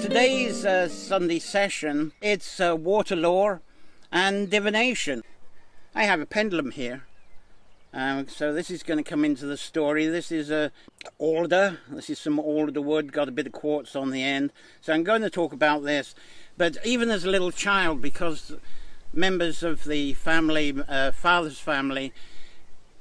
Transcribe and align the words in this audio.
today's 0.00 0.64
uh, 0.64 0.88
Sunday 0.88 1.40
session, 1.40 2.12
it's 2.22 2.60
uh, 2.60 2.76
water 2.76 3.16
lore 3.16 3.60
and 4.12 4.48
divination. 4.48 5.22
I 5.92 6.04
have 6.04 6.20
a 6.20 6.26
pendulum 6.26 6.70
here. 6.70 7.04
Um, 7.92 8.28
so 8.28 8.52
this 8.52 8.70
is 8.70 8.84
going 8.84 9.02
to 9.02 9.08
come 9.08 9.24
into 9.24 9.44
the 9.46 9.56
story. 9.56 10.06
This 10.06 10.30
is 10.30 10.52
a 10.52 10.70
alder. 11.18 11.80
This 11.88 12.10
is 12.10 12.20
some 12.20 12.38
alder 12.38 12.80
wood, 12.80 13.12
got 13.12 13.28
a 13.28 13.32
bit 13.32 13.48
of 13.48 13.52
quartz 13.52 13.96
on 13.96 14.10
the 14.10 14.22
end. 14.22 14.52
So 14.80 14.92
I'm 14.92 15.02
going 15.02 15.22
to 15.22 15.30
talk 15.30 15.52
about 15.52 15.82
this. 15.82 16.14
But 16.56 16.76
even 16.84 17.10
as 17.10 17.24
a 17.24 17.30
little 17.30 17.50
child, 17.50 18.00
because 18.00 18.54
members 19.12 19.64
of 19.64 19.82
the 19.82 20.14
family, 20.14 20.76
uh, 20.86 21.10
father's 21.10 21.58
family, 21.58 22.12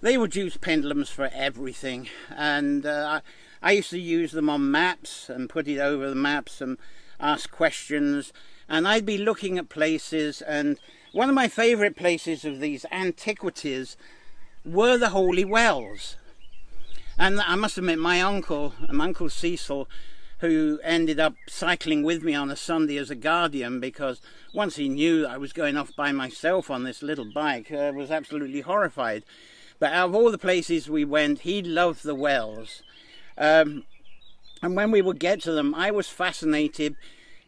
they 0.01 0.17
would 0.17 0.35
use 0.35 0.57
pendulums 0.57 1.09
for 1.09 1.29
everything. 1.31 2.09
And 2.35 2.87
uh, 2.87 3.21
I 3.61 3.73
used 3.73 3.89
to 3.91 3.99
use 3.99 4.31
them 4.31 4.49
on 4.49 4.71
maps 4.71 5.29
and 5.29 5.49
put 5.49 5.67
it 5.67 5.79
over 5.79 6.09
the 6.09 6.15
maps 6.15 6.61
and 6.61 6.77
ask 7.19 7.49
questions. 7.51 8.31
And 8.69 8.87
I'd 8.87 9.05
be 9.05 9.17
looking 9.17 9.57
at 9.57 9.69
places, 9.69 10.41
and 10.41 10.77
one 11.13 11.29
of 11.29 11.35
my 11.35 11.47
favourite 11.47 11.95
places 11.95 12.43
of 12.43 12.59
these 12.59 12.85
antiquities 12.91 13.95
were 14.65 14.97
the 14.97 15.09
Holy 15.09 15.45
Wells. 15.45 16.17
And 17.17 17.39
I 17.41 17.55
must 17.55 17.77
admit, 17.77 17.97
my 17.97 18.21
uncle, 18.21 18.73
my 18.91 19.05
Uncle 19.05 19.29
Cecil, 19.29 19.87
who 20.39 20.79
ended 20.83 21.19
up 21.19 21.33
cycling 21.47 22.03
with 22.03 22.23
me 22.23 22.35
on 22.35 22.51
a 22.51 22.55
Sunday 22.55 22.97
as 22.97 23.09
a 23.09 23.15
guardian 23.15 23.79
because 23.79 24.21
once 24.53 24.75
he 24.75 24.87
knew 24.87 25.25
I 25.25 25.37
was 25.37 25.51
going 25.51 25.77
off 25.77 25.95
by 25.95 26.11
myself 26.11 26.69
on 26.69 26.83
this 26.83 27.01
little 27.01 27.31
bike, 27.33 27.69
was 27.71 28.11
absolutely 28.11 28.61
horrified. 28.61 29.23
But 29.79 29.93
out 29.93 30.09
of 30.09 30.15
all 30.15 30.29
the 30.29 30.37
places 30.37 30.89
we 30.89 31.05
went, 31.05 31.39
he 31.39 31.63
loved 31.63 32.03
the 32.03 32.15
wells. 32.15 32.83
Um, 33.37 33.83
and 34.61 34.75
when 34.75 34.91
we 34.91 35.01
would 35.01 35.19
get 35.19 35.41
to 35.43 35.51
them, 35.51 35.75
I 35.75 35.91
was 35.91 36.07
fascinated 36.09 36.95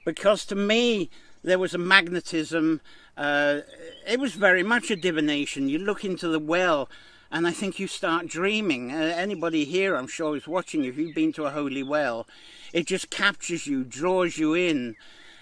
because 0.06 0.45
to 0.45 0.56
me 0.56 1.09
there 1.44 1.59
was 1.59 1.73
a 1.73 1.80
magnetism. 1.80 2.82
Uh, 3.18 3.62
it 4.08 4.20
was 4.20 4.34
very 4.34 4.64
much 4.64 4.92
a 4.92 4.95
divination. 4.95 5.70
You 5.70 5.80
look 5.80 6.06
into 6.06 6.28
the 6.28 6.40
well, 6.40 6.90
and 7.32 7.48
I 7.48 7.52
think 7.52 7.80
you 7.80 7.88
start 7.88 8.28
dreaming. 8.28 8.92
Uh, 8.92 9.14
anybody 9.17 9.66
here, 9.66 9.95
I'm 9.95 10.08
sure, 10.08 10.36
is 10.36 10.48
watching. 10.48 10.84
you. 10.84 10.92
If 10.92 10.98
you've 10.98 11.16
been 11.16 11.34
to 11.34 11.45
a 11.45 11.52
holy 11.52 11.84
well, 11.84 12.28
it 12.73 12.86
just 12.86 13.10
captures 13.10 13.67
you, 13.67 13.84
draws 13.84 14.38
you 14.38 14.54
in, 14.54 14.95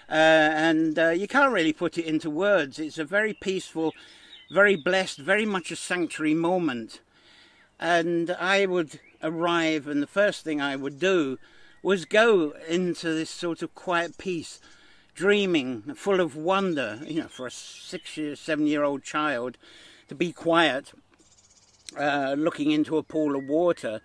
uh, 0.08 0.12
and 0.12 0.98
uh, 0.98 1.10
you 1.10 1.28
can't 1.28 1.52
really 1.52 1.72
put 1.72 1.98
it 1.98 2.06
into 2.06 2.30
words. 2.30 2.78
It's 2.78 2.98
a 2.98 3.04
very 3.04 3.34
peaceful, 3.34 3.92
very 4.50 4.76
blessed, 4.76 5.18
very 5.18 5.44
much 5.44 5.70
a 5.70 5.76
sanctuary 5.76 6.34
moment. 6.34 7.00
And 7.78 8.30
I 8.32 8.66
would 8.66 9.00
arrive, 9.22 9.86
and 9.86 10.02
the 10.02 10.06
first 10.06 10.44
thing 10.44 10.60
I 10.60 10.76
would 10.76 10.98
do 10.98 11.38
was 11.82 12.04
go 12.04 12.52
into 12.68 13.14
this 13.14 13.30
sort 13.30 13.62
of 13.62 13.74
quiet 13.74 14.18
peace, 14.18 14.60
dreaming, 15.14 15.94
full 15.94 16.20
of 16.20 16.36
wonder, 16.36 17.00
you 17.06 17.22
know, 17.22 17.28
for 17.28 17.46
a 17.46 17.50
six 17.50 18.16
year, 18.16 18.34
seven 18.36 18.66
year 18.66 18.82
old 18.82 19.02
child 19.04 19.58
to 20.08 20.14
be 20.14 20.32
quiet, 20.32 20.92
uh, 21.98 22.34
looking 22.36 22.70
into 22.70 22.96
a 22.96 23.02
pool 23.02 23.36
of 23.36 23.44
water. 23.44 24.00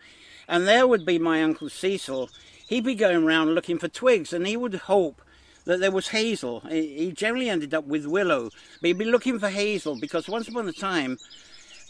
And 0.47 0.67
there 0.67 0.87
would 0.87 1.05
be 1.05 1.17
my 1.17 1.41
Uncle 1.41 1.69
Cecil. 1.69 2.29
He'd 2.67 2.83
be 2.83 2.95
going 2.95 3.23
around 3.23 3.55
looking 3.55 3.79
for 3.79 3.87
twigs, 3.87 4.33
and 4.33 4.45
he 4.45 4.57
would 4.57 4.75
hope 4.75 5.21
that 5.65 5.79
there 5.79 5.91
was 5.91 6.09
hazel. 6.09 6.59
He 6.61 7.11
generally 7.11 7.49
ended 7.49 7.73
up 7.73 7.85
with 7.85 8.05
willow, 8.05 8.49
but 8.81 8.87
he'd 8.87 8.97
be 8.97 9.05
looking 9.05 9.39
for 9.39 9.49
hazel 9.49 9.97
because 9.99 10.27
once 10.27 10.47
upon 10.47 10.67
a 10.67 10.73
time 10.73 11.17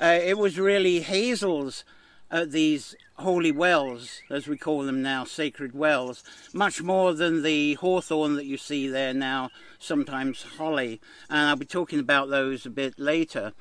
uh, 0.01 0.19
it 0.21 0.37
was 0.37 0.59
really 0.59 1.01
hazels 1.01 1.83
at 2.31 2.51
these 2.51 2.95
holy 3.17 3.51
wells, 3.51 4.21
as 4.29 4.47
we 4.47 4.57
call 4.57 4.83
them 4.83 5.03
now, 5.03 5.23
sacred 5.23 5.73
wells, 5.73 6.23
much 6.51 6.81
more 6.81 7.13
than 7.13 7.43
the 7.43 7.75
hawthorn 7.75 8.35
that 8.35 8.45
you 8.45 8.57
see 8.57 8.87
there 8.87 9.13
now, 9.13 9.49
sometimes 9.77 10.41
holly. 10.57 10.99
And 11.29 11.47
I'll 11.47 11.55
be 11.55 11.65
talking 11.65 11.99
about 11.99 12.29
those 12.29 12.65
a 12.65 12.71
bit 12.71 12.97
later. 12.97 13.53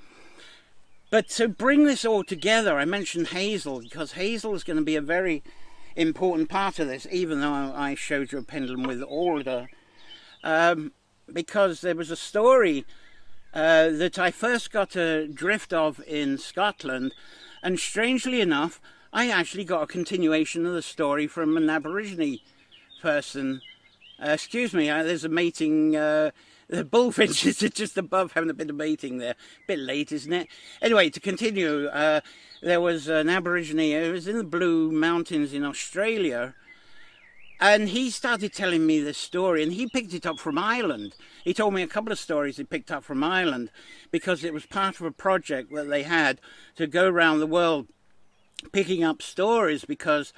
But 1.10 1.28
to 1.31 1.48
bring 1.48 1.84
this 1.84 2.06
all 2.06 2.25
together, 2.25 2.78
I 2.78 2.87
mentioned 2.87 3.28
hazel, 3.28 3.81
because 3.81 4.12
hazel 4.12 4.54
is 4.54 4.65
going 4.65 4.78
to 4.78 4.84
be 4.84 4.97
a 4.97 5.03
very 5.03 5.42
important 5.94 6.48
part 6.48 6.78
of 6.78 6.88
this, 6.88 7.06
even 7.12 7.42
though 7.42 7.53
I 7.53 7.94
showed 7.94 8.32
you 8.32 8.38
a 8.38 8.42
pendulum 8.42 8.84
with 8.84 9.03
alder. 9.03 9.69
Um, 10.42 10.92
because 11.31 11.82
there 11.82 11.94
was 11.94 12.10
a 12.10 12.16
story 12.16 12.87
uh, 13.54 13.90
that 13.90 14.18
I 14.18 14.30
first 14.30 14.70
got 14.70 14.96
a 14.96 15.28
drift 15.28 15.72
of 15.72 16.02
in 16.06 16.38
Scotland 16.38 17.14
and 17.62 17.78
strangely 17.78 18.40
enough, 18.40 18.80
I 19.12 19.28
actually 19.28 19.64
got 19.64 19.82
a 19.82 19.86
continuation 19.86 20.66
of 20.66 20.72
the 20.74 20.82
story 20.82 21.26
from 21.26 21.56
an 21.56 21.70
Aborigine 21.70 22.41
person. 23.00 23.60
Uh, 24.20 24.30
excuse 24.30 24.72
me, 24.74 24.91
uh, 24.91 25.02
there's 25.02 25.24
a 25.24 25.28
mating. 25.28 25.94
Uh, 25.94 26.30
the 26.68 26.84
bullfinches 26.84 27.62
are 27.62 27.68
just 27.68 27.98
above 27.98 28.32
having 28.32 28.48
a 28.48 28.54
bit 28.54 28.70
of 28.70 28.76
mating 28.76 29.18
there. 29.18 29.32
A 29.32 29.66
bit 29.66 29.78
late, 29.78 30.10
isn't 30.10 30.32
it? 30.32 30.48
Anyway, 30.80 31.10
to 31.10 31.20
continue, 31.20 31.86
uh, 31.88 32.20
there 32.62 32.80
was 32.80 33.08
an 33.08 33.28
Aborigine. 33.28 33.78
It 33.78 34.10
was 34.10 34.26
in 34.26 34.38
the 34.38 34.44
Blue 34.44 34.91
Mountains 34.91 35.52
in 35.52 35.64
Australia. 35.64 36.54
And 37.62 37.90
he 37.90 38.10
started 38.10 38.52
telling 38.52 38.86
me 38.86 38.98
this 38.98 39.16
story, 39.16 39.62
and 39.62 39.72
he 39.72 39.86
picked 39.86 40.12
it 40.14 40.26
up 40.26 40.40
from 40.40 40.58
Ireland. 40.58 41.14
He 41.44 41.54
told 41.54 41.74
me 41.74 41.82
a 41.82 41.86
couple 41.86 42.10
of 42.10 42.18
stories 42.18 42.56
he 42.56 42.64
picked 42.64 42.90
up 42.90 43.04
from 43.04 43.22
Ireland 43.22 43.70
because 44.10 44.42
it 44.42 44.52
was 44.52 44.66
part 44.66 44.98
of 44.98 45.06
a 45.06 45.12
project 45.12 45.72
that 45.72 45.88
they 45.88 46.02
had 46.02 46.40
to 46.74 46.88
go 46.88 47.08
around 47.08 47.38
the 47.38 47.46
world 47.46 47.86
picking 48.72 49.04
up 49.04 49.22
stories 49.22 49.84
because 49.84 50.32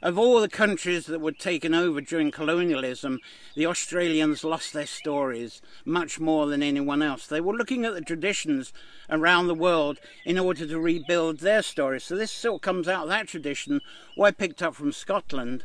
of 0.00 0.18
all 0.18 0.40
the 0.40 0.48
countries 0.48 1.04
that 1.04 1.20
were 1.20 1.32
taken 1.32 1.74
over 1.74 2.00
during 2.00 2.30
colonialism, 2.30 3.18
the 3.54 3.66
Australians 3.66 4.42
lost 4.42 4.72
their 4.72 4.86
stories 4.86 5.60
much 5.84 6.18
more 6.18 6.46
than 6.46 6.62
anyone 6.62 7.02
else. 7.02 7.26
They 7.26 7.42
were 7.42 7.52
looking 7.52 7.84
at 7.84 7.92
the 7.92 8.00
traditions 8.00 8.72
around 9.10 9.48
the 9.48 9.54
world 9.54 9.98
in 10.24 10.38
order 10.38 10.66
to 10.66 10.80
rebuild 10.80 11.40
their 11.40 11.60
stories. 11.60 12.04
So 12.04 12.16
this 12.16 12.32
sort 12.32 12.54
of 12.54 12.60
comes 12.62 12.88
out 12.88 13.02
of 13.02 13.08
that 13.10 13.28
tradition, 13.28 13.82
what 14.14 14.28
I 14.28 14.30
picked 14.30 14.62
up 14.62 14.74
from 14.74 14.92
Scotland 14.92 15.64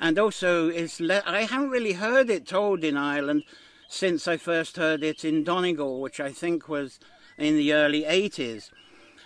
and 0.00 0.18
also 0.18 0.68
it's 0.68 1.00
I 1.00 1.42
haven't 1.42 1.70
really 1.70 1.94
heard 1.94 2.30
it 2.30 2.46
told 2.46 2.84
in 2.84 2.96
Ireland 2.96 3.44
since 3.88 4.26
I 4.26 4.36
first 4.36 4.76
heard 4.76 5.04
it 5.04 5.24
in 5.24 5.44
Donegal, 5.44 6.00
which 6.00 6.20
I 6.20 6.32
think 6.32 6.68
was 6.68 6.98
in 7.38 7.56
the 7.56 7.72
early 7.72 8.02
80s. 8.02 8.70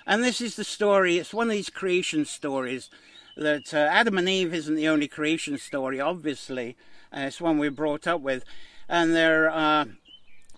And 0.07 0.25
this 0.25 0.41
is 0.41 0.57
the 0.57 0.65
story, 0.65 1.19
it's 1.19 1.35
one 1.35 1.49
of 1.49 1.53
these 1.53 1.71
creation 1.71 2.25
stories 2.25 2.91
that 3.37 3.73
uh, 3.73 3.77
Adam 3.77 4.19
and 4.19 4.29
Eve 4.29 4.53
isn't 4.53 4.75
the 4.75 4.89
only 4.89 5.09
creation 5.09 5.59
story, 5.59 6.01
obviously. 6.01 6.77
Uh, 7.13 7.21
it's 7.21 7.41
one 7.41 7.59
we're 7.59 7.71
brought 7.71 8.07
up 8.07 8.21
with. 8.21 8.45
And 8.89 9.15
there 9.15 9.51
are 9.51 9.87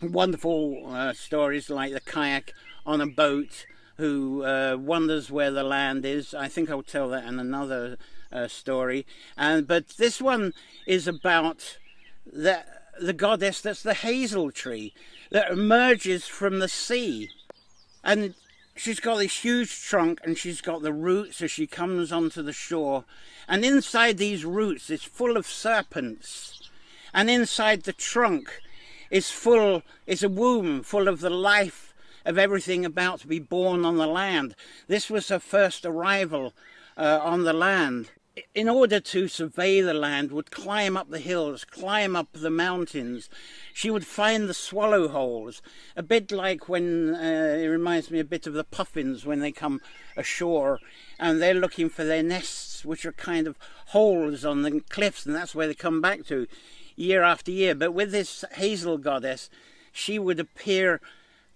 wonderful 0.00 0.86
uh, 0.86 1.12
stories 1.12 1.68
like 1.68 1.92
the 1.92 2.00
kayak 2.00 2.54
on 2.86 3.00
a 3.00 3.06
boat 3.06 3.66
who 3.96 4.44
uh, 4.44 4.76
wonders 4.80 5.30
where 5.30 5.50
the 5.50 5.62
land 5.62 6.06
is. 6.06 6.32
I 6.32 6.48
think 6.48 6.70
I'll 6.70 6.82
tell 6.82 7.08
that 7.10 7.24
in 7.24 7.38
another 7.38 7.98
uh, 8.32 8.48
story. 8.48 9.06
And 9.36 9.66
but 9.66 9.88
this 9.98 10.20
one 10.20 10.52
is 10.86 11.06
about 11.06 11.78
the 12.30 12.64
the 13.00 13.12
goddess 13.12 13.60
that's 13.60 13.82
the 13.82 13.94
hazel 13.94 14.50
tree 14.50 14.92
that 15.30 15.50
emerges 15.50 16.26
from 16.26 16.58
the 16.58 16.68
sea, 16.68 17.30
and 18.04 18.34
she's 18.76 19.00
got 19.00 19.16
this 19.16 19.42
huge 19.42 19.82
trunk 19.82 20.20
and 20.24 20.36
she's 20.36 20.60
got 20.60 20.82
the 20.82 20.92
roots 20.92 21.40
as 21.40 21.50
she 21.50 21.66
comes 21.66 22.12
onto 22.12 22.42
the 22.42 22.52
shore, 22.52 23.04
and 23.48 23.64
inside 23.64 24.18
these 24.18 24.44
roots 24.44 24.90
is 24.90 25.02
full 25.02 25.36
of 25.36 25.46
serpents, 25.46 26.70
and 27.14 27.30
inside 27.30 27.82
the 27.82 27.92
trunk 27.92 28.60
is 29.10 29.30
full 29.30 29.82
is 30.06 30.22
a 30.22 30.28
womb 30.28 30.82
full 30.82 31.08
of 31.08 31.20
the 31.20 31.30
life 31.30 31.94
of 32.24 32.38
everything 32.38 32.84
about 32.84 33.20
to 33.20 33.26
be 33.26 33.38
born 33.38 33.84
on 33.84 33.96
the 33.96 34.06
land. 34.06 34.54
This 34.88 35.08
was 35.08 35.28
her 35.28 35.38
first 35.38 35.86
arrival 35.86 36.52
uh, 36.96 37.18
on 37.22 37.44
the 37.44 37.54
land 37.54 38.10
in 38.54 38.68
order 38.68 39.00
to 39.00 39.28
survey 39.28 39.80
the 39.80 39.94
land, 39.94 40.30
would 40.32 40.50
climb 40.50 40.96
up 40.96 41.10
the 41.10 41.18
hills, 41.18 41.64
climb 41.64 42.14
up 42.14 42.28
the 42.32 42.50
mountains. 42.50 43.28
She 43.72 43.90
would 43.90 44.06
find 44.06 44.48
the 44.48 44.54
swallow 44.54 45.08
holes, 45.08 45.62
a 45.96 46.02
bit 46.02 46.30
like 46.30 46.68
when 46.68 47.14
uh, 47.14 47.56
it 47.58 47.66
reminds 47.66 48.10
me 48.10 48.20
a 48.20 48.24
bit 48.24 48.46
of 48.46 48.54
the 48.54 48.64
puffins 48.64 49.26
when 49.26 49.40
they 49.40 49.52
come 49.52 49.80
ashore 50.16 50.78
and 51.18 51.40
they're 51.40 51.54
looking 51.54 51.88
for 51.88 52.04
their 52.04 52.22
nests, 52.22 52.84
which 52.84 53.04
are 53.04 53.12
kind 53.12 53.46
of 53.46 53.58
holes 53.86 54.44
on 54.44 54.62
the 54.62 54.80
cliffs, 54.88 55.26
and 55.26 55.34
that's 55.34 55.54
where 55.54 55.66
they 55.66 55.74
come 55.74 56.00
back 56.00 56.24
to 56.26 56.46
year 56.96 57.22
after 57.22 57.50
year. 57.50 57.74
But 57.74 57.92
with 57.92 58.12
this 58.12 58.44
hazel 58.52 58.98
goddess, 58.98 59.50
she 59.92 60.18
would 60.18 60.38
appear 60.38 61.00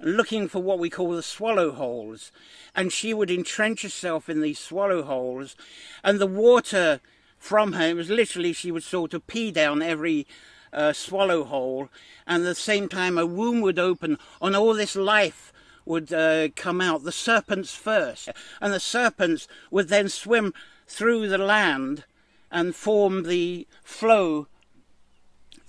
looking 0.00 0.48
for 0.48 0.60
what 0.60 0.78
we 0.78 0.90
call 0.90 1.12
the 1.12 1.22
swallow 1.22 1.72
holes. 1.72 2.32
And 2.74 2.92
she 2.92 3.14
would 3.14 3.30
entrench 3.30 3.82
herself 3.82 4.28
in 4.28 4.40
these 4.40 4.58
swallow 4.58 5.02
holes, 5.02 5.56
and 6.02 6.18
the 6.18 6.26
water 6.26 7.00
from 7.38 7.72
her, 7.74 7.88
it 7.88 7.96
was 7.96 8.08
literally 8.08 8.52
she 8.52 8.72
would 8.72 8.82
sort 8.82 9.12
of 9.12 9.26
pee 9.26 9.50
down 9.50 9.82
every 9.82 10.26
uh, 10.72 10.92
swallow 10.92 11.44
hole, 11.44 11.88
and 12.26 12.42
at 12.42 12.46
the 12.46 12.54
same 12.54 12.88
time 12.88 13.18
a 13.18 13.26
womb 13.26 13.60
would 13.60 13.78
open, 13.78 14.18
and 14.40 14.56
all 14.56 14.74
this 14.74 14.96
life 14.96 15.52
would 15.84 16.12
uh, 16.12 16.48
come 16.56 16.80
out, 16.80 17.04
the 17.04 17.12
serpents 17.12 17.74
first, 17.74 18.30
and 18.60 18.72
the 18.72 18.80
serpents 18.80 19.46
would 19.70 19.88
then 19.88 20.08
swim 20.08 20.54
through 20.88 21.28
the 21.28 21.38
land 21.38 22.04
and 22.50 22.74
form 22.74 23.24
the 23.24 23.66
flow 23.82 24.46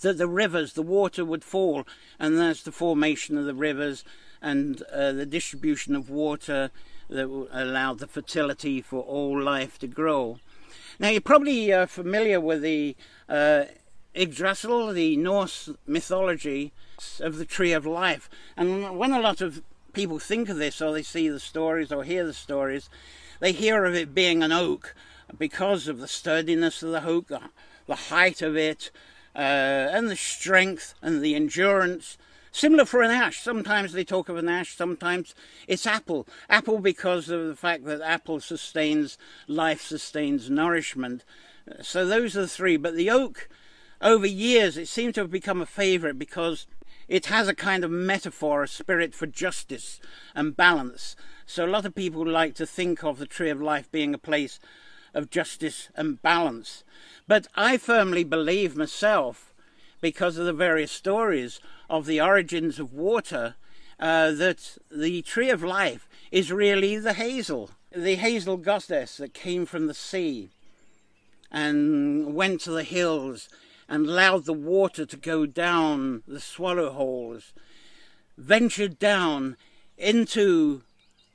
that 0.01 0.17
the 0.17 0.27
rivers, 0.27 0.73
the 0.73 0.81
water 0.81 1.23
would 1.23 1.43
fall, 1.43 1.85
and 2.19 2.37
that's 2.37 2.63
the 2.63 2.71
formation 2.71 3.37
of 3.37 3.45
the 3.45 3.53
rivers 3.53 4.03
and 4.41 4.81
uh, 4.93 5.11
the 5.11 5.25
distribution 5.25 5.95
of 5.95 6.09
water 6.09 6.71
that 7.09 7.47
allowed 7.51 7.99
the 7.99 8.07
fertility 8.07 8.81
for 8.81 9.01
all 9.01 9.39
life 9.41 9.77
to 9.79 9.87
grow. 9.87 10.39
Now, 10.99 11.09
you're 11.09 11.21
probably 11.21 11.73
uh, 11.73 11.85
familiar 11.87 12.39
with 12.39 12.61
the 12.61 12.95
uh, 13.27 13.65
Yggdrasil, 14.13 14.93
the 14.93 15.17
Norse 15.17 15.69
mythology 15.85 16.71
of 17.19 17.37
the 17.37 17.45
Tree 17.45 17.73
of 17.73 17.85
Life. 17.85 18.29
And 18.55 18.97
when 18.97 19.11
a 19.11 19.19
lot 19.19 19.41
of 19.41 19.61
people 19.93 20.19
think 20.19 20.49
of 20.49 20.57
this, 20.57 20.81
or 20.81 20.93
they 20.93 21.03
see 21.03 21.27
the 21.27 21.39
stories 21.39 21.91
or 21.91 22.03
hear 22.03 22.25
the 22.25 22.33
stories, 22.33 22.89
they 23.39 23.51
hear 23.51 23.83
of 23.85 23.93
it 23.93 24.15
being 24.15 24.41
an 24.41 24.51
oak 24.51 24.95
because 25.37 25.87
of 25.87 25.99
the 25.99 26.07
sturdiness 26.07 26.81
of 26.81 26.91
the 26.91 27.05
oak, 27.05 27.27
the, 27.27 27.41
the 27.87 27.95
height 27.95 28.41
of 28.41 28.55
it, 28.55 28.91
uh, 29.35 29.39
and 29.91 30.09
the 30.09 30.15
strength 30.15 30.93
and 31.01 31.21
the 31.21 31.35
endurance. 31.35 32.17
Similar 32.51 32.85
for 32.85 33.01
an 33.01 33.11
ash. 33.11 33.41
Sometimes 33.41 33.91
they 33.91 34.05
talk 34.05 34.29
of 34.29 34.37
an 34.37 34.47
ash, 34.47 34.75
sometimes 34.75 35.35
it's 35.67 35.85
apple. 35.85 36.25
Apple 36.49 36.79
because 36.79 37.29
of 37.29 37.47
the 37.47 37.55
fact 37.55 37.83
that 37.85 38.01
apple 38.01 38.39
sustains 38.39 39.17
life, 39.47 39.81
sustains 39.81 40.49
nourishment. 40.49 41.25
So 41.81 42.05
those 42.05 42.37
are 42.37 42.41
the 42.41 42.47
three. 42.47 42.77
But 42.77 42.95
the 42.95 43.09
oak, 43.09 43.49
over 44.01 44.25
years, 44.25 44.77
it 44.77 44.87
seemed 44.87 45.15
to 45.15 45.21
have 45.21 45.31
become 45.31 45.61
a 45.61 45.65
favourite 45.65 46.17
because 46.17 46.65
it 47.07 47.25
has 47.25 47.47
a 47.47 47.53
kind 47.53 47.83
of 47.83 47.91
metaphor, 47.91 48.63
a 48.63 48.67
spirit 48.67 49.13
for 49.13 49.27
justice 49.27 49.99
and 50.33 50.55
balance. 50.55 51.15
So 51.45 51.65
a 51.65 51.67
lot 51.67 51.85
of 51.85 51.93
people 51.93 52.25
like 52.25 52.55
to 52.55 52.65
think 52.65 53.03
of 53.03 53.19
the 53.19 53.27
Tree 53.27 53.49
of 53.49 53.61
Life 53.61 53.91
being 53.91 54.13
a 54.13 54.19
place 54.19 54.59
of 55.15 55.31
justice 55.31 55.89
and 55.95 56.21
balance. 56.21 56.83
But 57.27 57.47
I 57.55 57.77
firmly 57.77 58.23
believe 58.23 58.75
myself, 58.75 59.53
because 60.01 60.37
of 60.37 60.45
the 60.45 60.53
various 60.53 60.91
stories 60.91 61.59
of 61.89 62.05
the 62.05 62.21
origins 62.21 62.77
of 62.77 62.93
water, 62.93 63.55
uh, 63.99 64.31
that 64.31 64.77
the 64.91 65.21
Tree 65.23 65.49
of 65.49 65.63
Life 65.63 66.07
is 66.31 66.51
really 66.51 66.97
the 66.97 67.13
hazel, 67.13 67.71
the 67.91 68.15
hazel 68.15 68.57
goddess 68.57 69.17
that 69.17 69.33
came 69.33 69.65
from 69.65 69.87
the 69.87 69.93
sea 69.93 70.49
and 71.51 72.35
went 72.35 72.61
to 72.61 72.71
the 72.71 72.83
hills 72.83 73.47
and 73.87 74.05
allowed 74.05 74.45
the 74.45 74.53
water 74.53 75.05
to 75.05 75.17
go 75.17 75.45
down 75.45 76.23
the 76.27 76.39
swallow 76.41 76.91
holes, 76.91 77.53
ventured 78.37 78.99
down 78.99 79.55
into 79.97 80.81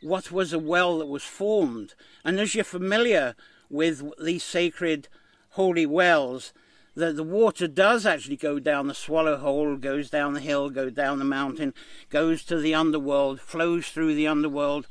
what 0.03 0.31
was 0.31 0.53
a 0.53 0.59
well 0.59 0.99
that 0.99 1.07
was 1.07 1.23
formed. 1.23 1.95
And 2.25 2.39
as 2.39 2.55
you're 2.55 2.65
familiar 2.65 3.35
with 3.71 4.03
these 4.23 4.43
sacred 4.43 5.09
holy 5.51 5.87
wells, 5.87 6.53
that 6.95 7.17
the 7.17 7.25
water 7.25 7.69
does 7.69 8.05
actually 8.05 8.37
go 8.37 8.59
down 8.59 8.89
the 8.89 8.95
swallow 8.95 9.37
hole, 9.37 9.77
goes 9.77 10.11
down 10.11 10.35
the 10.35 10.41
hill, 10.41 10.69
goes 10.71 10.93
down 10.93 11.19
the 11.19 11.25
mountain, 11.25 11.73
goes 12.11 12.45
to 12.45 12.61
the 12.61 12.75
underworld, 12.75 13.41
flows 13.41 13.89
through 13.89 14.15
the 14.15 14.27
underworld. 14.27 14.87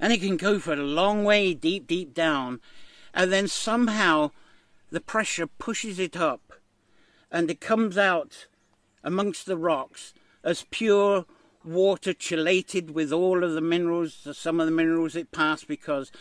And 0.00 0.12
it 0.12 0.20
can 0.20 0.36
go 0.36 0.58
for 0.58 0.72
a 0.72 0.76
long 0.76 1.24
way 1.24 1.54
deep, 1.54 1.86
deep 1.86 2.14
down. 2.14 2.60
And 3.12 3.32
then 3.32 3.48
somehow 3.48 4.30
the 4.90 5.00
pressure 5.00 5.46
pushes 5.46 5.98
it 5.98 6.16
up 6.16 6.52
and 7.30 7.50
it 7.50 7.60
comes 7.60 7.98
out 7.98 8.46
amongst 9.02 9.46
the 9.46 9.56
rocks 9.56 10.14
as 10.44 10.66
pure 10.70 11.26
water 11.64 12.12
chelated 12.12 12.90
with 12.90 13.12
all 13.12 13.42
of 13.42 13.54
the 13.54 13.60
minerals, 13.60 14.28
some 14.32 14.60
of 14.60 14.66
the 14.66 14.72
minerals 14.72 15.16
it 15.16 15.32
passed 15.32 15.66
because 15.66 16.12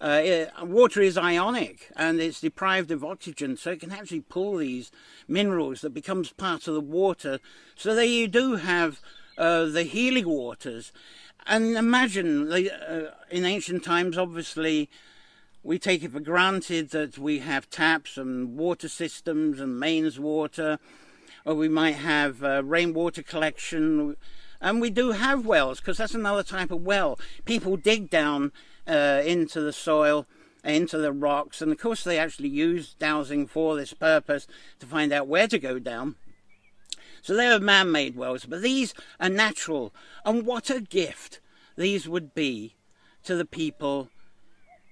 uh, 0.00 0.46
water 0.62 1.00
is 1.00 1.16
ionic 1.16 1.90
and 1.96 2.20
it's 2.20 2.40
deprived 2.40 2.90
of 2.90 3.04
oxygen, 3.04 3.56
so 3.56 3.70
it 3.70 3.80
can 3.80 3.92
actually 3.92 4.20
pull 4.20 4.56
these 4.56 4.90
minerals 5.26 5.80
that 5.80 5.94
becomes 5.94 6.32
part 6.32 6.68
of 6.68 6.74
the 6.74 6.80
water. 6.80 7.38
So 7.74 7.94
there 7.94 8.04
you 8.04 8.28
do 8.28 8.56
have 8.56 9.00
uh, 9.38 9.66
the 9.66 9.84
healing 9.84 10.28
waters. 10.28 10.92
And 11.46 11.76
imagine, 11.76 12.52
uh, 12.52 13.10
in 13.30 13.44
ancient 13.44 13.84
times, 13.84 14.18
obviously, 14.18 14.90
we 15.62 15.78
take 15.78 16.02
it 16.02 16.12
for 16.12 16.20
granted 16.20 16.90
that 16.90 17.18
we 17.18 17.38
have 17.40 17.70
taps 17.70 18.16
and 18.16 18.56
water 18.56 18.88
systems 18.88 19.60
and 19.60 19.78
mains 19.78 20.18
water, 20.18 20.78
or 21.44 21.54
we 21.54 21.68
might 21.68 21.96
have 21.96 22.42
uh, 22.42 22.62
rainwater 22.64 23.22
collection. 23.22 24.16
And 24.60 24.80
we 24.80 24.90
do 24.90 25.12
have 25.12 25.46
wells, 25.46 25.80
because 25.80 25.98
that's 25.98 26.14
another 26.14 26.42
type 26.42 26.70
of 26.70 26.82
well. 26.82 27.18
People 27.44 27.76
dig 27.76 28.10
down 28.10 28.52
uh, 28.86 29.22
into 29.24 29.60
the 29.60 29.72
soil, 29.72 30.26
into 30.64 30.98
the 30.98 31.12
rocks, 31.12 31.62
and 31.62 31.72
of 31.72 31.78
course 31.78 32.04
they 32.04 32.18
actually 32.18 32.48
use 32.48 32.94
dowsing 32.98 33.46
for 33.46 33.76
this 33.76 33.92
purpose 33.92 34.46
to 34.78 34.86
find 34.86 35.12
out 35.12 35.28
where 35.28 35.48
to 35.48 35.58
go 35.58 35.78
down. 35.78 36.16
So 37.22 37.34
they 37.34 37.48
are 37.48 37.58
man-made 37.58 38.16
wells, 38.16 38.44
but 38.44 38.62
these 38.62 38.94
are 39.18 39.28
natural. 39.28 39.92
And 40.24 40.46
what 40.46 40.70
a 40.70 40.80
gift 40.80 41.40
these 41.76 42.08
would 42.08 42.34
be 42.34 42.76
to 43.24 43.34
the 43.34 43.44
people 43.44 44.10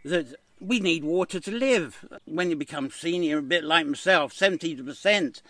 that 0.05 0.35
we 0.61 0.81
need 0.81 1.05
water 1.05 1.41
to 1.41 1.51
live. 1.51 2.05
When 2.25 2.51
you 2.51 2.57
become 2.57 2.91
senior, 2.91 3.39
a 3.39 3.43
bit 3.43 3.65
like 3.65 3.87
myself, 3.87 4.35
70% 4.35 5.43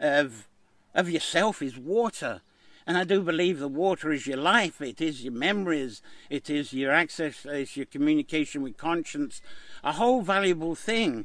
of, 0.00 0.48
of 0.94 1.10
yourself 1.10 1.62
is 1.62 1.78
water. 1.78 2.42
And 2.86 2.98
I 2.98 3.04
do 3.04 3.22
believe 3.22 3.58
the 3.58 3.68
water 3.68 4.12
is 4.12 4.26
your 4.26 4.36
life, 4.36 4.80
it 4.82 5.00
is 5.00 5.24
your 5.24 5.32
memories, 5.32 6.02
it 6.28 6.50
is 6.50 6.74
your 6.74 6.92
access, 6.92 7.46
it's 7.46 7.76
your 7.76 7.86
communication 7.86 8.60
with 8.60 8.76
conscience, 8.76 9.40
a 9.82 9.92
whole 9.92 10.20
valuable 10.20 10.74
thing. 10.74 11.24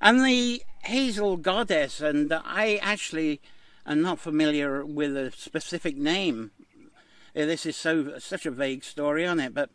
And 0.00 0.24
the 0.24 0.62
hazel 0.84 1.36
goddess, 1.36 2.00
and 2.00 2.32
I 2.32 2.78
actually 2.80 3.40
am 3.86 4.02
not 4.02 4.20
familiar 4.20 4.84
with 4.84 5.16
a 5.16 5.32
specific 5.32 5.96
name. 5.96 6.52
This 7.34 7.66
is 7.66 7.76
so 7.76 8.18
such 8.18 8.46
a 8.46 8.50
vague 8.50 8.84
story 8.84 9.26
on 9.26 9.40
it, 9.40 9.54
but 9.54 9.70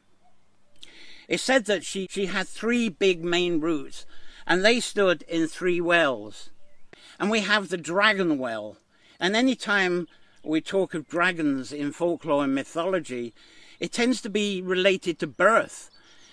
it 1.28 1.40
said 1.40 1.66
that 1.66 1.84
she, 1.84 2.08
she 2.10 2.28
had 2.28 2.48
three 2.48 2.88
big 2.90 3.24
main 3.24 3.60
roots, 3.60 4.06
and 4.48 4.64
they 4.64 4.80
stood 4.80 5.24
in 5.24 5.48
three 5.48 5.82
wells. 5.82 6.50
And 7.20 7.30
we 7.30 7.42
have 7.42 7.70
the 7.70 7.78
dragon 7.78 8.38
well. 8.38 8.78
And 9.20 9.36
any 9.36 9.56
time 9.56 10.08
we 10.44 10.62
talk 10.62 10.94
of 10.94 11.08
dragons 11.08 11.72
in 11.72 11.92
folklore 11.92 12.44
and 12.44 12.56
mythology, 12.56 13.34
it 13.80 13.92
tends 13.92 14.22
to 14.22 14.30
be 14.30 14.62
related 14.62 15.20
to 15.20 15.28
birth 15.28 15.90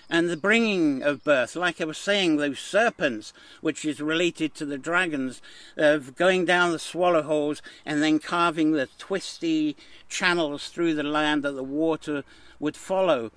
and 0.09 0.29
the 0.29 0.37
bringing 0.37 1.01
of 1.01 1.23
birth. 1.23 1.55
Like 1.55 1.79
I 1.79 1.85
was 1.85 1.97
saying, 1.97 2.35
those 2.35 2.59
serpents, 2.59 3.31
which 3.61 3.85
is 3.85 4.01
related 4.01 4.53
to 4.55 4.65
the 4.65 4.77
dragons, 4.77 5.41
of 5.77 6.15
going 6.15 6.43
down 6.43 6.73
the 6.73 6.79
swallow 6.79 7.21
holes 7.21 7.61
and 7.85 8.03
then 8.03 8.19
carving 8.19 8.73
the 8.73 8.89
twisty 8.97 9.77
channels 10.09 10.67
through 10.67 10.95
the 10.95 11.03
land 11.03 11.43
that 11.43 11.53
the 11.53 11.63
water 11.63 12.23
would 12.59 12.75
follow 12.75 13.31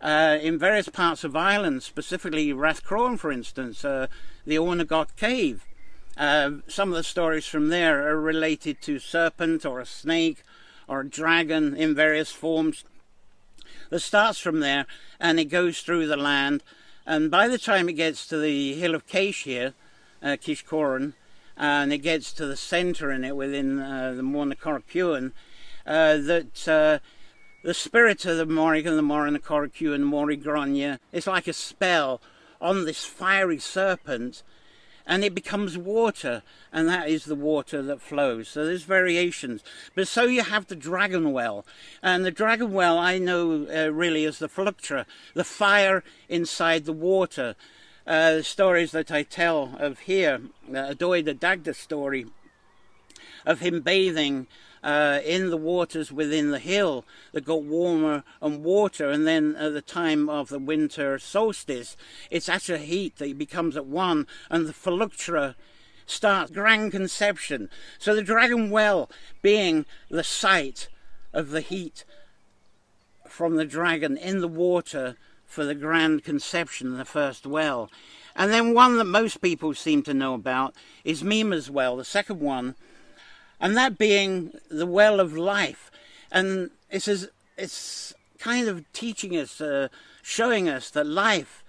uh, 0.00 0.38
in 0.40 0.58
various 0.58 0.88
parts 0.88 1.24
of 1.24 1.36
Ireland, 1.36 1.82
specifically 1.82 2.52
Rathcroghan, 2.52 3.18
for 3.18 3.30
instance, 3.30 3.84
uh, 3.84 4.06
the 4.44 4.56
Oweynagat 4.56 5.16
Cave. 5.16 5.66
Uh, 6.16 6.50
some 6.68 6.90
of 6.90 6.96
the 6.96 7.02
stories 7.02 7.46
from 7.46 7.68
there 7.68 8.08
are 8.08 8.20
related 8.20 8.82
to 8.82 8.98
serpent 8.98 9.64
or 9.64 9.80
a 9.80 9.86
snake 9.86 10.42
or 10.86 11.00
a 11.00 11.08
dragon 11.08 11.74
in 11.74 11.94
various 11.94 12.30
forms. 12.30 12.84
That 13.90 14.00
starts 14.00 14.38
from 14.38 14.60
there 14.60 14.86
and 15.20 15.40
it 15.40 15.46
goes 15.46 15.80
through 15.80 16.06
the 16.06 16.16
land. 16.16 16.62
And 17.06 17.30
by 17.30 17.48
the 17.48 17.58
time 17.58 17.88
it 17.88 17.94
gets 17.94 18.26
to 18.28 18.38
the 18.38 18.74
hill 18.74 18.94
of 18.94 19.06
Keash 19.06 19.44
here, 19.44 19.74
uh, 20.22 20.36
Keshcorran, 20.40 21.14
and 21.56 21.92
it 21.92 21.98
gets 21.98 22.32
to 22.34 22.46
the 22.46 22.56
centre 22.56 23.10
in 23.10 23.24
it 23.24 23.36
within 23.36 23.78
uh, 23.78 24.12
the 24.14 24.22
Morna 24.22 24.54
Coracuen, 24.54 25.32
uh, 25.86 26.16
that 26.18 26.68
uh, 26.68 26.98
the 27.64 27.74
spirit 27.74 28.24
of 28.24 28.36
the 28.36 28.46
Morrigan, 28.46 28.96
the 28.96 29.02
the 29.02 29.98
Morrigrania 29.98 30.98
is 31.12 31.26
like 31.26 31.46
a 31.46 31.52
spell 31.52 32.20
on 32.60 32.84
this 32.84 33.04
fiery 33.04 33.58
serpent, 33.58 34.42
and 35.06 35.24
it 35.24 35.34
becomes 35.34 35.76
water, 35.76 36.42
and 36.72 36.88
that 36.88 37.08
is 37.08 37.24
the 37.24 37.34
water 37.34 37.82
that 37.82 38.00
flows. 38.00 38.48
So 38.48 38.64
there's 38.64 38.84
variations. 38.84 39.62
But 39.94 40.08
so 40.08 40.24
you 40.24 40.42
have 40.42 40.66
the 40.66 40.76
dragon 40.76 41.32
well, 41.32 41.64
and 42.02 42.24
the 42.24 42.30
dragon 42.30 42.72
well 42.72 42.98
I 42.98 43.18
know 43.18 43.66
uh, 43.66 43.92
really 43.92 44.24
is 44.24 44.38
the 44.38 44.48
fluctra, 44.48 45.06
the 45.34 45.44
fire 45.44 46.04
inside 46.28 46.84
the 46.84 46.92
water. 46.92 47.56
Uh, 48.04 48.36
the 48.36 48.42
stories 48.42 48.90
that 48.90 49.12
I 49.12 49.22
tell 49.22 49.76
of 49.78 50.00
here, 50.00 50.40
uh, 50.68 50.92
Adoy 50.92 51.24
the 51.24 51.34
Dagda 51.34 51.72
story, 51.72 52.26
of 53.46 53.60
him 53.60 53.80
bathing 53.80 54.48
uh, 54.82 55.20
in 55.24 55.50
the 55.50 55.56
waters 55.56 56.10
within 56.10 56.50
the 56.50 56.58
hill 56.58 57.04
that 57.32 57.44
got 57.44 57.62
warmer 57.62 58.24
and 58.40 58.64
water. 58.64 59.10
And 59.10 59.26
then 59.26 59.54
at 59.56 59.74
the 59.74 59.82
time 59.82 60.28
of 60.28 60.48
the 60.48 60.58
winter 60.58 61.18
solstice 61.18 61.96
it's 62.30 62.48
at 62.48 62.68
a 62.68 62.78
heat 62.78 63.16
that 63.16 63.38
becomes 63.38 63.76
at 63.76 63.86
one 63.86 64.26
and 64.50 64.66
the 64.66 64.72
phylloxera 64.72 65.54
starts 66.06 66.50
grand 66.50 66.92
conception. 66.92 67.68
So 67.98 68.14
the 68.14 68.22
dragon 68.22 68.70
well 68.70 69.10
being 69.40 69.86
the 70.08 70.24
site 70.24 70.88
of 71.32 71.50
the 71.50 71.60
heat 71.60 72.04
from 73.26 73.56
the 73.56 73.64
dragon 73.64 74.16
in 74.16 74.40
the 74.40 74.48
water 74.48 75.16
for 75.46 75.64
the 75.64 75.74
grand 75.74 76.24
conception 76.24 76.96
the 76.96 77.04
first 77.04 77.46
well. 77.46 77.90
And 78.34 78.50
then 78.50 78.74
one 78.74 78.96
that 78.96 79.04
most 79.04 79.42
people 79.42 79.74
seem 79.74 80.02
to 80.04 80.14
know 80.14 80.34
about 80.34 80.74
is 81.04 81.22
Mimir's 81.22 81.70
well, 81.70 81.96
the 81.96 82.04
second 82.04 82.40
one, 82.40 82.74
and 83.62 83.76
that 83.76 83.96
being 83.96 84.52
the 84.68 84.86
well 84.86 85.20
of 85.20 85.36
life. 85.36 85.90
And 86.32 86.70
it's 86.90 87.06
as, 87.06 87.30
it's 87.56 88.12
kind 88.38 88.66
of 88.66 88.84
teaching 88.92 89.36
us, 89.36 89.60
uh, 89.60 89.86
showing 90.20 90.68
us 90.68 90.90
that 90.90 91.06
life 91.06 91.62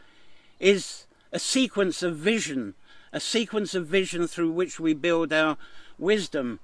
is 0.59 1.05
a 1.31 1.37
sequence 1.37 2.01
of 2.01 2.17
vision, 2.17 2.73
a 3.13 3.19
sequence 3.19 3.75
of 3.75 3.85
vision 3.85 4.27
through 4.27 4.51
which 4.51 4.79
we 4.79 4.95
build 4.95 5.31
our 5.31 5.55
wisdom. 5.99 6.59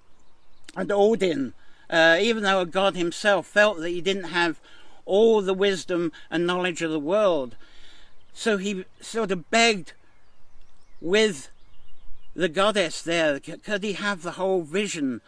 And 0.75 0.91
Odin, 0.91 1.53
uh, 1.91 2.17
even 2.19 2.41
though 2.41 2.61
a 2.61 2.65
God 2.65 2.95
himself 2.95 3.45
felt 3.45 3.77
that 3.77 3.89
he 3.89 4.01
didn't 4.01 4.31
have 4.31 4.59
all 5.05 5.43
the 5.43 5.53
wisdom 5.53 6.11
and 6.31 6.47
knowledge 6.47 6.81
of 6.81 6.89
the 6.89 6.99
world, 6.99 7.55
so 8.33 8.57
he 8.57 8.85
sort 8.99 9.31
of 9.31 9.51
begged 9.51 9.93
with 11.01 11.49
the 12.35 12.49
goddess 12.49 13.01
there, 13.01 13.39
could 13.39 13.83
he 13.83 13.93
have 13.93 14.21
the 14.21 14.31
whole 14.31 14.61
vision 14.61 15.21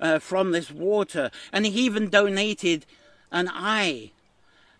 uh, 0.00 0.18
from 0.18 0.52
this 0.52 0.70
water? 0.70 1.30
And 1.52 1.66
he 1.66 1.72
even 1.82 2.08
donated 2.08 2.86
an 3.30 3.50
eye 3.52 4.12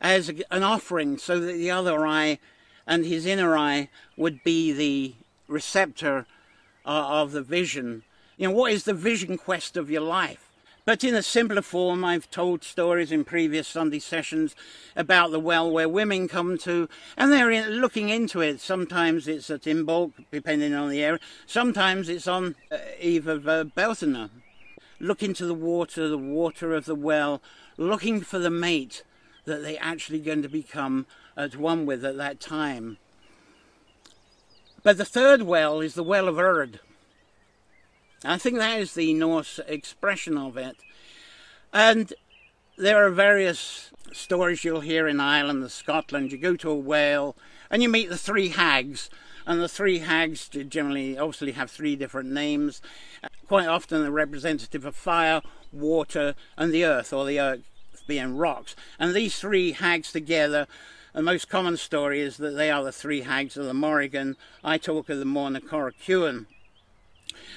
as 0.00 0.30
an 0.50 0.62
offering 0.62 1.18
so 1.18 1.40
that 1.40 1.52
the 1.52 1.70
other 1.70 2.06
eye 2.06 2.38
and 2.86 3.04
his 3.04 3.26
inner 3.26 3.56
eye 3.56 3.88
would 4.16 4.44
be 4.44 4.72
the 4.72 5.14
receptor 5.48 6.26
uh, 6.86 7.20
of 7.20 7.32
the 7.32 7.42
vision. 7.42 8.02
You 8.36 8.48
know, 8.48 8.54
what 8.54 8.72
is 8.72 8.84
the 8.84 8.94
vision 8.94 9.38
quest 9.38 9.76
of 9.76 9.90
your 9.90 10.02
life? 10.02 10.50
But 10.86 11.02
in 11.02 11.14
a 11.14 11.22
simpler 11.22 11.62
form, 11.62 12.04
I've 12.04 12.30
told 12.30 12.62
stories 12.62 13.10
in 13.10 13.24
previous 13.24 13.66
Sunday 13.66 14.00
sessions 14.00 14.54
about 14.94 15.30
the 15.30 15.40
well 15.40 15.70
where 15.70 15.88
women 15.88 16.28
come 16.28 16.58
to, 16.58 16.90
and 17.16 17.32
they're 17.32 17.70
looking 17.70 18.10
into 18.10 18.42
it. 18.42 18.60
Sometimes 18.60 19.26
it's 19.26 19.48
at 19.48 19.62
Imbolc, 19.62 20.12
depending 20.30 20.74
on 20.74 20.90
the 20.90 21.02
area. 21.02 21.20
Sometimes 21.46 22.10
it's 22.10 22.28
on 22.28 22.54
uh, 22.70 22.76
Eve 23.00 23.26
of 23.26 23.48
uh, 23.48 23.64
Beltana. 23.64 24.28
Look 25.00 25.22
into 25.22 25.46
the 25.46 25.54
water, 25.54 26.06
the 26.06 26.18
water 26.18 26.74
of 26.74 26.84
the 26.84 26.94
well, 26.94 27.40
looking 27.78 28.20
for 28.20 28.38
the 28.38 28.50
mate 28.50 29.04
that 29.46 29.62
they're 29.62 29.78
actually 29.80 30.20
going 30.20 30.42
to 30.42 30.50
become 30.50 31.06
at 31.34 31.56
one 31.56 31.86
with 31.86 32.04
at 32.04 32.18
that 32.18 32.40
time. 32.40 32.98
But 34.82 34.98
the 34.98 35.06
third 35.06 35.42
well 35.42 35.80
is 35.80 35.94
the 35.94 36.02
well 36.02 36.28
of 36.28 36.38
Urd. 36.38 36.80
I 38.24 38.38
think 38.38 38.56
that 38.56 38.80
is 38.80 38.94
the 38.94 39.12
Norse 39.14 39.60
expression 39.66 40.38
of 40.38 40.56
it. 40.56 40.76
And 41.72 42.12
there 42.78 43.04
are 43.04 43.10
various 43.10 43.90
stories 44.12 44.64
you'll 44.64 44.80
hear 44.80 45.06
in 45.06 45.20
Ireland 45.20 45.62
and 45.62 45.70
Scotland. 45.70 46.32
You 46.32 46.38
go 46.38 46.56
to 46.56 46.70
a 46.70 46.76
whale 46.76 47.36
and 47.70 47.82
you 47.82 47.88
meet 47.88 48.08
the 48.08 48.16
three 48.16 48.48
hags. 48.48 49.10
And 49.46 49.60
the 49.60 49.68
three 49.68 49.98
hags 49.98 50.48
generally, 50.48 51.18
obviously, 51.18 51.52
have 51.52 51.70
three 51.70 51.96
different 51.96 52.30
names. 52.30 52.80
Quite 53.46 53.68
often, 53.68 54.00
they're 54.00 54.10
representative 54.10 54.86
of 54.86 54.96
fire, 54.96 55.42
water, 55.70 56.34
and 56.56 56.72
the 56.72 56.84
earth, 56.86 57.12
or 57.12 57.26
the 57.26 57.38
earth 57.38 57.60
being 58.06 58.38
rocks. 58.38 58.74
And 58.98 59.14
these 59.14 59.38
three 59.38 59.72
hags 59.72 60.12
together, 60.12 60.66
the 61.12 61.20
most 61.20 61.50
common 61.50 61.76
story 61.76 62.20
is 62.20 62.38
that 62.38 62.56
they 62.56 62.70
are 62.70 62.82
the 62.82 62.92
three 62.92 63.20
hags 63.20 63.58
of 63.58 63.66
the 63.66 63.74
Morrigan. 63.74 64.36
I 64.62 64.78
talk 64.78 65.10
of 65.10 65.18
the 65.18 65.26
Morna 65.26 65.60
Coracuen. 65.60 66.46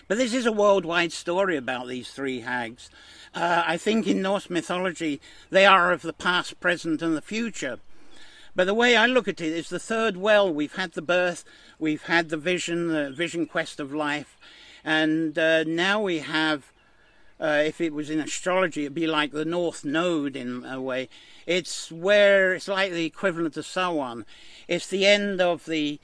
But 0.08 0.18
this 0.18 0.34
is 0.34 0.46
a 0.46 0.52
worldwide 0.52 1.12
story 1.12 1.58
about 1.58 1.88
these 1.88 2.12
three 2.12 2.42
hags. 2.42 2.90
Uh, 3.34 3.64
I 3.66 3.78
think 3.78 4.08
in 4.08 4.22
Norse 4.22 4.50
mythology 4.50 5.22
they 5.50 5.66
are 5.66 5.92
of 5.92 6.02
the 6.02 6.14
past, 6.14 6.60
present, 6.60 7.02
and 7.02 7.16
the 7.16 7.22
future. 7.22 7.80
But 8.56 8.66
the 8.66 8.74
way 8.74 8.96
I 8.96 9.06
look 9.06 9.28
at 9.28 9.40
it 9.40 9.54
is 9.54 9.70
the 9.70 9.78
third 9.78 10.18
well. 10.18 10.52
We've 10.52 10.76
had 10.76 10.94
the 10.94 11.02
birth, 11.04 11.46
we've 11.78 12.04
had 12.04 12.30
the 12.30 12.38
vision, 12.38 12.88
the 12.88 13.12
vision 13.12 13.46
quest 13.46 13.80
of 13.80 13.94
life, 13.94 14.36
and 14.84 15.38
uh, 15.38 15.64
now 15.64 16.02
we 16.02 16.20
have. 16.20 16.72
Uh, 17.40 17.62
if 17.64 17.80
it 17.80 17.94
was 17.94 18.10
in 18.10 18.20
astrology, 18.20 18.86
it'd 18.86 18.96
be 18.96 19.06
like 19.06 19.32
the 19.32 19.46
North 19.46 19.86
Node 19.86 20.36
in 20.36 20.66
a 20.66 20.82
way. 20.82 21.08
It's 21.46 21.92
where 21.92 22.56
it's 22.56 22.68
like 22.68 22.92
the 22.92 23.06
equivalent 23.06 23.56
of 23.58 23.66
Samhain. 23.68 24.26
It's 24.68 24.88
the 24.88 25.06
end 25.06 25.40
of 25.40 25.66
the 25.66 26.00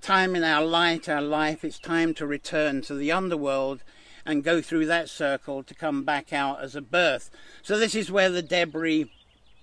time 0.00 0.34
in 0.34 0.44
our 0.44 0.64
light, 0.64 1.08
our 1.08 1.22
life, 1.22 1.64
it's 1.64 1.78
time 1.78 2.14
to 2.14 2.26
return 2.26 2.82
to 2.82 2.94
the 2.94 3.12
underworld 3.12 3.82
and 4.24 4.44
go 4.44 4.60
through 4.60 4.86
that 4.86 5.08
circle 5.08 5.62
to 5.62 5.74
come 5.74 6.04
back 6.04 6.32
out 6.32 6.62
as 6.62 6.76
a 6.76 6.80
birth. 6.80 7.30
So 7.62 7.78
this 7.78 7.94
is 7.94 8.10
where 8.10 8.30
the 8.30 8.42
debris, 8.42 9.10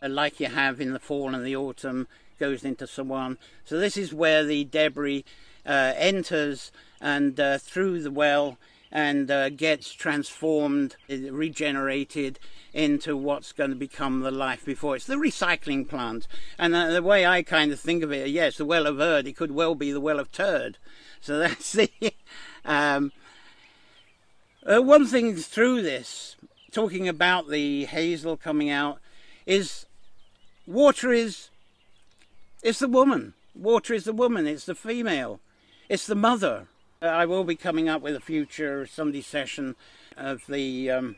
uh, 0.01 0.09
like 0.09 0.39
you 0.39 0.47
have 0.47 0.81
in 0.81 0.93
the 0.93 0.99
fall 0.99 1.33
and 1.33 1.45
the 1.45 1.55
autumn, 1.55 2.07
goes 2.39 2.63
into 2.63 2.87
Samhain. 2.87 3.37
So 3.63 3.79
this 3.79 3.95
is 3.95 4.13
where 4.13 4.43
the 4.43 4.63
debris 4.65 5.23
uh, 5.65 5.93
enters 5.95 6.71
and 6.99 7.39
uh, 7.39 7.57
through 7.57 8.01
the 8.01 8.11
well 8.11 8.57
and 8.95 9.29
uh, 9.29 9.49
gets 9.49 9.91
transformed, 9.91 10.95
regenerated 11.09 12.39
into 12.73 13.17
what's 13.17 13.51
going 13.51 13.69
to 13.69 13.75
become 13.75 14.21
the 14.21 14.31
life 14.31 14.63
before. 14.63 14.95
It's 14.95 15.05
the 15.05 15.15
recycling 15.15 15.85
plant. 15.85 16.29
And 16.57 16.73
uh, 16.73 16.91
the 16.91 17.03
way 17.03 17.25
I 17.25 17.43
kind 17.43 17.73
of 17.73 17.79
think 17.81 18.03
of 18.03 18.13
it, 18.13 18.29
yes, 18.29 18.55
the 18.55 18.63
well 18.63 18.87
of 18.87 19.01
Urd, 19.01 19.27
it 19.27 19.35
could 19.35 19.51
well 19.51 19.75
be 19.75 19.91
the 19.91 19.99
well 19.99 20.17
of 20.17 20.31
Turd. 20.31 20.77
So 21.19 21.37
that's 21.39 21.73
the. 21.73 21.91
um, 22.63 23.11
uh, 24.65 24.81
one 24.81 25.05
thing 25.05 25.35
through 25.35 25.81
this, 25.81 26.37
talking 26.71 27.09
about 27.09 27.49
the 27.49 27.83
hazel 27.83 28.37
coming 28.37 28.69
out, 28.69 28.99
is 29.45 29.87
water 30.65 31.11
is 31.11 31.49
it's 32.63 32.79
the 32.79 32.87
woman. 32.87 33.33
Water 33.53 33.93
is 33.93 34.05
the 34.05 34.13
woman. 34.13 34.47
It's 34.47 34.65
the 34.65 34.73
female. 34.73 35.41
It's 35.89 36.07
the 36.07 36.15
mother. 36.15 36.67
I 37.01 37.25
will 37.25 37.43
be 37.43 37.55
coming 37.55 37.89
up 37.89 38.01
with 38.01 38.15
a 38.15 38.21
future 38.21 38.87
Sunday 38.87 39.21
session 39.21 39.75
of 40.15 40.45
the 40.47 40.89
um, 40.89 41.15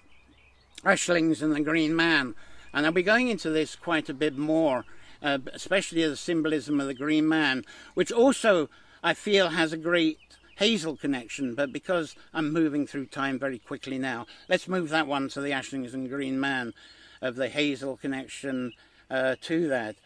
Ashlings 0.83 1.41
and 1.41 1.55
the 1.55 1.61
Green 1.61 1.95
Man, 1.95 2.33
and 2.73 2.85
I'll 2.85 2.91
be 2.91 3.03
going 3.03 3.27
into 3.27 3.51
this 3.51 3.75
quite 3.75 4.09
a 4.09 4.13
bit 4.13 4.37
more, 4.37 4.85
uh, 5.21 5.37
especially 5.53 6.07
the 6.07 6.15
symbolism 6.15 6.79
of 6.79 6.87
the 6.87 6.93
Green 6.93 7.27
Man, 7.27 7.63
which 7.93 8.11
also 8.11 8.69
I 9.03 9.13
feel 9.13 9.49
has 9.49 9.71
a 9.71 9.77
great 9.77 10.17
Hazel 10.57 10.97
connection, 10.97 11.53
but 11.53 11.71
because 11.71 12.15
I'm 12.33 12.51
moving 12.51 12.87
through 12.87 13.05
time 13.07 13.37
very 13.37 13.59
quickly 13.59 13.99
now, 13.99 14.25
let's 14.49 14.67
move 14.67 14.89
that 14.89 15.05
one 15.05 15.29
to 15.29 15.41
the 15.41 15.51
Ashlings 15.51 15.93
and 15.93 16.09
Green 16.09 16.39
Man 16.39 16.73
of 17.21 17.35
the 17.35 17.49
Hazel 17.49 17.97
connection 17.97 18.73
uh, 19.11 19.35
to 19.41 19.67
that. 19.67 19.97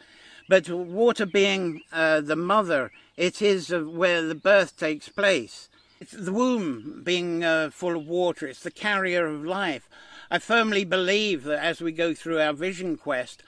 But 0.51 0.67
water 0.67 1.25
being 1.25 1.83
uh, 1.93 2.19
the 2.19 2.35
mother, 2.35 2.91
it 3.15 3.41
is 3.41 3.71
uh, 3.71 3.83
where 3.83 4.21
the 4.21 4.35
birth 4.35 4.75
takes 4.75 5.07
place. 5.07 5.69
It's 6.01 6.11
the 6.11 6.33
womb 6.33 7.03
being 7.05 7.41
uh, 7.41 7.69
full 7.71 7.95
of 7.95 8.05
water, 8.05 8.47
it's 8.47 8.61
the 8.61 8.69
carrier 8.69 9.25
of 9.27 9.45
life. 9.45 9.87
I 10.29 10.39
firmly 10.39 10.83
believe 10.83 11.45
that 11.45 11.63
as 11.63 11.79
we 11.79 11.93
go 11.93 12.13
through 12.13 12.41
our 12.41 12.51
vision 12.51 12.97
quest 12.97 13.43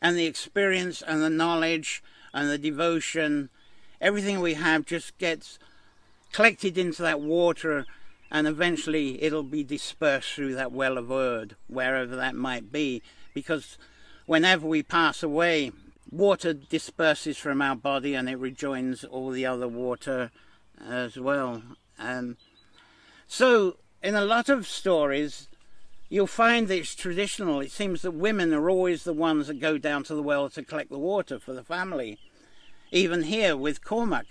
and 0.00 0.16
the 0.16 0.24
experience 0.24 1.02
and 1.02 1.22
the 1.22 1.28
knowledge 1.28 2.02
and 2.32 2.48
the 2.48 2.56
devotion, 2.56 3.50
everything 4.00 4.40
we 4.40 4.54
have 4.54 4.86
just 4.86 5.18
gets 5.18 5.58
collected 6.32 6.78
into 6.78 7.02
that 7.02 7.20
water 7.20 7.84
and 8.30 8.46
eventually 8.46 9.22
it'll 9.22 9.42
be 9.42 9.62
dispersed 9.62 10.32
through 10.32 10.54
that 10.54 10.72
well 10.72 10.96
of 10.96 11.10
Urd, 11.12 11.54
wherever 11.66 12.16
that 12.16 12.34
might 12.34 12.72
be, 12.72 13.02
because 13.34 13.76
whenever 14.24 14.66
we 14.66 14.82
pass 14.82 15.22
away, 15.22 15.70
water 16.10 16.52
disperses 16.52 17.36
from 17.36 17.60
our 17.60 17.76
body 17.76 18.14
and 18.14 18.28
it 18.28 18.38
rejoins 18.38 19.04
all 19.04 19.30
the 19.30 19.46
other 19.46 19.68
water 19.68 20.30
as 20.84 21.18
well. 21.18 21.62
Um, 21.98 22.36
so, 23.26 23.78
in 24.02 24.14
a 24.14 24.24
lot 24.24 24.48
of 24.48 24.66
stories, 24.66 25.48
you'll 26.08 26.26
find 26.26 26.68
that 26.68 26.78
it's 26.78 26.94
traditional. 26.94 27.60
It 27.60 27.72
seems 27.72 28.02
that 28.02 28.12
women 28.12 28.52
are 28.52 28.70
always 28.70 29.04
the 29.04 29.12
ones 29.12 29.48
that 29.48 29.60
go 29.60 29.78
down 29.78 30.04
to 30.04 30.14
the 30.14 30.22
well 30.22 30.48
to 30.50 30.62
collect 30.62 30.90
the 30.90 30.98
water 30.98 31.38
for 31.38 31.52
the 31.52 31.64
family. 31.64 32.18
Even 32.92 33.24
here 33.24 33.56
with 33.56 33.84
Cormac, 33.84 34.26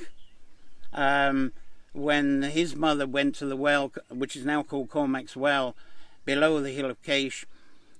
um, 0.94 1.52
when 1.92 2.44
his 2.44 2.76
mother 2.76 3.06
went 3.06 3.36
to 3.36 3.46
the 3.46 3.58
well, 3.58 3.92
which 4.10 4.36
is 4.36 4.46
now 4.46 4.64
called 4.64 4.90
Cormac's 4.90 5.36
Well, 5.36 5.76
below 6.24 6.62
the 6.62 6.72
hill 6.72 6.90
of 6.90 7.02
Keash, 7.04 7.46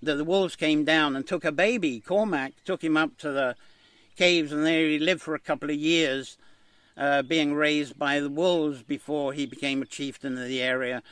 that 0.06 0.16
the 0.16 0.24
wolves 0.24 0.56
came 0.56 0.84
down 0.84 1.16
and 1.16 1.28
took 1.28 1.44
a 1.44 1.52
baby. 1.52 2.00
Cormac 2.00 2.54
took 2.64 2.84
him 2.84 2.98
up 2.98 3.18
to 3.18 3.32
the 3.32 3.56
caves, 4.16 4.52
and 4.52 4.66
there 4.66 4.88
he 4.88 5.00
lived 5.00 5.22
for 5.22 5.36
a 5.36 5.40
couple 5.40 5.70
of 5.70 5.76
years, 5.76 6.38
uh, 6.98 7.22
being 7.22 7.54
raised 7.54 8.00
by 8.00 8.20
the 8.20 8.30
wolves 8.30 8.84
before 8.84 9.34
he 9.34 9.46
became 9.46 9.82
a 9.82 9.86
chieftain 9.86 10.38
of 10.38 10.48
the 10.48 10.62
area, 10.62 11.04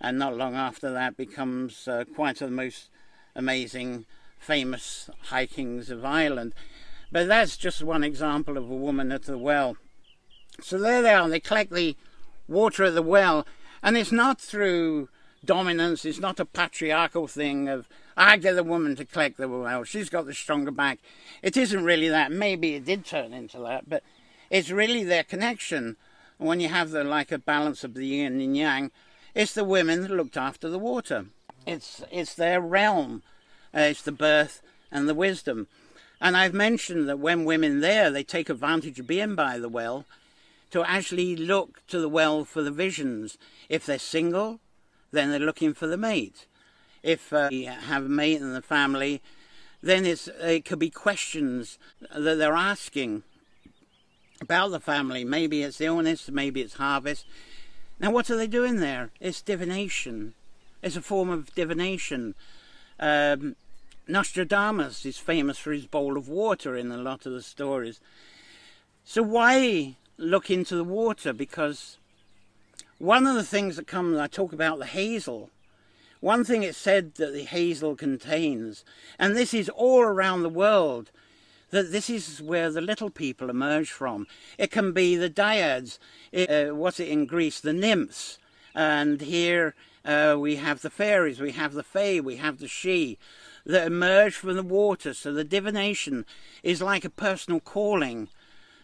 and 0.00 0.18
not 0.18 0.36
long 0.36 0.54
after 0.54 0.90
that 0.92 1.16
becomes 1.16 1.88
uh, 1.88 2.04
quite 2.14 2.38
the 2.38 2.50
most 2.50 2.88
amazing, 3.34 4.06
famous 4.38 5.10
high 5.24 5.46
kings 5.46 5.90
of 5.90 6.04
Ireland. 6.04 6.54
But 7.10 7.28
that's 7.28 7.56
just 7.56 7.82
one 7.82 8.04
example 8.04 8.56
of 8.56 8.70
a 8.70 8.74
woman 8.74 9.12
at 9.12 9.24
the 9.24 9.38
well. 9.38 9.76
So 10.60 10.78
there 10.78 11.02
they 11.02 11.12
are. 11.12 11.28
They 11.28 11.40
collect 11.40 11.72
the 11.72 11.96
water 12.48 12.84
at 12.84 12.94
the 12.94 13.02
well, 13.02 13.46
and 13.82 13.96
it's 13.96 14.12
not 14.12 14.40
through 14.40 15.08
dominance. 15.44 16.04
It's 16.04 16.18
not 16.18 16.40
a 16.40 16.44
patriarchal 16.44 17.26
thing 17.26 17.68
of 17.68 17.88
I 18.16 18.38
get 18.38 18.54
the 18.54 18.64
woman 18.64 18.96
to 18.96 19.04
collect 19.04 19.36
the 19.36 19.48
well. 19.48 19.84
She's 19.84 20.08
got 20.08 20.26
the 20.26 20.34
stronger 20.34 20.70
back. 20.70 20.98
It 21.42 21.56
isn't 21.56 21.84
really 21.84 22.08
that. 22.08 22.32
Maybe 22.32 22.74
it 22.74 22.84
did 22.84 23.04
turn 23.04 23.34
into 23.34 23.58
that, 23.58 23.88
but 23.88 24.02
It's 24.50 24.70
really 24.70 25.04
their 25.04 25.24
connection. 25.24 25.96
When 26.38 26.60
you 26.60 26.68
have 26.68 26.90
the 26.90 27.02
like 27.02 27.32
a 27.32 27.38
balance 27.38 27.82
of 27.84 27.94
the 27.94 28.06
yin 28.06 28.40
and 28.40 28.56
yang, 28.56 28.90
it's 29.34 29.54
the 29.54 29.64
women 29.64 30.02
that 30.02 30.10
looked 30.10 30.36
after 30.36 30.68
the 30.68 30.78
water. 30.78 31.26
It's 31.66 32.04
it's 32.10 32.34
their 32.34 32.60
realm. 32.60 33.22
Uh, 33.74 33.80
it's 33.80 34.02
the 34.02 34.12
birth 34.12 34.62
and 34.90 35.08
the 35.08 35.14
wisdom. 35.14 35.66
And 36.20 36.36
I've 36.36 36.54
mentioned 36.54 37.08
that 37.08 37.18
when 37.18 37.44
women 37.44 37.80
there, 37.80 38.10
they 38.10 38.22
take 38.22 38.48
advantage 38.48 38.98
of 38.98 39.06
being 39.06 39.34
by 39.34 39.58
the 39.58 39.68
well 39.68 40.06
to 40.70 40.88
actually 40.88 41.36
look 41.36 41.82
to 41.88 42.00
the 42.00 42.08
well 42.08 42.44
for 42.44 42.62
the 42.62 42.70
visions. 42.70 43.36
If 43.68 43.84
they're 43.84 43.98
single, 43.98 44.60
then 45.10 45.30
they're 45.30 45.40
looking 45.40 45.74
for 45.74 45.86
the 45.86 45.98
mate. 45.98 46.46
If 47.06 47.32
uh, 47.32 47.50
you 47.52 47.68
have 47.68 48.06
a 48.06 48.08
mate 48.08 48.40
in 48.40 48.52
the 48.52 48.60
family, 48.60 49.22
then 49.80 50.04
it 50.04 50.64
could 50.64 50.80
be 50.80 50.90
questions 50.90 51.78
that 52.12 52.34
they're 52.34 52.52
asking 52.52 53.22
about 54.40 54.72
the 54.72 54.80
family. 54.80 55.24
Maybe 55.24 55.62
it's 55.62 55.80
illness, 55.80 56.28
maybe 56.28 56.62
it's 56.62 56.74
harvest. 56.74 57.24
Now, 58.00 58.10
what 58.10 58.28
are 58.28 58.36
they 58.36 58.48
doing 58.48 58.80
there? 58.80 59.10
It's 59.20 59.40
divination. 59.40 60.34
It's 60.82 60.96
a 60.96 61.00
form 61.00 61.30
of 61.30 61.54
divination. 61.54 62.34
Um, 62.98 63.54
Nostradamus 64.08 65.06
is 65.06 65.18
famous 65.18 65.58
for 65.58 65.70
his 65.70 65.86
bowl 65.86 66.16
of 66.16 66.28
water 66.28 66.74
in 66.74 66.90
a 66.90 66.96
lot 66.96 67.24
of 67.24 67.32
the 67.32 67.42
stories. 67.42 68.00
So 69.04 69.22
why 69.22 69.94
look 70.18 70.50
into 70.50 70.74
the 70.74 70.82
water? 70.82 71.32
Because 71.32 71.98
one 72.98 73.28
of 73.28 73.36
the 73.36 73.44
things 73.44 73.76
that 73.76 73.86
comes, 73.86 74.18
I 74.18 74.26
talk 74.26 74.52
about 74.52 74.80
the 74.80 74.86
hazel. 74.86 75.50
One 76.20 76.44
thing 76.44 76.62
it's 76.62 76.78
said 76.78 77.14
that 77.16 77.32
the 77.32 77.44
hazel 77.44 77.94
contains, 77.94 78.84
and 79.18 79.36
this 79.36 79.52
is 79.52 79.68
all 79.68 80.00
around 80.00 80.42
the 80.42 80.48
world, 80.48 81.10
that 81.70 81.92
this 81.92 82.08
is 82.08 82.40
where 82.40 82.70
the 82.70 82.80
little 82.80 83.10
people 83.10 83.50
emerge 83.50 83.90
from. 83.90 84.26
It 84.56 84.70
can 84.70 84.92
be 84.92 85.16
the 85.16 85.28
dryads, 85.28 85.98
it, 86.32 86.50
uh, 86.50 86.74
what's 86.74 87.00
it 87.00 87.08
in 87.08 87.26
Greece, 87.26 87.60
the 87.60 87.72
nymphs, 87.72 88.38
and 88.74 89.20
here 89.20 89.74
uh, 90.04 90.36
we 90.38 90.56
have 90.56 90.82
the 90.82 90.90
fairies, 90.90 91.40
we 91.40 91.52
have 91.52 91.74
the 91.74 91.82
fae, 91.82 92.20
we 92.20 92.36
have 92.36 92.58
the 92.58 92.68
she 92.68 93.18
that 93.66 93.86
emerge 93.86 94.34
from 94.34 94.54
the 94.54 94.62
water. 94.62 95.12
So 95.12 95.32
the 95.32 95.44
divination 95.44 96.24
is 96.62 96.80
like 96.80 97.04
a 97.04 97.10
personal 97.10 97.60
calling 97.60 98.28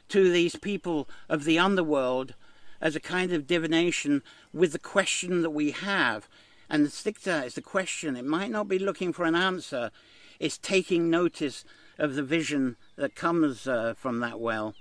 to 0.09 0.31
these 0.31 0.57
people 0.57 1.09
of 1.29 1.45
the 1.45 1.59
underworld 1.59 2.35
as 2.81 2.97
a 2.97 3.01
kind 3.01 3.33
of 3.33 3.47
divination 3.47 4.23
with 4.53 4.73
the 4.73 4.79
question 4.79 5.43
that 5.43 5.51
we 5.51 5.71
have. 5.71 6.29
And 6.73 6.87
the 6.87 6.91
stikta 6.91 7.45
is 7.45 7.55
the 7.55 7.61
question. 7.61 8.17
It 8.17 8.25
might 8.25 8.51
not 8.51 8.67
be 8.67 8.79
looking 8.79 9.13
for 9.13 9.27
an 9.27 9.35
answer. 9.35 9.91
It's 10.41 10.57
taking 10.57 11.11
notice 11.11 11.67
of 11.99 12.15
the 12.15 12.23
vision 12.23 12.77
that 12.97 13.15
comes 13.15 13.69
uh, 13.69 13.93
from 13.95 14.21
that 14.21 14.41
well. 14.41 14.75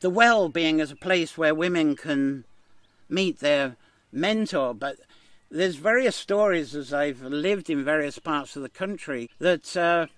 The 0.00 0.10
well 0.10 0.50
being 0.50 0.82
as 0.82 0.90
a 0.90 0.96
place 0.96 1.38
where 1.38 1.54
women 1.54 1.96
can 1.96 2.44
meet 3.08 3.40
their 3.40 3.76
mentor, 4.12 4.74
but 4.74 4.96
there's 5.50 5.76
various 5.76 6.16
stories 6.16 6.76
as 6.76 6.92
I've 6.92 7.22
lived 7.22 7.70
in 7.70 7.82
various 7.82 8.18
parts 8.18 8.54
of 8.54 8.62
the 8.62 8.68
country 8.68 9.30
that 9.38 9.74
uh, 9.78 10.08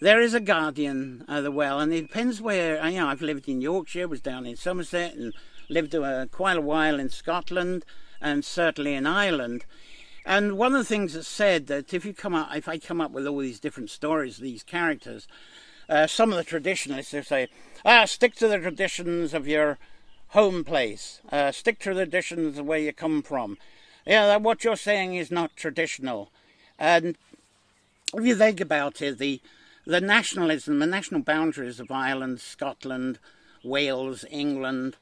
there 0.00 0.20
is 0.20 0.34
a 0.34 0.40
guardian 0.40 1.24
of 1.28 1.44
the 1.44 1.52
well, 1.52 1.78
and 1.78 1.92
it 1.92 2.08
depends 2.08 2.42
where. 2.42 2.84
You 2.84 2.98
know, 2.98 3.06
I've 3.06 3.22
lived 3.22 3.48
in 3.48 3.60
Yorkshire, 3.60 4.08
was 4.08 4.20
down 4.20 4.44
in 4.44 4.56
Somerset, 4.56 5.14
and 5.14 5.32
lived 5.68 5.94
uh, 5.94 6.26
quite 6.32 6.56
a 6.56 6.60
while 6.60 6.98
in 6.98 7.10
Scotland, 7.10 7.84
and 8.24 8.44
certainly 8.44 8.94
in 8.94 9.06
Ireland. 9.06 9.66
And 10.24 10.56
one 10.56 10.72
of 10.72 10.78
the 10.78 10.84
things 10.84 11.12
that's 11.12 11.28
said 11.28 11.66
that 11.66 11.92
if 11.92 12.06
you 12.06 12.14
come 12.14 12.34
up, 12.34 12.48
if 12.56 12.66
I 12.66 12.78
come 12.78 13.00
up 13.00 13.10
with 13.10 13.26
all 13.26 13.38
these 13.38 13.60
different 13.60 13.90
stories, 13.90 14.38
these 14.38 14.62
characters, 14.62 15.28
uh, 15.88 16.06
some 16.06 16.32
of 16.32 16.38
the 16.38 16.44
traditionalists 16.44 17.12
they 17.12 17.20
say, 17.20 17.48
ah, 17.84 18.06
stick 18.06 18.34
to 18.36 18.48
the 18.48 18.58
traditions 18.58 19.34
of 19.34 19.46
your 19.46 19.78
home 20.28 20.64
place, 20.64 21.20
uh, 21.30 21.52
stick 21.52 21.78
to 21.80 21.92
the 21.92 22.06
traditions 22.06 22.58
of 22.58 22.64
where 22.64 22.78
you 22.78 22.92
come 22.94 23.22
from. 23.22 23.58
Yeah, 24.06 24.38
what 24.38 24.64
you're 24.64 24.76
saying 24.76 25.14
is 25.14 25.30
not 25.30 25.54
traditional. 25.54 26.30
And 26.78 27.16
if 28.14 28.24
you 28.24 28.34
think 28.34 28.60
about 28.60 29.02
it, 29.02 29.18
the 29.18 29.40
the 29.86 30.00
nationalism, 30.00 30.78
the 30.78 30.86
national 30.86 31.20
boundaries 31.20 31.78
of 31.78 31.90
Ireland, 31.90 32.40
Scotland, 32.40 33.18
Wales, 33.62 34.24
England, 34.30 34.96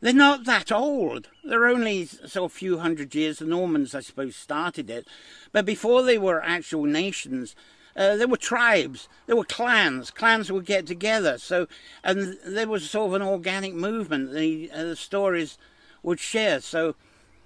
they're 0.00 0.12
not 0.12 0.44
that 0.44 0.70
old. 0.70 1.28
They're 1.42 1.66
only 1.66 2.06
so 2.06 2.44
a 2.44 2.48
few 2.48 2.78
hundred 2.78 3.14
years. 3.14 3.38
The 3.38 3.44
Normans, 3.44 3.94
I 3.94 4.00
suppose, 4.00 4.36
started 4.36 4.90
it. 4.90 5.06
But 5.52 5.64
before 5.64 6.02
they 6.02 6.18
were 6.18 6.42
actual 6.42 6.84
nations, 6.84 7.56
uh, 7.96 8.14
there 8.14 8.28
were 8.28 8.36
tribes, 8.36 9.08
there 9.26 9.34
were 9.34 9.44
clans. 9.44 10.12
Clans 10.12 10.52
would 10.52 10.64
get 10.64 10.86
together. 10.86 11.36
So, 11.36 11.66
and 12.04 12.38
there 12.46 12.68
was 12.68 12.88
sort 12.88 13.08
of 13.08 13.14
an 13.14 13.22
organic 13.22 13.74
movement. 13.74 14.32
The, 14.32 14.70
uh, 14.72 14.84
the 14.84 14.96
stories 14.96 15.58
would 16.04 16.20
share. 16.20 16.60
So, 16.60 16.94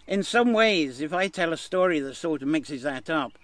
in 0.07 0.23
some 0.23 0.53
ways, 0.53 1.01
if 1.01 1.15
I 1.15 1.29
tell 1.29 1.55
a 1.55 1.57
story 1.57 2.01
that 2.01 2.17
sort 2.17 2.43
of 2.43 2.49
mixes 2.49 2.83
that 2.83 3.09
up, 3.09 3.39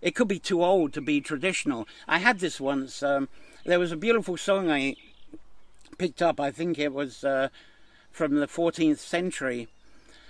it 0.00 0.14
could 0.14 0.28
be 0.28 0.38
too 0.38 0.64
old 0.64 0.94
to 0.94 1.02
be 1.02 1.20
traditional. 1.20 1.86
I 2.08 2.18
had 2.18 2.38
this 2.38 2.58
once. 2.58 3.02
Um, 3.02 3.28
there 3.66 3.78
was 3.78 3.92
a 3.92 3.96
beautiful 3.96 4.38
song 4.38 4.70
I 4.70 4.96
picked 5.98 6.22
up. 6.22 6.40
I 6.40 6.50
think 6.50 6.78
it 6.78 6.92
was 6.94 7.22
uh, 7.22 7.48
from 8.16 8.36
the 8.36 8.46
14th 8.46 8.98
century. 8.98 9.68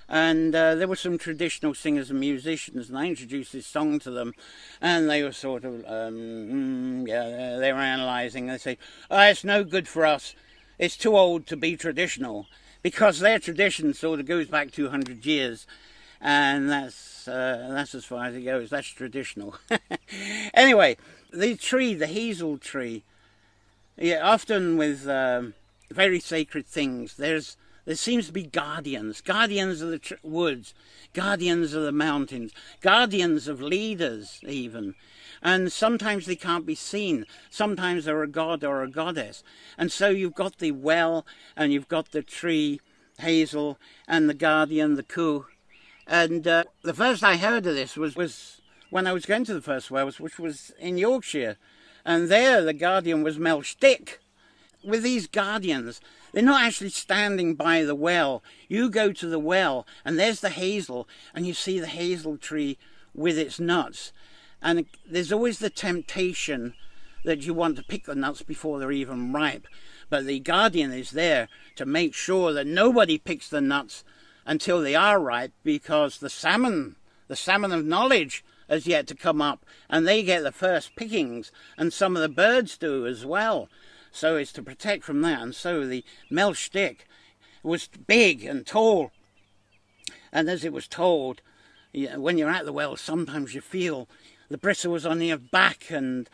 And 0.08 0.54
uh, 0.54 0.74
there 0.74 0.86
were 0.86 0.96
some 0.96 1.18
traditional 1.18 1.74
singers 1.74 2.10
and 2.10 2.20
musicians, 2.20 2.88
and 2.88 2.98
I 2.98 3.06
introduced 3.06 3.52
this 3.52 3.66
song 3.66 3.98
to 4.00 4.10
them, 4.10 4.34
and 4.80 5.10
they 5.10 5.22
were 5.22 5.32
sort 5.32 5.64
of, 5.64 5.84
um, 5.86 7.04
mm, 7.04 7.08
yeah, 7.08 7.58
they 7.58 7.72
were 7.72 7.80
analysing. 7.80 8.46
They 8.46 8.58
say, 8.58 8.78
oh, 9.10 9.20
it's 9.22 9.42
no 9.42 9.64
good 9.64 9.88
for 9.88 10.06
us. 10.06 10.34
It's 10.78 10.96
too 10.96 11.16
old 11.16 11.46
to 11.48 11.56
be 11.56 11.76
traditional 11.76 12.46
because 12.82 13.18
their 13.18 13.38
tradition 13.38 13.94
sort 13.94 14.20
of 14.20 14.26
goes 14.26 14.46
back 14.46 14.70
200 14.70 15.24
years 15.24 15.66
and 16.20 16.70
that's 16.70 17.28
uh, 17.28 17.68
that's 17.70 17.94
as 17.94 18.04
far 18.04 18.26
as 18.26 18.34
it 18.34 18.42
goes. 18.42 18.70
That's 18.70 18.88
traditional. 18.88 19.56
anyway, 20.54 20.96
the 21.32 21.56
tree, 21.56 21.94
the 21.94 22.06
hazel 22.06 22.58
tree, 22.58 23.02
yeah, 23.96 24.20
often 24.22 24.76
with 24.76 25.08
um, 25.08 25.54
very 25.90 26.20
sacred 26.20 26.66
things, 26.66 27.16
there's 27.16 27.56
there 27.86 27.94
seems 27.94 28.26
to 28.26 28.32
be 28.32 28.42
guardians, 28.42 29.20
guardians 29.20 29.80
of 29.80 29.90
the 29.90 30.18
woods, 30.22 30.74
guardians 31.14 31.72
of 31.72 31.84
the 31.84 31.92
mountains, 31.92 32.52
guardians 32.80 33.46
of 33.46 33.62
leaders, 33.62 34.40
even. 34.46 34.96
And 35.40 35.70
sometimes 35.70 36.26
they 36.26 36.34
can't 36.34 36.66
be 36.66 36.74
seen. 36.74 37.26
Sometimes 37.48 38.04
they're 38.04 38.24
a 38.24 38.28
god 38.28 38.64
or 38.64 38.82
a 38.82 38.90
goddess. 38.90 39.44
And 39.78 39.92
so 39.92 40.08
you've 40.08 40.34
got 40.34 40.58
the 40.58 40.72
well 40.72 41.24
and 41.56 41.72
you've 41.72 41.86
got 41.86 42.10
the 42.10 42.22
tree, 42.22 42.80
hazel, 43.20 43.78
and 44.08 44.28
the 44.28 44.34
guardian, 44.34 44.96
the 44.96 45.04
ku. 45.04 45.46
And 46.08 46.46
uh, 46.46 46.64
the 46.82 46.94
first 46.94 47.22
I 47.22 47.36
heard 47.36 47.66
of 47.66 47.74
this 47.76 47.96
was, 47.96 48.16
was 48.16 48.60
when 48.90 49.06
I 49.06 49.12
was 49.12 49.26
going 49.26 49.44
to 49.44 49.54
the 49.54 49.62
first 49.62 49.92
Wales, 49.92 50.18
which 50.18 50.40
was 50.40 50.72
in 50.80 50.98
Yorkshire. 50.98 51.56
And 52.04 52.28
there 52.28 52.62
the 52.62 52.72
guardian 52.72 53.22
was 53.22 53.38
Melchdick. 53.38 54.18
With 54.86 55.02
these 55.02 55.26
guardians, 55.26 56.00
they're 56.32 56.44
not 56.44 56.62
actually 56.62 56.90
standing 56.90 57.56
by 57.56 57.82
the 57.82 57.96
well. 57.96 58.44
You 58.68 58.88
go 58.88 59.12
to 59.12 59.26
the 59.26 59.38
well, 59.40 59.84
and 60.04 60.16
there's 60.16 60.38
the 60.38 60.50
hazel, 60.50 61.08
and 61.34 61.44
you 61.44 61.54
see 61.54 61.80
the 61.80 61.88
hazel 61.88 62.36
tree 62.36 62.78
with 63.12 63.36
its 63.36 63.58
nuts. 63.58 64.12
And 64.62 64.86
there's 65.04 65.32
always 65.32 65.58
the 65.58 65.70
temptation 65.70 66.74
that 67.24 67.44
you 67.44 67.52
want 67.52 67.76
to 67.76 67.82
pick 67.82 68.04
the 68.04 68.14
nuts 68.14 68.42
before 68.42 68.78
they're 68.78 68.92
even 68.92 69.32
ripe. 69.32 69.66
But 70.08 70.24
the 70.24 70.38
guardian 70.38 70.92
is 70.92 71.10
there 71.10 71.48
to 71.74 71.84
make 71.84 72.14
sure 72.14 72.52
that 72.52 72.68
nobody 72.68 73.18
picks 73.18 73.48
the 73.48 73.60
nuts 73.60 74.04
until 74.46 74.80
they 74.80 74.94
are 74.94 75.18
ripe 75.18 75.52
because 75.64 76.18
the 76.18 76.30
salmon, 76.30 76.94
the 77.26 77.34
salmon 77.34 77.72
of 77.72 77.84
knowledge, 77.84 78.44
has 78.68 78.86
yet 78.86 79.06
to 79.08 79.14
come 79.14 79.42
up 79.42 79.64
and 79.90 80.06
they 80.06 80.22
get 80.22 80.42
the 80.42 80.52
first 80.52 80.94
pickings 80.96 81.50
and 81.76 81.92
some 81.92 82.16
of 82.16 82.22
the 82.22 82.28
birds 82.28 82.78
do 82.78 83.04
as 83.06 83.26
well. 83.26 83.68
So 84.12 84.36
it's 84.36 84.52
to 84.52 84.62
protect 84.62 85.04
from 85.04 85.20
that. 85.22 85.42
And 85.42 85.54
so 85.54 85.86
the 85.86 86.04
Melchdick 86.30 86.98
was 87.62 87.88
big 87.88 88.44
and 88.44 88.66
tall. 88.66 89.10
And 90.32 90.48
as 90.48 90.64
it 90.64 90.72
was 90.72 90.88
told, 90.88 91.40
when 91.92 92.38
you're 92.38 92.50
at 92.50 92.64
the 92.64 92.72
well, 92.72 92.96
sometimes 92.96 93.54
you 93.54 93.60
feel 93.60 94.08
the 94.48 94.58
bristles 94.58 95.06
on 95.06 95.20
your 95.20 95.38
back 95.38 95.90
and 95.90 96.28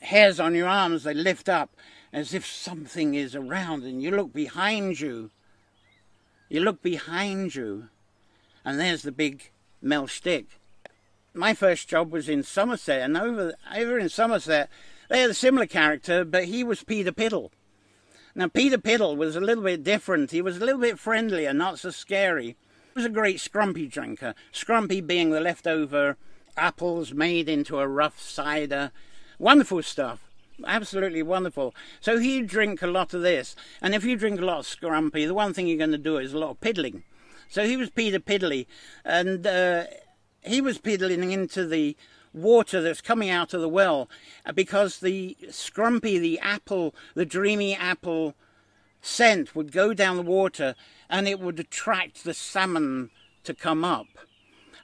hairs 0.00 0.40
on 0.40 0.54
your 0.54 0.68
arms, 0.68 1.04
they 1.04 1.14
lift 1.14 1.48
up 1.48 1.70
as 2.12 2.34
if 2.34 2.46
something 2.46 3.14
is 3.14 3.34
around, 3.34 3.84
and 3.84 4.02
you 4.02 4.10
look 4.10 4.32
behind 4.32 5.00
you. 5.00 5.30
You 6.48 6.60
look 6.60 6.82
behind 6.82 7.54
you, 7.54 7.88
and 8.64 8.78
there's 8.78 9.02
the 9.02 9.12
big 9.12 9.50
Melchdick. 9.82 10.46
My 11.34 11.54
first 11.54 11.88
job 11.88 12.12
was 12.12 12.28
in 12.28 12.42
Somerset, 12.42 13.00
and 13.00 13.16
over, 13.16 13.54
over 13.74 13.98
in 13.98 14.10
Somerset, 14.10 14.68
they 15.12 15.20
had 15.20 15.30
a 15.30 15.34
similar 15.34 15.66
character, 15.66 16.24
but 16.24 16.46
he 16.46 16.64
was 16.64 16.82
Peter 16.84 17.12
Piddle. 17.12 17.50
Now, 18.34 18.48
Peter 18.48 18.78
Piddle 18.78 19.14
was 19.14 19.36
a 19.36 19.42
little 19.42 19.62
bit 19.62 19.84
different. 19.84 20.30
He 20.30 20.40
was 20.40 20.56
a 20.56 20.64
little 20.64 20.80
bit 20.80 20.98
friendlier, 20.98 21.52
not 21.52 21.78
so 21.78 21.90
scary. 21.90 22.46
He 22.46 22.94
was 22.94 23.04
a 23.04 23.10
great 23.10 23.36
scrumpy 23.36 23.90
drinker, 23.90 24.34
scrumpy 24.54 25.06
being 25.06 25.30
the 25.30 25.40
leftover 25.40 26.16
apples 26.56 27.12
made 27.12 27.46
into 27.46 27.78
a 27.78 27.86
rough 27.86 28.18
cider. 28.22 28.90
Wonderful 29.38 29.82
stuff. 29.82 30.30
absolutely 30.66 31.22
wonderful. 31.22 31.74
So 32.00 32.18
he'd 32.18 32.46
drink 32.46 32.80
a 32.80 32.86
lot 32.86 33.12
of 33.12 33.20
this, 33.20 33.54
and 33.82 33.94
if 33.94 34.04
you 34.04 34.16
drink 34.16 34.40
a 34.40 34.46
lot 34.46 34.60
of 34.60 34.66
scrumpy, 34.66 35.26
the 35.26 35.34
one 35.34 35.52
thing 35.52 35.66
you're 35.66 35.76
going 35.76 35.90
to 35.90 35.98
do 35.98 36.16
is 36.16 36.32
a 36.32 36.38
lot 36.38 36.52
of 36.52 36.60
piddling. 36.62 37.02
So 37.50 37.66
he 37.66 37.76
was 37.76 37.90
Peter 37.90 38.18
Piddly, 38.18 38.64
and 39.04 39.46
uh, 39.46 39.84
he 40.40 40.62
was 40.62 40.78
piddling 40.78 41.32
into 41.32 41.66
the 41.66 41.98
water 42.32 42.80
that's 42.80 43.00
coming 43.00 43.30
out 43.30 43.52
of 43.54 43.60
the 43.60 43.68
well 43.68 44.08
uh, 44.46 44.52
because 44.52 45.00
the 45.00 45.36
scrumpy, 45.48 46.18
the 46.18 46.38
apple, 46.40 46.94
the 47.14 47.26
dreamy 47.26 47.74
apple 47.74 48.34
scent 49.00 49.54
would 49.54 49.72
go 49.72 49.92
down 49.92 50.16
the 50.16 50.22
water 50.22 50.74
and 51.10 51.28
it 51.28 51.40
would 51.40 51.58
attract 51.58 52.24
the 52.24 52.34
salmon 52.34 53.10
to 53.44 53.54
come 53.54 53.84
up. 53.84 54.06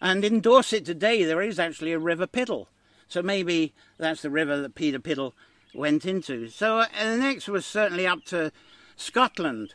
And 0.01 0.25
in 0.25 0.41
Dorset 0.41 0.85
today, 0.85 1.25
there 1.25 1.43
is 1.43 1.59
actually 1.59 1.93
a 1.93 1.99
River 1.99 2.27
Piddle. 2.27 2.67
So 3.09 3.23
maybe 3.23 3.75
that's 3.97 4.23
the 4.23 4.31
river 4.31 4.61
that 4.61 4.75
Peter 4.75 4.99
Piddle 4.99 5.33
went 5.75 6.05
into. 6.05 6.49
So 6.49 6.81
uh, 6.81 6.87
the 7.03 7.17
next 7.17 7.49
was 7.49 7.65
certainly 7.65 8.07
up 8.07 8.25
to 8.27 8.53
Scotland. 8.97 9.75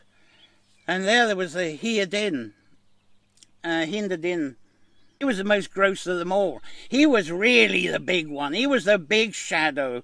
And 0.86 1.04
there 1.04 1.26
there 1.26 1.36
was 1.36 1.54
the 1.54 1.76
Hiadin, 1.76 2.52
uh, 3.64 3.86
Hindadin. 3.86 4.56
He 5.18 5.24
was 5.24 5.38
the 5.38 5.44
most 5.44 5.72
gross 5.72 6.06
of 6.06 6.18
them 6.18 6.32
all. 6.32 6.60
He 6.88 7.06
was 7.06 7.30
really 7.30 7.86
the 7.86 8.00
big 8.00 8.28
one. 8.28 8.52
He 8.52 8.66
was 8.66 8.84
the 8.84 8.98
big 8.98 9.34
shadow. 9.34 10.02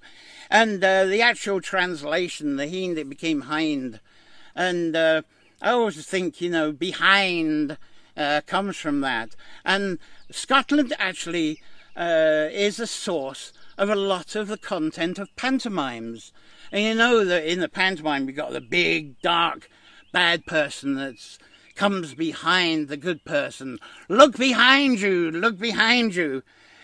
And 0.48 0.82
uh, 0.82 1.04
the 1.04 1.20
actual 1.20 1.60
translation, 1.60 2.56
the 2.56 2.68
Hind, 2.68 2.98
it 2.98 3.08
became 3.08 3.42
Hind. 3.42 4.00
And 4.54 4.96
uh, 4.96 5.22
I 5.60 5.70
always 5.70 6.04
think, 6.06 6.40
you 6.40 6.50
know, 6.50 6.72
behind 6.72 7.76
uh, 8.16 8.40
comes 8.46 8.76
from 8.76 9.00
that. 9.00 9.34
And 9.64 9.98
Scotland 10.30 10.92
actually 10.98 11.60
uh, 11.96 12.48
is 12.50 12.78
a 12.78 12.86
source 12.86 13.52
of 13.76 13.90
a 13.90 13.96
lot 13.96 14.36
of 14.36 14.48
the 14.48 14.58
content 14.58 15.18
of 15.18 15.34
pantomimes. 15.36 16.32
And 16.70 16.84
you 16.84 16.94
know 16.94 17.24
that 17.24 17.50
in 17.50 17.60
the 17.60 17.68
pantomime 17.68 18.26
we've 18.26 18.36
got 18.36 18.52
the 18.52 18.60
big, 18.60 19.20
dark, 19.22 19.68
bad 20.12 20.46
person 20.46 20.94
that 20.96 21.38
comes 21.80 22.12
behind 22.12 22.88
the 22.88 22.96
good 22.98 23.24
person. 23.24 23.78
Look 24.06 24.36
behind 24.36 25.00
you, 25.00 25.30
look 25.30 25.58
behind 25.58 26.14
you. 26.14 26.42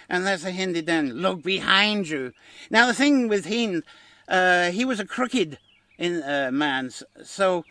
And 0.09 0.27
that's 0.27 0.43
a 0.43 0.51
Hindi 0.51 0.81
then, 0.81 1.13
look 1.21 1.43
behind 1.43 2.09
you. 2.09 2.33
Now 2.71 2.87
the 2.87 2.95
thing 2.95 3.29
with 3.29 3.45
Hind, 3.47 3.83
uh, 4.27 4.71
he 4.71 4.87
was 4.87 4.99
a 4.99 5.05
crooked 5.05 5.59
in, 5.99 6.23
uh, 6.23 6.49
man, 6.51 6.91
so 7.23 7.67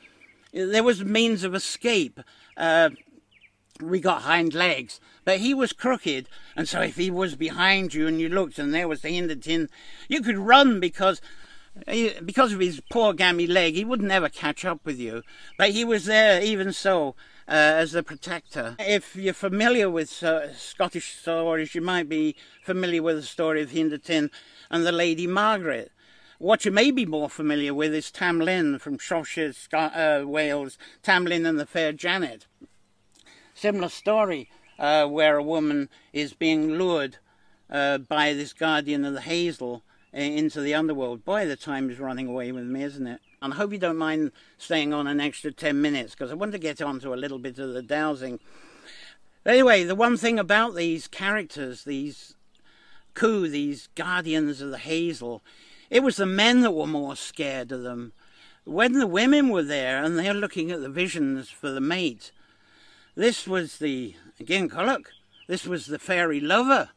there 0.53 0.83
was 0.83 1.03
means 1.03 1.43
of 1.43 1.55
escape. 1.55 2.19
Uh, 2.55 2.91
we 3.81 3.99
got 3.99 4.21
hind 4.21 4.53
legs, 4.53 4.99
but 5.23 5.39
he 5.39 5.55
was 5.55 5.73
crooked, 5.73 6.29
and 6.55 6.69
so 6.69 6.81
if 6.81 6.95
he 6.95 7.09
was 7.09 7.33
behind 7.35 7.95
you 7.95 8.05
and 8.05 8.21
you 8.21 8.29
looked 8.29 8.59
and 8.59 8.71
there 8.71 8.87
was 8.87 9.01
the 9.01 9.11
Hind 9.11 9.31
Etin, 9.31 9.67
you 10.07 10.21
could 10.21 10.37
run 10.37 10.79
because 10.79 11.21
because 12.23 12.53
of 12.53 12.59
his 12.59 12.81
poor 12.89 13.13
gammy 13.13 13.47
leg, 13.47 13.75
he 13.75 13.83
would 13.83 14.01
never 14.01 14.29
catch 14.29 14.63
up 14.63 14.79
with 14.85 14.99
you. 14.99 15.23
But 15.57 15.71
he 15.71 15.83
was 15.83 16.05
there 16.05 16.41
even 16.41 16.71
so 16.73 17.15
uh, 17.47 17.51
as 17.51 17.91
the 17.91 18.03
protector. 18.03 18.75
If 18.79 19.15
you're 19.15 19.33
familiar 19.33 19.89
with 19.89 20.23
uh, 20.23 20.53
Scottish 20.53 21.15
stories, 21.15 21.75
you 21.75 21.81
might 21.81 22.09
be 22.09 22.35
familiar 22.63 23.03
with 23.03 23.17
the 23.17 23.23
story 23.23 23.61
of 23.61 23.71
Hind 23.71 23.91
Etin 23.91 24.31
and 24.69 24.85
the 24.85 24.91
Lady 24.91 25.27
Margaret. 25.27 25.91
What 26.37 26.65
you 26.65 26.71
may 26.71 26.91
be 26.91 27.05
more 27.05 27.29
familiar 27.29 27.73
with 27.73 27.93
is 27.93 28.11
Tam 28.11 28.39
Lin 28.39 28.79
from 28.79 28.97
Shropshire, 28.97 29.53
uh, 29.73 30.23
Wales, 30.25 30.77
Tam 31.01 31.25
Lin 31.25 31.45
and 31.45 31.59
the 31.59 31.65
Fair 31.65 31.93
Janet. 31.93 32.45
Similar 33.53 33.89
story 33.89 34.49
uh, 34.77 35.07
where 35.07 35.37
a 35.37 35.43
woman 35.43 35.89
is 36.11 36.33
being 36.33 36.77
lured 36.77 37.17
uh, 37.69 37.99
by 37.99 38.33
this 38.33 38.51
guardian 38.51 39.05
of 39.05 39.13
the 39.13 39.21
hazel 39.21 39.83
Uh, 40.15 40.19
into 40.19 40.61
the 40.61 40.73
underworld. 40.73 41.25
Boy, 41.25 41.45
the 41.45 41.57
time 41.57 41.89
is 41.89 41.99
running 41.99 42.27
away 42.27 42.49
with 42.53 42.63
me, 42.63 42.83
isn't 42.83 43.05
it? 43.05 43.19
And 43.41 43.53
I 43.53 43.57
hope 43.57 43.73
you 43.73 43.77
don't 43.77 43.97
mind 43.97 44.31
staying 44.57 44.93
on 44.93 45.07
an 45.07 45.19
extra 45.19 45.51
10 45.51 45.81
minutes 45.81 46.13
because 46.13 46.31
I 46.31 46.35
want 46.35 46.53
to 46.53 46.57
get 46.57 46.81
on 46.81 47.01
to 47.01 47.13
a 47.13 47.15
little 47.15 47.37
bit 47.37 47.59
of 47.59 47.73
the 47.73 47.81
dowsing. 47.81 48.39
Anyway, 49.45 49.83
the 49.83 49.93
one 49.93 50.15
thing 50.15 50.39
about 50.39 50.73
these 50.73 51.09
characters, 51.09 51.83
these 51.83 52.35
Coo, 53.13 53.49
these 53.49 53.89
guardians 53.95 54.61
of 54.61 54.71
the 54.71 54.77
hazel, 54.77 55.43
it 55.89 56.01
was 56.01 56.15
the 56.15 56.25
men 56.25 56.61
that 56.61 56.71
were 56.71 56.87
more 56.87 57.17
scared 57.17 57.73
of 57.73 57.83
them. 57.83 58.13
When 58.63 58.93
the 58.93 59.07
women 59.07 59.49
were 59.49 59.63
there 59.63 60.01
and 60.01 60.17
they're 60.17 60.33
looking 60.33 60.71
at 60.71 60.81
the 60.81 60.89
visions 60.89 61.49
for 61.49 61.71
the 61.71 61.81
mate, 61.81 62.31
this 63.15 63.45
was 63.47 63.79
the, 63.79 64.15
again, 64.39 64.69
look, 64.73 65.11
this 65.47 65.67
was 65.67 65.87
the 65.87 65.99
fairy 65.99 66.39
lover. 66.39 66.91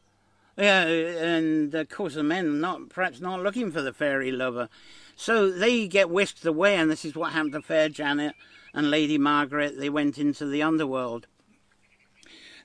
Yeah, 0.59 0.87
and 0.87 1.73
of 1.73 1.87
course 1.87 2.15
the 2.15 2.23
men 2.23 2.59
not 2.59 2.89
perhaps 2.89 3.21
not 3.21 3.41
looking 3.41 3.71
for 3.71 3.81
the 3.81 3.93
fairy 3.93 4.29
lover. 4.29 4.67
So 5.15 5.49
they 5.49 5.87
get 5.87 6.09
whisked 6.09 6.45
away, 6.45 6.75
and 6.75 6.91
this 6.91 7.05
is 7.05 7.15
what 7.15 7.31
happened 7.31 7.53
to 7.53 7.61
Fair 7.61 7.87
Janet 7.87 8.35
and 8.73 8.91
Lady 8.91 9.17
Margaret. 9.17 9.79
They 9.79 9.89
went 9.89 10.17
into 10.17 10.45
the 10.45 10.61
underworld. 10.61 11.27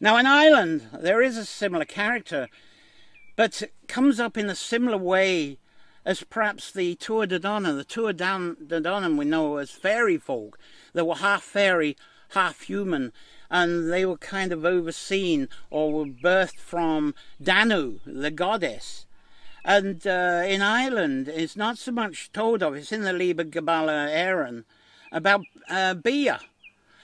Now 0.00 0.16
in 0.16 0.26
Ireland, 0.26 0.88
there 0.92 1.22
is 1.22 1.36
a 1.36 1.44
similar 1.44 1.84
character, 1.84 2.48
but 3.36 3.62
comes 3.86 4.18
up 4.18 4.36
in 4.36 4.50
a 4.50 4.56
similar 4.56 4.98
way 4.98 5.58
as 6.04 6.24
perhaps 6.24 6.72
the 6.72 6.96
Tuatha 6.96 7.28
De 7.28 7.38
Danann. 7.38 7.76
The 7.76 7.84
Tuatha 7.84 8.56
De 8.66 8.80
Danann 8.80 9.16
we 9.16 9.24
know 9.24 9.58
as 9.58 9.70
fairy 9.70 10.18
folk. 10.18 10.58
They 10.94 11.02
were 11.02 11.14
half 11.14 11.44
fairy, 11.44 11.96
half 12.30 12.62
human, 12.62 13.12
and 13.54 13.92
they 13.92 14.04
were 14.04 14.16
kind 14.16 14.52
of 14.52 14.64
overseen 14.64 15.48
or 15.70 15.92
were 15.92 16.04
birthed 16.06 16.58
from 16.58 17.14
Danu, 17.40 18.00
the 18.04 18.32
goddess. 18.32 19.06
And 19.64 20.04
uh, 20.04 20.42
in 20.44 20.60
Ireland, 20.60 21.28
it's 21.28 21.56
not 21.56 21.78
so 21.78 21.92
much 21.92 22.32
told 22.32 22.64
of, 22.64 22.74
it's 22.74 22.90
in 22.90 23.02
the 23.02 23.12
Liber 23.12 23.44
Gabála 23.44 24.12
Érenn, 24.12 24.64
about 25.12 25.42
uh, 25.70 25.94
Bia. 25.94 26.40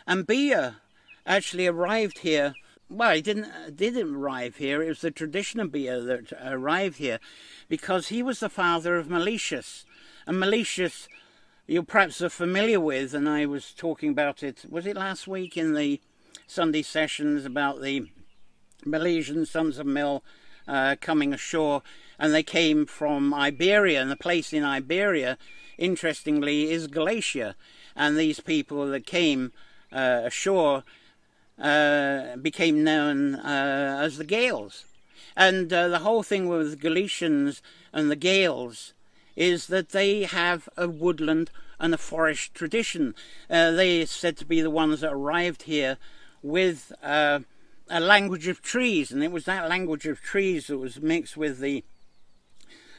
And 0.09 0.27
Bia 0.27 0.79
actually 1.25 1.69
arrived 1.69 2.19
here. 2.19 2.55
Well, 2.89 3.15
he 3.15 3.23
didn't 3.23 3.77
didn't 3.77 4.17
arrive 4.17 4.57
here. 4.57 4.83
It 4.83 4.89
was 4.89 5.03
the 5.03 5.13
tradition 5.13 5.61
of 5.61 5.71
Bia 5.71 6.01
that 6.01 6.33
arrived 6.45 6.97
here, 6.97 7.21
because 7.69 8.09
he 8.09 8.25
was 8.25 8.41
the 8.41 8.49
father 8.49 8.97
of 8.97 9.09
Malicious, 9.09 9.85
and 10.27 10.41
Malicious, 10.41 11.07
you 11.69 11.85
perhaps 11.85 12.21
are 12.21 12.29
familiar 12.29 12.81
with. 12.81 13.15
And 13.15 13.29
I 13.29 13.47
was 13.47 13.73
talking 13.73 14.11
about 14.11 14.43
it. 14.43 14.65
Was 14.69 14.85
it 14.85 14.97
last 14.97 15.29
week 15.29 15.57
in 15.57 15.75
the 15.75 16.01
Sunday 16.51 16.83
sessions 16.83 17.45
about 17.45 17.81
the 17.81 18.11
Milesian 18.85 19.47
sons 19.47 19.79
of 19.79 19.87
Mil 19.87 20.25
uh, 20.67 20.97
coming 21.01 21.33
ashore, 21.33 21.83
and 22.19 22.35
they 22.35 22.43
came 22.43 22.87
from 22.87 23.33
Iberia, 23.33 24.03
and 24.03 24.11
the 24.11 24.17
place 24.17 24.53
in 24.53 24.65
Iberia, 24.65 25.39
interestingly, 25.79 26.73
is 26.73 26.89
Galatia, 26.89 27.55
and 27.95 28.17
these 28.17 28.41
people 28.41 28.89
that 28.89 29.07
came 29.07 29.53
uh, 29.93 30.23
ashore 30.25 30.83
uh, 31.57 32.35
became 32.37 32.83
known 32.83 33.37
uh, 33.37 34.01
as 34.03 34.19
the 34.19 34.25
Gaels. 34.25 34.87
And 35.37 35.73
uh, 35.73 35.87
the 35.87 36.01
whole 36.01 36.25
thing 36.25 36.49
with 36.49 36.81
Galicians 36.81 37.63
and 37.93 38.11
the 38.11 38.17
Gaels 38.17 38.93
is 39.37 39.69
that 39.69 39.91
they 39.91 40.25
have 40.25 40.69
a 40.77 40.89
woodland 40.89 41.53
and 41.79 41.95
a 41.95 41.99
forest 41.99 42.55
tradition. 42.55 43.15
Uh, 43.49 43.71
they 43.71 44.03
are 44.03 44.07
said 44.07 44.37
to 44.39 44.45
be 44.45 44.61
the 44.61 44.69
ones 44.69 45.03
that 45.03 45.13
arrived 45.13 45.63
here 45.63 45.97
with 46.43 46.93
uh, 47.03 47.41
a 47.89 48.01
language 48.01 48.47
of 48.49 48.63
trees, 48.63 49.11
and 49.11 49.23
it 49.23 49.33
was 49.33 49.45
that 49.45 49.69
language 49.69 50.07
of 50.07 50.21
trees 50.21 50.69
that 50.69 50.79
was 50.79 51.01
mixed 51.01 51.37
with 51.37 51.59
the 51.59 51.85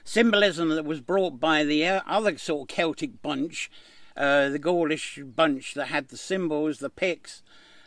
symbolism 0.03 0.69
that 0.69 0.85
was 0.85 0.99
brought 0.99 1.39
by 1.39 1.63
the 1.63 1.85
other 1.85 2.37
sort 2.37 2.69
of 2.69 2.75
Celtic 2.75 3.21
bunch, 3.21 3.71
uh, 4.17 4.49
the 4.49 4.59
Gaulish 4.59 5.19
bunch 5.23 5.73
that 5.73 5.87
had 5.87 6.09
the 6.09 6.17
symbols, 6.17 6.79
the 6.79 6.89
Picts, 6.89 7.41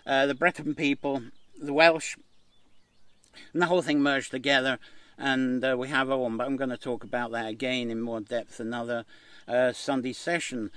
uh, 0.07 0.27
the 0.27 0.35
Breton 0.35 0.75
people, 0.75 1.23
the 1.61 1.73
Welsh, 1.73 2.17
and 3.53 3.63
the 3.63 3.67
whole 3.67 3.83
thing 3.83 4.01
merged 4.01 4.31
together. 4.31 4.79
And 5.17 5.65
uh, 5.65 5.77
we 5.79 5.89
have 5.89 6.11
on, 6.11 6.37
but 6.37 6.47
I'm 6.47 6.57
going 6.57 6.71
to 6.71 6.77
talk 6.77 7.05
about 7.05 7.31
that 7.33 7.47
again 7.47 7.91
in 7.91 8.01
more 8.01 8.21
depth 8.21 8.59
another 8.59 9.05
uh, 9.47 9.73
Sunday 9.73 10.13
session. 10.13 10.71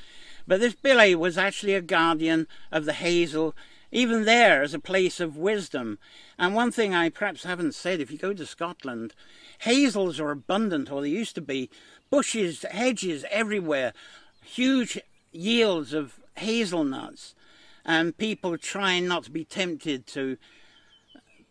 But 0.47 0.59
this 0.59 0.75
Billy 0.75 1.15
was 1.15 1.37
actually 1.37 1.73
a 1.73 1.81
guardian 1.81 2.47
of 2.71 2.85
the 2.85 2.93
hazel 2.93 3.55
even 3.91 4.25
there 4.25 4.61
as 4.61 4.73
a 4.73 4.79
place 4.79 5.19
of 5.19 5.37
wisdom. 5.37 5.99
And 6.37 6.53
one 6.53 6.71
thing 6.71 6.93
I 6.93 7.09
perhaps 7.09 7.43
haven't 7.43 7.75
said, 7.75 7.99
if 7.99 8.11
you 8.11 8.17
go 8.17 8.33
to 8.33 8.45
Scotland, 8.45 9.13
hazels 9.59 10.19
are 10.19 10.31
abundant, 10.31 10.91
or 10.91 11.01
they 11.01 11.09
used 11.09 11.35
to 11.35 11.41
be, 11.41 11.69
bushes, 12.09 12.65
hedges 12.69 13.25
everywhere, 13.31 13.93
huge 14.43 14.99
yields 15.31 15.93
of 15.93 16.19
hazelnuts, 16.35 17.35
and 17.85 18.17
people 18.17 18.57
trying 18.57 19.07
not 19.07 19.23
to 19.23 19.31
be 19.31 19.45
tempted 19.45 20.05
to 20.07 20.37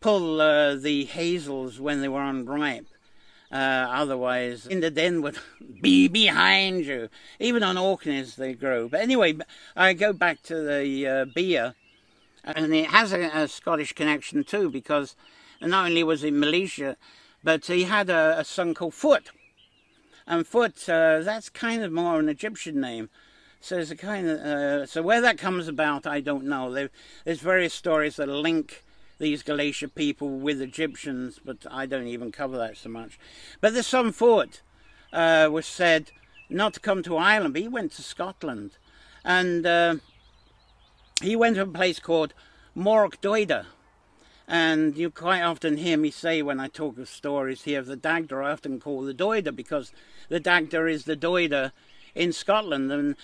pull 0.01 0.41
uh, 0.41 0.75
the 0.75 1.05
hazels 1.05 1.81
when 1.81 2.01
they 2.01 2.09
were 2.09 2.23
unripe. 2.23 2.87
Uh, 3.51 3.55
otherwise, 3.55 4.67
in 4.67 4.81
the 4.81 4.91
den 4.91 5.23
would 5.23 5.39
be 5.81 6.09
behind 6.09 6.85
you. 6.85 7.09
Even 7.39 7.63
on 7.63 7.79
Orkneys 7.79 8.37
they 8.37 8.55
grow. 8.55 8.89
But 8.89 9.01
anyway, 9.01 9.39
I 9.75 9.93
go 9.93 10.13
back 10.13 10.43
to 10.45 10.63
the 10.63 11.07
uh, 11.07 11.25
beer 11.27 11.75
and 12.47 12.75
it 12.75 12.87
has 12.87 13.13
a, 13.13 13.25
a, 13.35 13.49
Scottish 13.49 13.93
connection 13.93 14.45
too 14.45 14.71
because 14.71 15.17
not 15.61 15.87
only 15.87 16.03
was 16.05 16.23
he 16.23 16.31
Militia, 16.31 16.97
but 17.43 17.67
he 17.67 17.85
had 17.85 18.09
a, 18.09 18.39
a 18.39 18.45
son 18.45 18.73
called 18.73 18.95
Foot. 18.95 19.31
And 20.27 20.47
Foot, 20.47 20.89
uh, 20.89 21.21
that's 21.21 21.49
kind 21.49 21.83
of 21.83 21.93
more 21.93 22.19
an 22.19 22.29
Egyptian 22.29 22.81
name. 22.81 23.11
So 23.61 23.79
it's 23.79 23.91
a 23.91 23.97
kind 23.97 24.29
of 24.29 24.39
uh, 24.39 24.87
so 24.87 25.03
where 25.03 25.21
that 25.21 25.39
comes 25.39 25.67
about, 25.67 26.07
I 26.07 26.21
don't 26.21 26.45
know. 26.45 26.73
There, 26.73 26.91
there's 27.25 27.41
various 27.41 27.75
stories 27.75 28.17
that 28.17 28.29
link 28.29 28.85
these 29.19 29.43
Galatia 29.43 29.89
people 29.89 30.29
with 30.29 30.61
Egyptians, 30.61 31.41
but 31.45 31.67
I 31.71 31.87
don't 31.87 32.07
even 32.07 32.31
cover 32.31 32.59
that 32.59 32.77
so 32.77 32.91
much. 32.91 33.19
But 33.61 33.75
the 33.75 33.83
son 33.83 34.13
Foot 34.13 34.63
uh, 35.13 35.49
was 35.51 35.67
said 35.67 36.13
not 36.49 36.75
to 36.75 36.81
come 36.81 37.03
to 37.05 37.17
Ireland, 37.17 37.55
but 37.55 37.63
he 37.63 37.69
went 37.69 37.93
to 37.93 38.03
Scotland, 38.03 38.73
and 39.25 39.67
uh, 39.67 39.97
he 41.23 41.37
went 41.37 41.57
to 41.57 41.63
a 41.63 41.67
place 41.67 41.99
called 41.99 42.35
Mork 42.77 43.21
Doida. 43.21 43.67
And 44.49 44.97
you 44.97 45.11
quite 45.11 45.43
often 45.43 45.79
hear 45.79 45.97
me 45.97 46.11
say 46.11 46.41
when 46.41 46.61
I 46.61 46.69
talk 46.69 46.99
of 46.99 47.09
stories 47.09 47.63
here 47.63 47.81
of 47.81 47.87
the 47.87 47.97
Dagda, 47.97 48.37
I 48.37 48.53
often 48.53 48.79
call 48.79 49.03
the 49.03 49.15
Doida 49.15 49.55
because 49.55 49.93
the 50.29 50.39
Dagda 50.39 50.87
is 50.87 51.05
the 51.05 51.17
Doida 51.17 51.73
in 52.15 52.33
Scotland. 52.33 52.93
And 52.93 53.17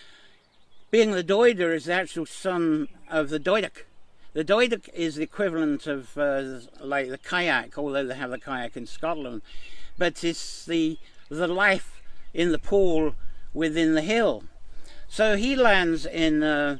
being 0.91 1.13
the 1.13 1.23
Doida 1.23 1.75
is 1.75 1.85
the 1.85 1.93
actual 1.93 2.27
son 2.27 2.89
of 3.09 3.29
the 3.29 3.39
Doidic. 3.39 3.85
The 4.33 4.45
Doidic 4.45 4.89
is 4.95 5.17
the 5.17 5.23
equivalent 5.23 5.87
of 5.87 6.17
uh, 6.17 6.61
like 6.81 7.11
the 7.11 7.19
kayak, 7.19 7.77
although 7.79 8.07
they 8.07 8.15
have 8.15 8.31
the 8.31 8.39
kayak 8.39 8.77
in 8.77 8.87
Scotland. 8.87 9.43
But 9.99 10.25
it's 10.25 10.65
the, 10.65 10.99
the 11.29 11.47
life 11.47 12.01
in 12.35 12.51
the 12.51 12.59
pool 12.59 13.15
within 13.55 13.95
the 13.95 14.03
hill. 14.03 14.45
So 15.07 15.37
he 15.37 15.55
lands 15.55 16.07
in 16.07 16.43
uh, 16.43 16.79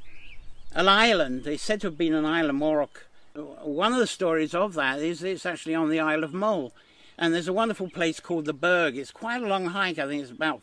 an 0.75 0.89
island. 0.89 1.47
It's 1.47 1.63
said 1.63 1.81
to 1.83 1.89
have 1.89 1.99
been 1.99 2.15
an 2.15 2.25
island, 2.25 2.61
Morok 2.61 3.03
one 3.35 3.93
of 3.93 3.99
the 3.99 4.07
stories 4.07 4.55
of 4.55 4.75
that 4.75 5.01
is 5.01 5.23
it's 5.23 5.47
actually 5.47 5.75
on 5.75 5.89
the 5.89 6.01
Isle 6.01 6.25
of 6.25 6.35
Mull. 6.35 6.73
And 7.19 7.33
there's 7.33 7.49
a 7.49 7.53
wonderful 7.53 7.89
place 7.89 8.21
called 8.21 8.47
the 8.47 8.53
Burg. 8.53 8.97
It's 8.97 9.11
quite 9.11 9.43
a 9.43 9.47
long 9.47 9.67
hike. 9.67 9.99
I 9.99 10.07
think 10.07 10.23
it's 10.23 10.31
about 10.31 10.63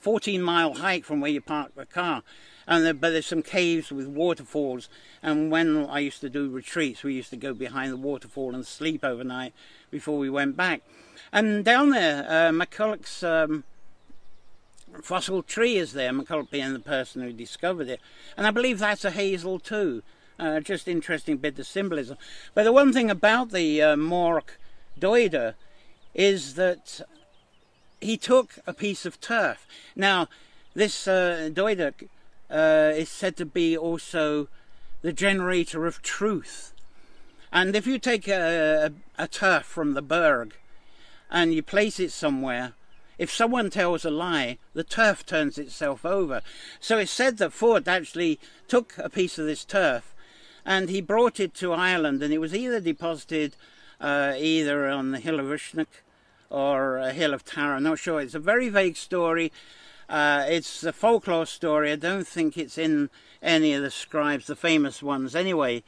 14 0.00 0.42
mile 0.42 0.74
hike 0.74 1.04
from 1.04 1.20
where 1.20 1.30
you 1.30 1.40
park 1.40 1.74
the 1.74 1.86
car. 1.86 2.22
And 2.66 2.84
there, 2.84 2.94
but 2.94 3.10
there's 3.10 3.26
some 3.26 3.42
caves 3.42 3.90
with 3.90 4.06
waterfalls. 4.06 4.88
And 5.22 5.50
when 5.50 5.86
I 5.86 6.00
used 6.00 6.20
to 6.20 6.30
do 6.30 6.48
retreats, 6.48 7.02
we 7.02 7.14
used 7.14 7.30
to 7.30 7.36
go 7.36 7.54
behind 7.54 7.92
the 7.92 7.96
waterfall 7.96 8.54
and 8.54 8.66
sleep 8.66 9.04
overnight 9.04 9.54
before 9.90 10.18
we 10.18 10.30
went 10.30 10.56
back. 10.56 10.82
And 11.32 11.64
down 11.64 11.90
there, 11.90 12.24
uh, 12.28 12.50
MacCulloch's 12.50 13.22
um, 13.22 13.64
fossil 15.02 15.42
tree 15.42 15.76
is 15.76 15.92
there, 15.92 16.12
MacCulloch 16.12 16.50
being 16.50 16.72
the 16.72 16.80
person 16.80 17.22
who 17.22 17.32
discovered 17.32 17.88
it. 17.88 18.00
And 18.36 18.46
I 18.46 18.50
believe 18.50 18.78
that's 18.78 19.04
a 19.04 19.10
hazel 19.10 19.58
too. 19.58 20.02
Uh, 20.38 20.60
just 20.60 20.88
interesting 20.88 21.36
bit 21.36 21.58
of 21.58 21.66
symbolism. 21.66 22.16
But 22.54 22.64
the 22.64 22.72
one 22.72 22.92
thing 22.92 23.10
about 23.10 23.50
the 23.50 23.82
uh, 23.82 23.96
Mork 23.96 24.56
Doida 24.98 25.54
is 26.14 26.54
that 26.54 27.02
he 28.00 28.16
took 28.16 28.58
a 28.66 28.72
piece 28.72 29.04
of 29.04 29.20
turf. 29.20 29.66
Now, 29.94 30.28
this 30.74 31.06
uh, 31.06 31.50
uh, 32.50 32.92
is 32.94 33.08
said 33.08 33.36
to 33.36 33.44
be 33.44 33.76
also 33.76 34.48
the 35.02 35.12
generator 35.12 35.86
of 35.86 36.02
truth. 36.02 36.72
And 37.52 37.76
if 37.76 37.86
you 37.86 37.98
take 37.98 38.28
a, 38.28 38.92
a, 39.18 39.24
a 39.24 39.28
turf 39.28 39.64
from 39.64 39.94
the 39.94 40.02
Burg 40.02 40.56
and 41.30 41.52
you 41.52 41.62
place 41.62 42.00
it 42.00 42.12
somewhere, 42.12 42.72
if 43.20 43.30
someone 43.30 43.68
tells 43.68 44.06
a 44.06 44.10
lie, 44.10 44.56
the 44.72 44.82
turf 44.82 45.26
turns 45.26 45.58
itself 45.58 46.06
over. 46.06 46.40
So 46.80 46.96
it's 46.96 47.12
said 47.12 47.36
that 47.36 47.52
Ford 47.52 47.86
actually 47.86 48.40
took 48.66 48.94
a 48.96 49.10
piece 49.10 49.38
of 49.38 49.44
this 49.44 49.62
turf 49.62 50.14
and 50.64 50.88
he 50.88 51.02
brought 51.02 51.38
it 51.38 51.52
to 51.56 51.74
Ireland, 51.74 52.22
and 52.22 52.32
it 52.32 52.38
was 52.38 52.54
either 52.54 52.80
deposited 52.80 53.56
uh, 54.00 54.32
either 54.38 54.88
on 54.88 55.10
the 55.10 55.20
hill 55.20 55.38
of 55.38 55.44
Uisneach 55.44 56.00
or 56.48 56.96
a 56.96 57.12
hill 57.12 57.34
of 57.34 57.44
Tara. 57.44 57.76
I'm 57.76 57.82
not 57.82 57.98
sure. 57.98 58.22
It's 58.22 58.34
a 58.34 58.38
very 58.38 58.70
vague 58.70 58.96
story. 58.96 59.52
Uh, 60.08 60.46
it's 60.48 60.82
a 60.82 60.92
folklore 60.92 61.44
story. 61.44 61.92
I 61.92 61.96
don't 61.96 62.26
think 62.26 62.56
it's 62.56 62.78
in 62.78 63.10
any 63.42 63.74
of 63.74 63.82
the 63.82 63.90
scribes, 63.90 64.46
the 64.46 64.56
famous 64.56 65.02
ones, 65.02 65.36
anyway. 65.36 65.82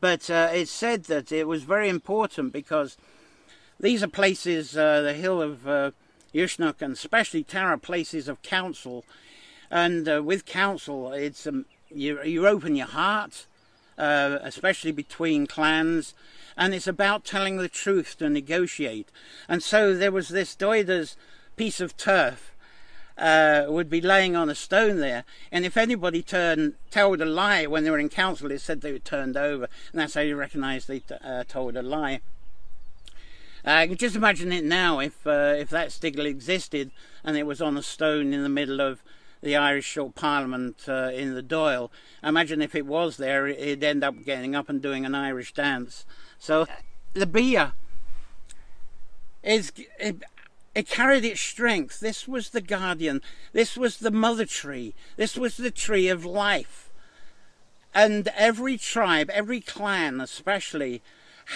But 0.00 0.30
uh, 0.30 0.50
it's 0.52 0.70
said 0.70 1.04
that 1.04 1.32
it 1.32 1.48
was 1.48 1.64
very 1.64 1.88
important 1.88 2.52
because 2.52 2.96
these 3.80 4.04
are 4.04 4.08
places, 4.08 4.76
uh, 4.76 5.02
the 5.02 5.14
hill 5.14 5.42
of 5.42 5.66
Uisneach 6.36 6.82
and 6.82 6.92
especially 6.92 7.42
Tara, 7.42 7.78
places 7.78 8.28
of 8.28 8.42
council. 8.42 9.04
And 9.70 10.08
uh, 10.08 10.22
with 10.22 10.46
council, 10.46 11.12
it's 11.12 11.46
um, 11.46 11.66
you, 11.90 12.22
you 12.22 12.46
open 12.46 12.76
your 12.76 12.86
heart 12.86 13.46
uh, 13.98 14.38
especially 14.42 14.92
between 14.92 15.46
clans, 15.46 16.14
and 16.56 16.74
it's 16.74 16.86
about 16.86 17.24
telling 17.24 17.56
the 17.56 17.68
truth 17.68 18.18
to 18.18 18.28
negotiate. 18.28 19.08
And 19.48 19.62
so 19.62 19.94
there 19.94 20.12
was 20.12 20.28
this 20.28 20.54
Doida's 20.54 21.16
piece 21.56 21.80
of 21.80 21.96
turf 21.96 22.54
uh, 23.16 23.64
would 23.68 23.88
be 23.88 24.00
laying 24.00 24.36
on 24.36 24.50
a 24.50 24.54
stone 24.54 24.98
there, 24.98 25.24
and 25.50 25.64
if 25.64 25.76
anybody 25.76 26.22
turned 26.22 26.74
told 26.90 27.20
a 27.20 27.24
lie 27.24 27.66
when 27.66 27.84
they 27.84 27.90
were 27.90 27.98
in 27.98 28.10
council, 28.10 28.50
it 28.50 28.60
said 28.60 28.80
they 28.80 28.92
were 28.92 28.98
turned 28.98 29.36
over, 29.36 29.68
and 29.92 30.00
that's 30.00 30.14
how 30.14 30.20
you 30.20 30.36
recognise 30.36 30.86
they 30.86 31.02
uh, 31.24 31.44
told 31.44 31.76
a 31.76 31.82
lie. 31.82 32.20
Uh, 33.66 33.86
just 33.86 34.14
imagine 34.14 34.52
it 34.52 34.64
now 34.64 35.00
if 35.00 35.26
uh, 35.26 35.54
if 35.58 35.68
that 35.70 35.90
still 35.90 36.24
existed 36.24 36.92
and 37.24 37.36
it 37.36 37.44
was 37.44 37.60
on 37.60 37.76
a 37.76 37.82
stone 37.82 38.32
in 38.32 38.44
the 38.44 38.48
middle 38.48 38.80
of 38.80 39.02
the 39.42 39.56
Irish 39.56 39.84
Short 39.84 40.14
Parliament 40.14 40.84
uh, 40.88 41.10
in 41.12 41.34
the 41.34 41.42
Dáil. 41.42 41.90
Imagine 42.22 42.62
if 42.62 42.74
it 42.76 42.86
was 42.86 43.16
there, 43.16 43.46
it'd 43.48 43.82
end 43.82 44.04
up 44.04 44.24
getting 44.24 44.54
up 44.54 44.68
and 44.68 44.80
doing 44.80 45.04
an 45.04 45.14
Irish 45.16 45.52
dance. 45.52 46.06
So 46.38 46.66
the 47.12 47.26
Bia 47.26 47.74
is 49.42 49.72
it, 49.98 50.22
it 50.74 50.88
carried 50.88 51.24
its 51.24 51.40
strength. 51.40 51.98
This 51.98 52.28
was 52.28 52.50
the 52.50 52.60
guardian. 52.60 53.20
This 53.52 53.76
was 53.76 53.98
the 53.98 54.12
mother 54.12 54.46
tree. 54.46 54.94
This 55.16 55.36
was 55.36 55.56
the 55.56 55.72
tree 55.72 56.08
of 56.08 56.24
life. 56.24 56.90
And 57.92 58.28
every 58.36 58.76
tribe, 58.76 59.30
every 59.30 59.60
clan 59.60 60.20
especially, 60.20 61.02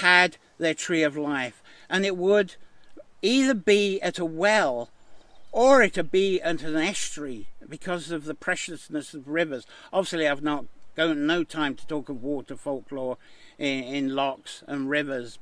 had 0.00 0.38
their 0.58 0.74
tree 0.74 1.02
of 1.02 1.16
life. 1.16 1.62
And 1.90 2.07
it 2.07 2.16
would 2.16 2.55
either 3.20 3.53
be 3.55 4.00
at 4.00 4.18
a 4.18 4.24
well 4.24 4.88
or 5.53 5.83
it 5.83 5.96
would 5.96 6.11
be 6.11 6.40
at 6.40 6.62
an 6.62 6.76
estuary 6.76 7.48
because 7.68 8.11
of 8.11 8.24
the 8.24 8.35
preciousness 8.35 9.14
of 9.14 9.29
rivers. 9.29 9.66
Obviously, 9.92 10.26
I've 10.29 10.42
not 10.42 10.66
got 10.96 11.16
no 11.16 11.44
time 11.44 11.74
to 11.74 11.87
talk 11.87 12.09
of 12.09 12.22
water 12.22 12.57
folklore 12.57 13.18
in, 13.59 13.85
in 13.85 14.14
lochs 14.14 14.62
and 14.66 14.88
rivers 14.88 15.38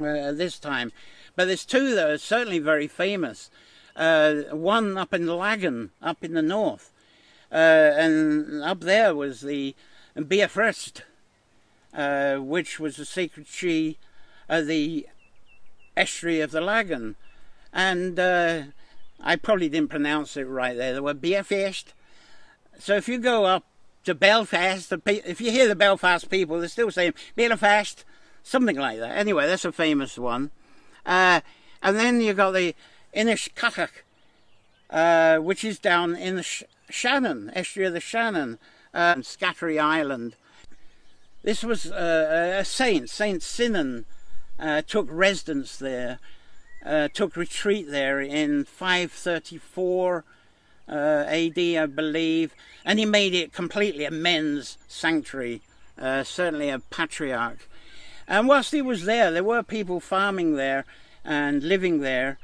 uh, 0.00 0.32
this 0.32 0.58
time, 0.58 0.92
but 1.36 1.46
there's 1.46 1.64
two 1.64 1.94
that 1.94 2.10
are 2.10 2.18
certainly 2.18 2.58
very 2.58 2.88
famous. 2.88 3.50
Uh, 3.96 4.34
one 4.50 4.98
up 4.98 5.14
in 5.14 5.26
Lagan, 5.26 5.90
up 6.02 6.24
in 6.24 6.34
the 6.34 6.42
north, 6.42 6.92
uh, 7.52 7.54
and 7.96 8.62
up 8.62 8.80
there 8.80 9.14
was 9.14 9.40
the 9.40 9.74
Bia 10.16 10.50
uh, 11.94 12.36
which 12.36 12.80
was 12.80 12.96
the 12.96 13.04
sacred 13.04 13.46
tree 13.46 13.98
of 14.48 14.66
the 14.66 15.06
estuary 15.96 16.40
of 16.40 16.50
the 16.50 16.60
Lagan. 16.60 17.16
and 17.72 18.18
uh, 18.18 18.62
I 19.20 19.36
probably 19.36 19.68
didn't 19.68 19.90
pronounce 19.90 20.36
it 20.36 20.44
right 20.44 20.76
there. 20.76 20.94
The 20.94 21.02
were 21.02 21.14
Belfast. 21.14 21.92
So 22.78 22.96
if 22.96 23.08
you 23.08 23.18
go 23.18 23.44
up 23.46 23.64
to 24.04 24.14
Belfast, 24.14 24.92
if 25.06 25.40
you 25.40 25.50
hear 25.50 25.68
the 25.68 25.74
Belfast 25.76 26.28
people, 26.28 26.58
they're 26.58 26.68
still 26.68 26.90
saying 26.90 27.14
Belfast, 27.34 28.04
something 28.42 28.76
like 28.76 28.98
that. 28.98 29.16
Anyway, 29.16 29.46
that's 29.46 29.64
a 29.64 29.72
famous 29.72 30.18
one. 30.18 30.50
Uh, 31.06 31.40
and 31.82 31.96
then 31.96 32.20
you 32.20 32.34
got 32.34 32.52
the 32.52 32.74
Inishkakak, 33.14 33.90
uh, 34.90 35.38
which 35.38 35.64
is 35.64 35.78
down 35.78 36.14
in 36.14 36.36
the 36.36 36.42
Sh 36.42 36.64
Shannon, 36.90 37.50
estuary 37.54 37.88
of 37.88 37.94
the 37.94 38.00
Shannon, 38.00 38.58
uh, 38.92 39.14
Scattery 39.16 39.80
Island. 39.80 40.36
This 41.42 41.62
was 41.64 41.90
uh, 41.90 42.56
a 42.58 42.64
saint, 42.64 43.08
Saint 43.08 43.40
Senan, 43.40 44.04
uh, 44.58 44.82
took 44.82 45.06
residence 45.10 45.76
there 45.76 46.18
uh, 46.84 47.08
took 47.08 47.36
retreat 47.36 47.90
there 47.90 48.20
in 48.20 48.64
534 48.64 50.24
uh, 50.86 50.92
AD, 50.92 51.58
I 51.58 51.86
believe, 51.86 52.54
and 52.84 52.98
he 52.98 53.06
made 53.06 53.34
it 53.34 53.52
completely 53.52 54.04
a 54.04 54.10
men's 54.10 54.76
sanctuary, 54.86 55.62
uh, 55.98 56.22
certainly 56.24 56.68
a 56.68 56.78
patriarch. 56.78 57.68
And 58.28 58.48
whilst 58.48 58.72
he 58.72 58.82
was 58.82 59.04
there, 59.04 59.30
there 59.30 59.44
were 59.44 59.62
people 59.62 60.00
farming 60.00 60.56
there 60.56 60.84
and 61.24 61.62
living 61.62 62.00
there, 62.00 62.38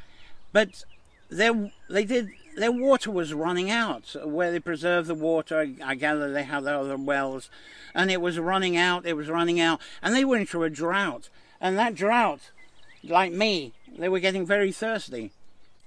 but 0.53 0.85
there, 1.29 1.71
they 1.89 2.05
did 2.05 2.31
their 2.57 2.73
water 2.73 3.11
was 3.11 3.33
running 3.33 3.71
out. 3.71 4.17
Where 4.25 4.51
they 4.51 4.59
preserve 4.59 5.07
the 5.07 5.15
water, 5.15 5.73
I 5.85 5.95
gather 5.95 6.33
they 6.33 6.43
have 6.43 6.67
other 6.67 6.97
wells, 6.97 7.49
and 7.95 8.11
it 8.11 8.21
was 8.21 8.39
running 8.39 8.77
out. 8.77 9.07
It 9.07 9.17
was 9.17 9.29
running 9.29 9.61
out, 9.61 9.81
and 10.03 10.15
they 10.15 10.25
went 10.25 10.49
through 10.49 10.65
a 10.65 10.71
drought. 10.71 11.29
And 11.61 11.79
that 11.79 11.95
drought, 11.95 12.51
like 13.05 13.33
me, 13.33 13.73
they 13.99 14.09
were 14.09 14.21
getting 14.21 14.47
very 14.47 14.73
thirsty. 14.73 15.33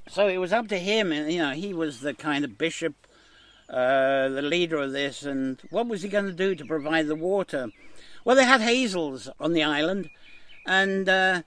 So 0.07 0.27
it 0.27 0.37
was 0.37 0.53
up 0.53 0.67
to 0.67 0.77
him, 0.77 1.11
and 1.11 1.31
you 1.31 1.39
know, 1.39 1.51
he 1.51 1.73
was 1.73 2.01
the 2.01 2.13
kind 2.13 2.43
of 2.43 2.57
bishop, 2.57 2.93
uh, 3.69 4.29
the 4.29 4.41
leader 4.41 4.77
of 4.77 4.91
this, 4.91 5.23
and 5.23 5.59
what 5.69 5.87
was 5.87 6.01
he 6.01 6.09
going 6.09 6.25
to 6.25 6.33
do 6.33 6.55
to 6.55 6.65
provide 6.65 7.07
the 7.07 7.15
water? 7.15 7.69
Well, 8.25 8.35
they 8.35 8.45
had 8.45 8.61
hazels 8.61 9.29
on 9.39 9.53
the 9.53 9.63
island, 9.63 10.09
and 10.65 11.07
uh, 11.09 11.41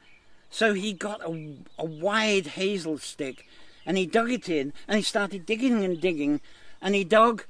so 0.51 0.75
he 0.75 0.93
got 0.93 1.21
a, 1.23 1.55
a 1.79 1.85
wide 1.85 2.49
hazel 2.49 2.99
stick, 2.99 3.47
and 3.85 3.97
he 3.97 4.07
dug 4.07 4.31
it 4.31 4.49
in, 4.49 4.73
and 4.89 4.97
he 4.97 5.03
started 5.03 5.47
digging 5.47 5.85
and 5.85 6.01
digging, 6.01 6.41
and 6.81 6.95
he 6.95 7.05
dug 7.05 7.45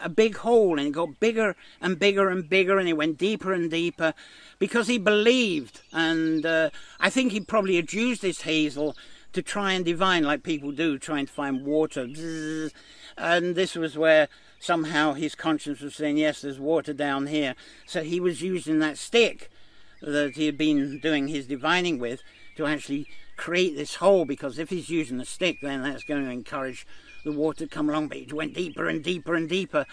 a 0.00 0.08
big 0.08 0.36
hole, 0.36 0.78
and 0.78 0.88
it 0.88 0.92
got 0.92 1.20
bigger 1.20 1.56
and 1.80 1.98
bigger 1.98 2.28
and 2.28 2.48
bigger, 2.48 2.78
and 2.78 2.88
it 2.88 2.96
went 2.96 3.18
deeper 3.18 3.52
and 3.52 3.70
deeper, 3.70 4.14
because 4.58 4.88
he 4.88 4.98
believed, 4.98 5.80
and 5.92 6.44
uh, 6.44 6.70
I 6.98 7.10
think 7.10 7.32
he 7.32 7.40
probably 7.40 7.76
had 7.76 7.92
used 7.92 8.22
this 8.22 8.42
hazel 8.42 8.96
to 9.32 9.42
try 9.42 9.72
and 9.72 9.84
divine, 9.84 10.24
like 10.24 10.42
people 10.42 10.72
do, 10.72 10.98
trying 10.98 11.26
to 11.26 11.32
find 11.32 11.64
water, 11.64 12.02
and 13.16 13.54
this 13.54 13.74
was 13.74 13.96
where 13.96 14.28
somehow 14.58 15.12
his 15.14 15.34
conscience 15.34 15.80
was 15.80 15.94
saying, 15.94 16.16
yes, 16.16 16.42
there's 16.42 16.58
water 16.58 16.92
down 16.92 17.28
here, 17.28 17.54
so 17.86 18.02
he 18.02 18.20
was 18.20 18.42
using 18.42 18.80
that 18.80 18.98
stick 18.98 19.50
that 20.02 20.32
he 20.34 20.46
had 20.46 20.56
been 20.56 20.98
doing 20.98 21.28
his 21.28 21.46
divining 21.46 21.98
with 21.98 22.22
to 22.56 22.66
actually 22.66 23.06
create 23.36 23.76
this 23.76 23.96
hole 23.96 24.24
because 24.24 24.58
if 24.58 24.68
he's 24.68 24.90
using 24.90 25.18
a 25.18 25.24
stick 25.24 25.56
then 25.62 25.82
that's 25.82 26.04
going 26.04 26.22
to 26.22 26.30
encourage 26.30 26.86
the 27.24 27.32
water 27.32 27.66
come 27.66 27.88
along 27.88 28.08
but 28.08 28.18
it 28.18 28.32
went 28.32 28.54
deeper 28.54 28.88
and 28.88 29.02
deeper 29.02 29.34
and 29.34 29.48
deeper. 29.48 29.86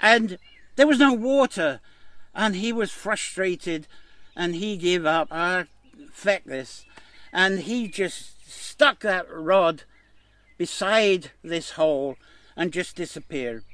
And 0.00 0.38
there 0.76 0.86
was 0.86 0.98
no 0.98 1.12
water. 1.12 1.80
And 2.34 2.56
he 2.56 2.72
was 2.72 2.90
frustrated 2.90 3.86
and 4.36 4.54
he 4.54 4.76
gave 4.76 5.06
up. 5.06 5.28
Ah 5.30 5.64
feck 6.12 6.44
this. 6.44 6.84
And 7.32 7.60
he 7.60 7.88
just 7.88 8.50
stuck 8.50 9.00
that 9.00 9.26
rod 9.30 9.82
beside 10.56 11.32
this 11.42 11.72
hole 11.72 12.16
and 12.56 12.72
just 12.72 12.96
disappeared. 12.96 13.64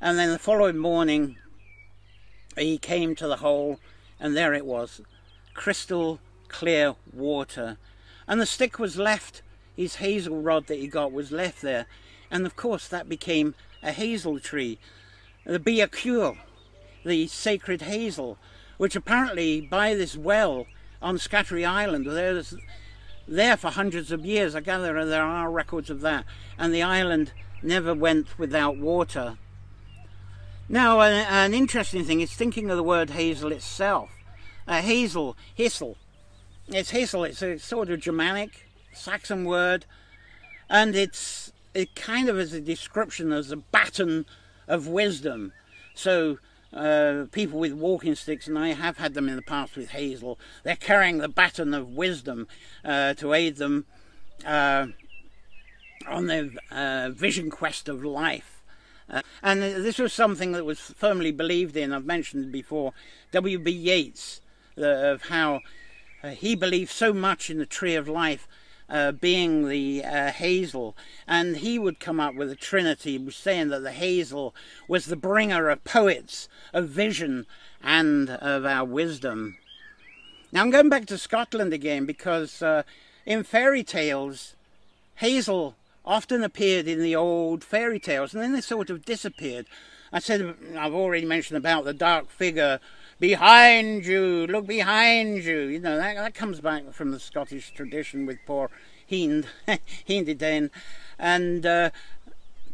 And 0.00 0.18
then 0.18 0.30
the 0.30 0.38
following 0.38 0.78
morning 0.78 1.36
he 2.56 2.78
came 2.78 3.14
to 3.16 3.26
the 3.26 3.36
hole 3.36 3.80
and 4.20 4.36
there 4.36 4.54
it 4.54 4.66
was 4.66 5.00
crystal 5.54 6.20
clear 6.48 6.94
water. 7.12 7.78
And 8.26 8.40
the 8.40 8.46
stick 8.46 8.78
was 8.78 8.96
left, 8.96 9.42
his 9.76 9.96
hazel 9.96 10.40
rod 10.40 10.66
that 10.66 10.78
he 10.78 10.86
got 10.86 11.12
was 11.12 11.32
left 11.32 11.62
there. 11.62 11.86
And 12.34 12.44
of 12.46 12.56
course 12.56 12.88
that 12.88 13.08
became 13.08 13.54
a 13.80 13.92
hazel 13.92 14.40
tree, 14.40 14.80
the 15.46 15.60
Biakur, 15.60 16.36
the 17.04 17.28
sacred 17.28 17.82
hazel, 17.82 18.38
which 18.76 18.96
apparently 18.96 19.60
by 19.60 19.94
this 19.94 20.16
well 20.16 20.66
on 21.00 21.16
Scattery 21.18 21.64
Island, 21.64 22.06
there's 22.06 22.56
there 23.28 23.56
for 23.56 23.70
hundreds 23.70 24.10
of 24.10 24.26
years. 24.26 24.56
I 24.56 24.60
gather 24.62 25.06
there 25.06 25.22
are 25.22 25.48
records 25.48 25.90
of 25.90 26.00
that. 26.00 26.24
And 26.58 26.74
the 26.74 26.82
island 26.82 27.30
never 27.62 27.94
went 27.94 28.36
without 28.36 28.78
water. 28.78 29.38
Now, 30.68 31.02
an, 31.02 31.12
an 31.12 31.54
interesting 31.54 32.04
thing 32.04 32.20
is 32.20 32.32
thinking 32.32 32.68
of 32.68 32.76
the 32.76 32.82
word 32.82 33.10
hazel 33.10 33.52
itself. 33.52 34.10
Uh, 34.66 34.80
hazel, 34.80 35.36
hisel, 35.56 35.94
it's 36.66 36.90
hazel. 36.90 37.22
It's 37.22 37.42
a 37.42 37.58
sort 37.58 37.90
of 37.90 38.00
Germanic 38.00 38.66
Saxon 38.92 39.44
word, 39.44 39.86
and 40.68 40.96
it's 40.96 41.52
it 41.74 41.94
kind 41.94 42.28
of 42.28 42.38
is 42.38 42.52
a 42.52 42.60
description 42.60 43.32
as 43.32 43.50
a 43.50 43.56
baton 43.56 44.26
of 44.68 44.86
wisdom. 44.86 45.52
So 45.94 46.38
uh, 46.72 47.26
people 47.32 47.58
with 47.58 47.72
walking 47.72 48.14
sticks, 48.14 48.46
and 48.46 48.58
I 48.58 48.68
have 48.68 48.98
had 48.98 49.14
them 49.14 49.28
in 49.28 49.36
the 49.36 49.42
past 49.42 49.76
with 49.76 49.90
hazel, 49.90 50.38
they're 50.62 50.76
carrying 50.76 51.18
the 51.18 51.28
baton 51.28 51.74
of 51.74 51.90
wisdom 51.90 52.48
uh, 52.84 53.14
to 53.14 53.32
aid 53.32 53.56
them 53.56 53.86
uh, 54.46 54.86
on 56.08 56.26
their 56.26 56.50
uh, 56.70 57.10
vision 57.10 57.50
quest 57.50 57.88
of 57.88 58.04
life. 58.04 58.62
Uh, 59.08 59.22
and 59.42 59.62
this 59.62 59.98
was 59.98 60.12
something 60.12 60.52
that 60.52 60.64
was 60.64 60.80
firmly 60.80 61.30
believed 61.30 61.76
in. 61.76 61.92
I've 61.92 62.06
mentioned 62.06 62.50
before 62.50 62.92
W.B. 63.32 63.70
Yeats, 63.70 64.40
of 64.76 65.22
how 65.22 65.60
uh, 66.22 66.30
he 66.30 66.54
believed 66.54 66.90
so 66.90 67.12
much 67.12 67.50
in 67.50 67.58
the 67.58 67.66
tree 67.66 67.94
of 67.94 68.08
life 68.08 68.48
uh, 68.88 69.12
being 69.12 69.68
the 69.68 70.04
uh, 70.04 70.30
hazel, 70.30 70.96
and 71.26 71.56
he 71.58 71.78
would 71.78 72.00
come 72.00 72.20
up 72.20 72.34
with 72.34 72.50
a 72.50 72.56
trinity, 72.56 73.30
saying 73.30 73.68
that 73.68 73.82
the 73.82 73.92
hazel 73.92 74.54
was 74.88 75.06
the 75.06 75.16
bringer 75.16 75.70
of 75.70 75.84
poets, 75.84 76.48
of 76.72 76.88
vision, 76.88 77.46
and 77.82 78.30
of 78.30 78.64
our 78.64 78.84
wisdom. 78.84 79.56
Now 80.52 80.62
I'm 80.62 80.70
going 80.70 80.88
back 80.88 81.06
to 81.06 81.18
Scotland 81.18 81.72
again 81.72 82.06
because 82.06 82.62
uh, 82.62 82.82
in 83.26 83.42
fairy 83.42 83.82
tales, 83.82 84.54
hazel 85.16 85.74
often 86.04 86.44
appeared 86.44 86.86
in 86.86 87.00
the 87.00 87.16
old 87.16 87.64
fairy 87.64 87.98
tales, 87.98 88.34
and 88.34 88.42
then 88.42 88.52
they 88.52 88.60
sort 88.60 88.90
of 88.90 89.04
disappeared. 89.04 89.66
I 90.12 90.18
said 90.18 90.54
I've 90.78 90.94
already 90.94 91.26
mentioned 91.26 91.56
about 91.56 91.84
the 91.84 91.94
dark 91.94 92.30
figure 92.30 92.78
behind 93.20 94.06
you, 94.06 94.46
look 94.46 94.66
behind 94.66 95.44
you. 95.44 95.60
You 95.62 95.80
know, 95.80 95.96
that, 95.96 96.16
that 96.16 96.34
comes 96.34 96.60
back 96.60 96.92
from 96.92 97.10
the 97.10 97.20
Scottish 97.20 97.72
tradition 97.72 98.26
with 98.26 98.38
poor 98.46 98.70
Hind, 99.08 99.46
Hind 99.66 100.28
Etin. 100.28 100.70
And, 101.18 101.64
uh, 101.64 101.90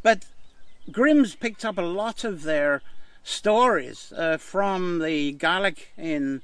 but 0.03 0.27
Grimm's 0.91 1.35
picked 1.35 1.65
up 1.65 1.79
a 1.79 1.83
lot 1.83 2.25
of 2.25 2.43
their 2.43 2.83
stories 3.23 4.13
uh, 4.17 4.37
from 4.39 4.99
the 5.01 5.33
Gaelic 5.33 5.93
in, 5.97 6.43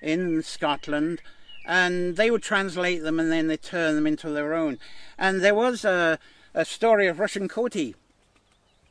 in 0.00 0.42
Scotland 0.42 1.20
and 1.66 2.16
they 2.16 2.30
would 2.30 2.42
translate 2.42 3.02
them 3.02 3.18
and 3.18 3.30
then 3.30 3.48
they 3.48 3.56
turn 3.56 3.96
them 3.96 4.06
into 4.06 4.30
their 4.30 4.54
own. 4.54 4.78
And 5.18 5.42
there 5.42 5.54
was 5.54 5.84
a, 5.84 6.18
a 6.54 6.64
story 6.64 7.08
of 7.08 7.18
Rashin-Coatie. 7.18 7.94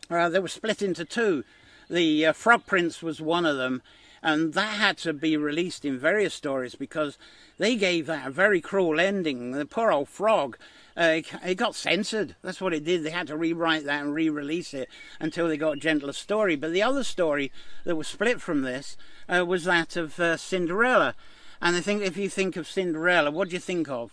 Uh, 0.10 0.30
they 0.30 0.40
were 0.40 0.48
split 0.48 0.82
into 0.82 1.06
two. 1.06 1.44
The 1.90 2.28
uh, 2.28 2.34
Frog 2.34 2.66
Prince 2.66 3.02
was 3.02 3.22
one 3.22 3.46
of 3.46 3.58
them, 3.58 3.82
and 4.26 4.56
that 4.56 4.80
had 4.80 4.98
to 4.98 5.14
be 5.14 5.38
released 5.38 5.86
in 5.86 6.00
various 6.00 6.34
stories 6.34 6.74
because 6.74 7.20
they 7.60 7.76
gave 7.76 8.08
that 8.08 8.26
a 8.26 8.32
very 8.32 8.60
cruel 8.60 9.00
ending. 9.00 9.52
The 9.52 9.68
poor 9.68 9.92
old 9.92 10.10
frog, 10.10 10.58
uh, 10.98 11.22
it 11.46 11.58
got 11.58 11.76
censored. 11.76 12.36
That's 12.42 12.60
what 12.60 12.74
it 12.74 12.84
did. 12.84 13.04
They 13.04 13.12
had 13.12 13.28
to 13.28 13.38
rewrite 13.38 13.86
that 13.86 14.02
and 14.02 14.16
re-release 14.16 14.74
it 14.74 14.90
until 15.20 15.48
they 15.48 15.58
got 15.58 15.78
a 15.78 15.80
gentler 15.80 16.12
story. 16.12 16.56
But 16.56 16.72
the 16.72 16.82
other 16.82 17.04
story 17.04 17.52
that 17.84 17.98
was 17.98 18.08
split 18.08 18.42
from 18.42 18.64
this 18.64 18.98
uh, 19.30 19.46
was 19.46 19.66
that 19.66 19.96
of 19.96 20.20
uh, 20.20 20.38
Cinderella. 20.38 21.14
And 21.62 21.76
I 21.76 21.82
think 21.82 22.02
if 22.02 22.18
you 22.18 22.28
think 22.28 22.58
of 22.58 22.68
Cinderella, 22.68 23.30
what 23.30 23.50
do 23.50 23.54
you 23.54 23.60
think 23.60 23.88
of? 23.90 24.12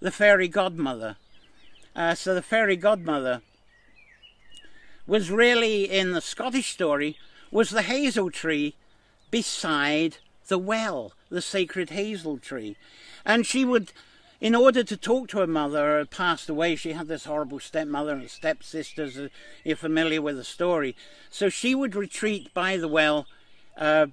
The 0.00 0.10
fairy 0.10 0.48
godmother. 0.48 1.16
Uh, 1.94 2.14
so 2.14 2.34
the 2.34 2.40
fairy 2.40 2.76
godmother 2.76 3.42
was 5.06 5.30
really 5.30 5.84
in 5.84 6.12
the 6.12 6.22
Scottish 6.22 6.72
story 6.72 7.18
was 7.50 7.68
the 7.68 7.82
hazel 7.82 8.30
tree 8.30 8.74
beside 9.30 10.18
the 10.48 10.58
well, 10.58 11.12
the 11.28 11.42
sacred 11.42 11.90
hazel 11.90 12.38
tree. 12.38 12.76
And 13.24 13.44
she 13.44 13.64
would, 13.64 13.92
in 14.40 14.54
order 14.54 14.84
to 14.84 14.96
talk 14.96 15.28
to 15.28 15.38
her 15.38 15.46
mother, 15.46 15.92
who 15.92 15.98
had 15.98 16.10
passed 16.10 16.48
away. 16.48 16.76
She 16.76 16.92
had 16.92 17.08
this 17.08 17.24
horrible 17.24 17.60
stepmother 17.60 18.12
and 18.12 18.30
stepsisters. 18.30 19.18
Uh, 19.18 19.28
you're 19.64 19.76
familiar 19.76 20.22
with 20.22 20.36
the 20.36 20.44
story. 20.44 20.94
So 21.30 21.48
she 21.48 21.74
would 21.74 21.96
retreat 21.96 22.54
by 22.54 22.76
the 22.76 22.88
well 22.88 23.26
uh, 23.76 24.06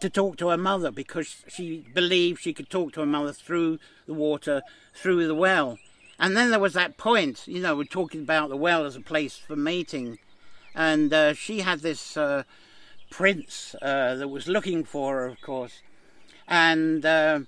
to 0.00 0.08
talk 0.08 0.36
to 0.38 0.48
her 0.48 0.56
mother 0.56 0.90
because 0.90 1.44
she 1.48 1.84
believed 1.92 2.40
she 2.40 2.52
could 2.52 2.70
talk 2.70 2.92
to 2.92 3.00
her 3.00 3.06
mother 3.06 3.32
through 3.32 3.78
the 4.06 4.14
water, 4.14 4.62
through 4.94 5.26
the 5.26 5.34
well. 5.34 5.78
And 6.20 6.36
then 6.36 6.50
there 6.50 6.58
was 6.58 6.74
that 6.74 6.96
point, 6.96 7.46
you 7.46 7.60
know, 7.60 7.76
we're 7.76 7.84
talking 7.84 8.22
about 8.22 8.48
the 8.48 8.56
well 8.56 8.84
as 8.84 8.96
a 8.96 9.00
place 9.00 9.36
for 9.36 9.56
mating. 9.56 10.18
And 10.74 11.12
uh, 11.12 11.34
she 11.34 11.60
had 11.60 11.80
this 11.80 12.16
uh, 12.16 12.42
prince 13.10 13.74
uh, 13.82 14.14
that 14.16 14.28
was 14.28 14.48
looking 14.48 14.84
for 14.84 15.16
her, 15.16 15.26
of 15.26 15.40
course, 15.40 15.82
and 16.46 17.04
uh, 17.04 17.40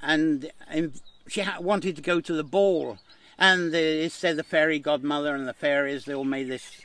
and, 0.00 0.50
she 1.28 1.44
wanted 1.60 1.96
to 1.96 2.02
go 2.02 2.20
to 2.20 2.34
the 2.34 2.44
ball, 2.44 2.98
and 3.38 3.74
it 3.74 4.12
said 4.12 4.36
the 4.36 4.42
fairy 4.42 4.78
godmother 4.78 5.34
and 5.34 5.46
the 5.46 5.54
fairies 5.54 6.04
they 6.04 6.14
all 6.14 6.24
made 6.24 6.48
this 6.48 6.82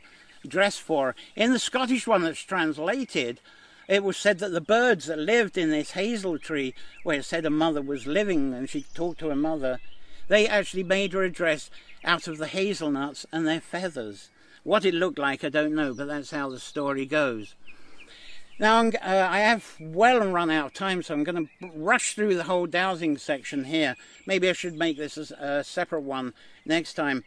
dress 0.47 0.77
for 0.77 1.07
her. 1.07 1.15
In 1.36 1.51
the 1.51 1.60
Scottish 1.60 2.07
one 2.07 2.21
that's 2.21 2.41
translated, 2.41 3.39
it 3.88 4.03
was 4.03 4.17
said 4.17 4.39
that 4.39 4.51
the 4.51 4.62
birds 4.62 5.07
that 5.07 5.17
lived 5.17 5.57
in 5.57 5.69
this 5.69 5.91
hazel 5.91 6.38
tree, 6.38 6.73
where 7.03 7.19
it 7.19 7.26
said 7.26 7.45
a 7.45 7.49
mother 7.49 7.82
was 7.82 8.05
living 8.05 8.53
and 8.53 8.69
she 8.69 8.84
talked 8.93 9.19
to 9.19 9.30
her 9.30 9.36
mother, 9.36 9.80
they 10.28 10.47
actually 10.47 10.84
made 10.84 11.13
her 11.13 11.24
a 11.24 11.32
dress 11.32 11.69
out 12.03 12.28
of 12.28 12.38
the 12.38 12.47
hazelnuts 12.47 13.26
and 13.32 13.47
their 13.47 13.61
feathers. 13.61 14.30
What 14.63 14.86
it 14.86 14.93
looked 14.93 15.17
like, 15.17 15.43
I 15.43 15.49
don't 15.49 15.76
know, 15.76 15.93
but 15.93 16.07
that's 16.07 16.32
how 16.32 16.49
the 16.49 16.59
story 16.59 17.05
goes. 17.05 17.55
Now, 18.60 18.88
uh, 18.88 19.28
I 19.30 19.39
have 19.39 19.76
well 19.80 20.20
run 20.20 20.49
out 20.49 20.68
of 20.68 20.74
time, 20.74 21.03
so 21.03 21.14
I'm 21.14 21.24
going 21.24 21.47
to 21.47 21.70
rush 21.76 22.16
through 22.16 22.36
the 22.36 22.45
whole 22.45 22.66
dowsing 22.66 23.18
section 23.20 23.66
here. 23.66 23.95
Maybe 24.26 24.49
I 24.49 24.53
should 24.53 24.74
make 24.74 24.97
this 24.97 25.32
a, 25.32 25.36
a 25.36 25.64
separate 25.64 26.01
one 26.01 26.34
next 26.66 26.95
time. 26.95 27.24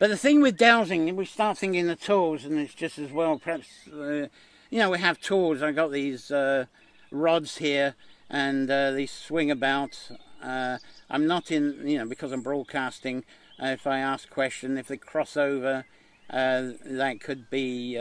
But 0.00 0.08
the 0.08 0.16
thing 0.16 0.42
with 0.42 0.56
dowsing, 0.56 1.14
we 1.14 1.24
start 1.24 1.58
thinking 1.58 1.86
the 1.86 1.94
tools, 1.94 2.44
and 2.44 2.58
it's 2.58 2.74
just 2.74 2.98
as 2.98 3.12
well, 3.12 3.38
perhaps, 3.38 3.68
uh, 3.92 4.26
you 4.70 4.78
know, 4.78 4.90
we 4.90 4.98
have 4.98 5.20
tools. 5.20 5.62
I 5.62 5.70
got 5.70 5.92
these 5.92 6.32
uh, 6.32 6.66
rods 7.12 7.58
here, 7.58 7.94
and 8.28 8.68
uh, 8.68 8.90
these 8.90 9.12
swing 9.12 9.52
about. 9.52 10.10
Uh, 10.42 10.78
I'm 11.08 11.28
not 11.28 11.52
in, 11.52 11.86
you 11.86 11.98
know, 11.98 12.06
because 12.06 12.32
I'm 12.32 12.42
broadcasting, 12.42 13.24
uh, 13.62 13.66
if 13.66 13.86
I 13.86 14.00
ask 14.00 14.28
a 14.28 14.34
question, 14.34 14.76
if 14.76 14.88
they 14.88 14.96
cross 14.96 15.36
over, 15.36 15.86
that 16.28 17.18
could 17.20 17.48
be 17.50 17.96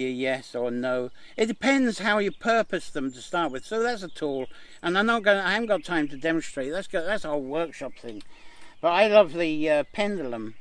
yes 0.00 0.54
or 0.54 0.70
no. 0.70 1.10
It 1.36 1.46
depends 1.46 1.98
how 1.98 2.18
you 2.18 2.32
purpose 2.32 2.90
them 2.90 3.12
to 3.12 3.20
start 3.20 3.52
with. 3.52 3.64
So 3.64 3.82
that's 3.82 4.02
a 4.02 4.08
tool, 4.08 4.46
and 4.82 4.96
I'm 4.96 5.06
not 5.06 5.22
going. 5.22 5.38
I 5.38 5.52
haven't 5.52 5.68
got 5.68 5.84
time 5.84 6.08
to 6.08 6.16
demonstrate. 6.16 6.72
That's 6.72 6.88
that's 6.88 7.24
a 7.24 7.28
whole 7.28 7.42
workshop 7.42 7.92
thing. 7.94 8.22
But 8.80 8.92
I 8.92 9.06
love 9.06 9.34
the 9.34 9.70
uh, 9.70 9.84
pendulum, 9.92 10.54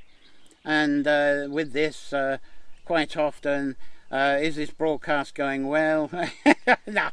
and 0.64 1.08
uh, 1.08 1.48
with 1.50 1.74
this, 1.74 2.14
uh, 2.14 2.38
quite 2.86 3.18
often, 3.18 3.78
uh, 4.12 4.38
is 4.40 4.58
this 4.58 4.72
broadcast 4.72 5.34
going 5.34 5.68
well? 5.68 6.12
no, 6.88 7.10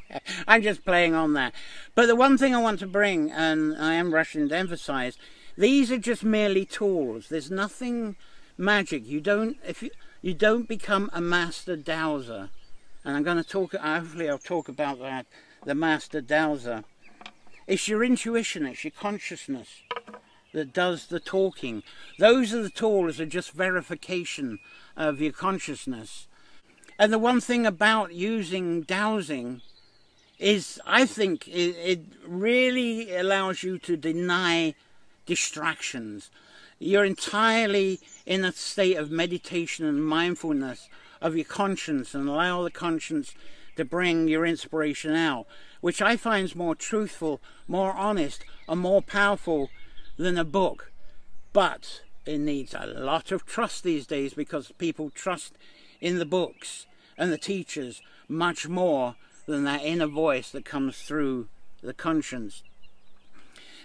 I'm 0.46 0.62
just 0.62 0.84
playing 0.84 1.14
on 1.14 1.32
that. 1.34 1.54
But 1.94 2.06
the 2.06 2.16
one 2.16 2.36
thing 2.36 2.54
I 2.54 2.60
want 2.60 2.80
to 2.80 2.86
bring, 2.86 3.30
and 3.30 3.76
I 3.76 3.94
am 3.94 4.12
rushing 4.12 4.48
to 4.48 4.56
emphasize, 4.56 5.16
these 5.56 5.90
are 5.90 5.98
just 5.98 6.24
merely 6.24 6.64
tools. 6.64 7.28
There's 7.28 7.50
nothing 7.50 8.16
magic. 8.58 9.06
You 9.06 9.20
don't 9.20 9.56
if 9.66 9.82
you 9.82 9.90
you 10.22 10.34
don't 10.34 10.68
become 10.68 11.10
a 11.12 11.20
master 11.20 11.76
dowser. 11.76 12.50
And 13.04 13.16
I'm 13.16 13.22
going 13.22 13.36
to 13.36 13.48
talk. 13.48 13.74
Hopefully, 13.74 14.28
I'll 14.28 14.38
talk 14.38 14.68
about 14.68 14.98
that. 15.00 15.26
The 15.64 15.74
master 15.74 16.20
dowser. 16.20 16.84
It's 17.66 17.88
your 17.88 18.02
intuition. 18.02 18.66
It's 18.66 18.84
your 18.84 18.90
consciousness 18.90 19.68
that 20.52 20.72
does 20.72 21.06
the 21.06 21.20
talking. 21.20 21.82
Those 22.18 22.52
are 22.52 22.62
the 22.62 22.70
tools 22.70 23.20
are 23.20 23.26
just 23.26 23.52
verification 23.52 24.58
of 24.96 25.20
your 25.20 25.32
consciousness. 25.32 26.26
And 26.98 27.12
the 27.12 27.18
one 27.18 27.40
thing 27.40 27.66
about 27.66 28.12
using 28.12 28.82
dowsing 28.82 29.62
is, 30.38 30.80
I 30.86 31.06
think, 31.06 31.46
it, 31.46 31.76
it 31.76 32.00
really 32.26 33.14
allows 33.14 33.62
you 33.62 33.78
to 33.78 33.96
deny 33.96 34.74
distractions. 35.26 36.30
You're 36.78 37.04
entirely 37.04 38.00
in 38.24 38.44
a 38.44 38.52
state 38.52 38.96
of 38.96 39.10
meditation 39.10 39.84
and 39.84 40.04
mindfulness 40.04 40.88
of 41.20 41.34
your 41.34 41.44
conscience 41.44 42.14
and 42.14 42.28
allow 42.28 42.62
the 42.62 42.70
conscience 42.70 43.34
to 43.76 43.84
bring 43.84 44.28
your 44.28 44.46
inspiration 44.46 45.14
out, 45.14 45.46
which 45.80 46.00
I 46.00 46.16
find 46.16 46.44
is 46.44 46.54
more 46.54 46.74
truthful, 46.74 47.40
more 47.66 47.92
honest, 47.92 48.44
and 48.68 48.80
more 48.80 49.02
powerful 49.02 49.70
than 50.16 50.38
a 50.38 50.44
book. 50.44 50.92
But 51.52 52.02
it 52.26 52.38
needs 52.38 52.74
a 52.74 52.86
lot 52.86 53.32
of 53.32 53.46
trust 53.46 53.82
these 53.82 54.06
days 54.06 54.34
because 54.34 54.70
people 54.78 55.10
trust 55.10 55.54
in 56.00 56.18
the 56.18 56.26
books 56.26 56.86
and 57.16 57.32
the 57.32 57.38
teachers 57.38 58.02
much 58.28 58.68
more 58.68 59.16
than 59.46 59.64
that 59.64 59.82
inner 59.82 60.06
voice 60.06 60.50
that 60.50 60.64
comes 60.64 60.98
through 60.98 61.48
the 61.82 61.94
conscience. 61.94 62.62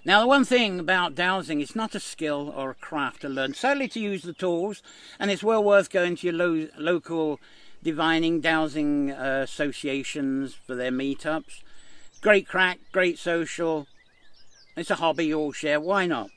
Now, 0.05 0.19
the 0.19 0.27
one 0.27 0.43
thing 0.43 0.81
about 0.81 1.15
dowsing, 1.15 1.61
it's 1.61 1.77
not 1.77 1.95
a 1.95 1.99
skill 1.99 2.53
or 2.57 2.71
a 2.71 2.75
craft 2.75 3.21
to 3.21 3.29
learn, 3.29 3.53
certainly 3.53 3.87
to 3.89 4.01
use 4.01 4.23
the 4.23 4.33
tools, 4.33 4.83
and 5.17 5.31
it's 5.31 5.43
well 5.43 5.63
worth 5.63 5.89
going 5.89 6.17
to 6.17 6.27
your 6.27 6.35
lo 6.35 6.67
local 6.77 7.39
divining 7.81 8.41
dowsing 8.41 9.11
uh, 9.11 9.41
associations 9.43 10.55
for 10.55 10.75
their 10.75 10.91
meetups. 10.91 11.61
Great 12.21 12.49
crack, 12.49 12.79
great 12.91 13.17
social. 13.17 13.87
It's 14.75 14.91
a 14.91 14.95
hobby 14.95 15.27
you 15.27 15.39
all 15.39 15.53
share, 15.53 15.79
why 15.79 16.05
not? 16.05 16.31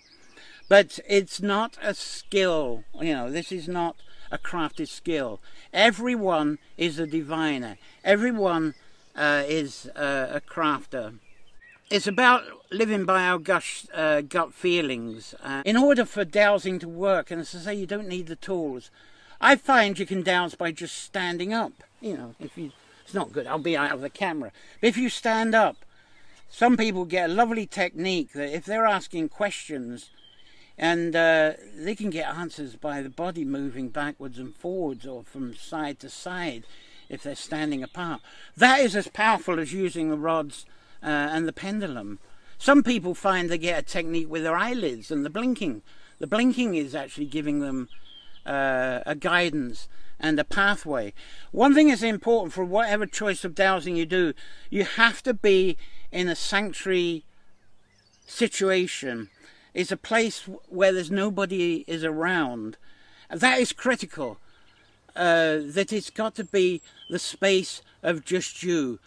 But 0.69 1.01
it's 1.09 1.43
not 1.43 1.77
a 1.83 1.95
skill, 1.95 2.85
you 3.01 3.14
know, 3.14 3.33
this 3.33 3.51
is 3.51 3.67
not 3.67 3.97
a 4.31 4.39
crafted 4.39 4.89
skill. 4.89 5.41
Everyone 5.73 6.59
is 6.77 7.01
a 7.01 7.07
diviner. 7.07 7.79
Everyone 8.05 8.75
uh, 9.17 9.43
is 9.47 9.91
uh, 9.97 10.29
a 10.31 10.41
crafter. 10.41 11.19
It's 11.89 12.09
about 12.09 12.43
living 12.72 13.05
by 13.05 13.22
our 13.22 13.39
gush, 13.39 13.87
uh, 13.95 14.20
gut 14.20 14.53
feelings. 14.53 15.37
Uh, 15.41 15.62
in 15.64 15.76
order 15.76 16.05
for 16.05 16.24
dowsing 16.24 16.80
to 16.80 16.89
work, 16.89 17.30
and 17.30 17.41
as 17.41 17.55
I 17.55 17.59
say, 17.61 17.74
you 17.74 17.87
don't 17.87 18.09
need 18.09 18.26
the 18.26 18.34
tools. 18.34 18.91
I 19.41 19.55
find 19.55 19.97
you 19.97 20.05
can 20.05 20.24
dowse 20.24 20.57
by 20.57 20.72
just 20.72 20.99
standing 20.99 21.55
up. 21.55 21.84
You 22.01 22.16
know, 22.16 22.34
if 22.41 22.59
you, 22.59 22.72
it's 23.05 23.14
not 23.14 23.32
good. 23.32 23.47
I'll 23.47 23.61
be 23.61 23.76
out 23.76 23.93
of 23.93 24.01
the 24.01 24.11
camera. 24.11 24.51
But 24.80 24.89
if 24.89 24.97
you 24.97 25.09
stand 25.09 25.55
up, 25.55 25.76
some 26.49 26.76
people 26.76 27.05
get 27.05 27.30
a 27.30 27.32
lovely 27.32 27.66
technique 27.66 28.32
that 28.32 28.53
if 28.53 28.64
they're 28.64 28.87
asking 28.87 29.28
questions, 29.28 30.11
and 30.76 31.14
uh, 31.14 31.53
they 31.72 31.95
can 31.95 32.11
get 32.11 32.34
answers 32.34 32.74
by 32.74 33.01
the 33.01 33.11
body 33.11 33.45
moving 33.45 33.91
backwards 33.91 34.41
and 34.41 34.57
forwards 34.57 35.07
or 35.07 35.22
from 35.22 35.55
side 35.55 36.01
to 36.01 36.11
side 36.11 36.64
if 37.09 37.22
they're 37.22 37.37
standing 37.37 37.84
apart. 37.84 38.22
That 38.57 38.80
is 38.80 38.97
as 38.97 39.07
powerful 39.07 39.61
as 39.61 39.72
using 39.72 40.11
the 40.11 40.18
rods 40.18 40.66
uh, 41.07 41.31
and 41.33 41.49
the 41.49 41.53
pendulum. 41.53 42.19
Some 42.59 42.83
people 42.83 43.15
find 43.15 43.49
they 43.49 43.59
get 43.59 43.79
a 43.79 43.83
technique 43.83 44.29
with 44.29 44.43
their 44.43 44.57
eyelids 44.57 45.11
and 45.11 45.25
the 45.25 45.31
blinking. 45.31 45.83
The 46.19 46.27
blinking 46.27 46.75
is 46.75 46.95
actually 46.95 47.27
giving 47.27 47.61
them 47.61 47.89
uh, 48.45 49.01
a 49.07 49.15
guidance 49.15 49.89
and 50.19 50.39
a 50.39 50.45
pathway. 50.45 51.13
One 51.53 51.75
thing 51.75 51.91
is 51.91 52.03
important 52.03 52.53
for 52.53 52.65
whatever 52.65 53.07
choice 53.07 53.45
of 53.45 53.55
dowsing 53.55 53.97
you 53.97 54.07
do, 54.07 54.33
you 54.71 54.85
have 54.85 55.23
to 55.23 55.35
be 55.35 55.77
in 56.11 56.29
a 56.29 56.37
sanctuary 56.37 57.25
situation 58.27 59.31
It's 59.75 59.93
a 59.93 59.97
place 59.99 60.49
where 60.69 60.93
there's 60.93 61.11
nobody 61.11 61.85
is 61.87 62.03
around. 62.03 62.79
That 63.29 63.61
is 63.61 63.73
critical. 63.73 64.39
Uh, 65.15 65.59
that 65.65 65.93
it's 65.93 66.09
got 66.09 66.35
to 66.37 66.45
be 66.45 66.81
the 67.11 67.19
space 67.19 67.83
of 68.03 68.25
just 68.25 68.63
you. 68.63 68.99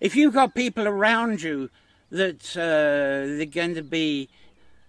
If 0.00 0.16
you've 0.16 0.34
got 0.34 0.54
people 0.54 0.88
around 0.88 1.42
you 1.42 1.70
that 2.10 2.56
uh, 2.56 3.36
they're 3.36 3.46
going 3.46 3.74
to 3.74 3.82
be 3.82 4.28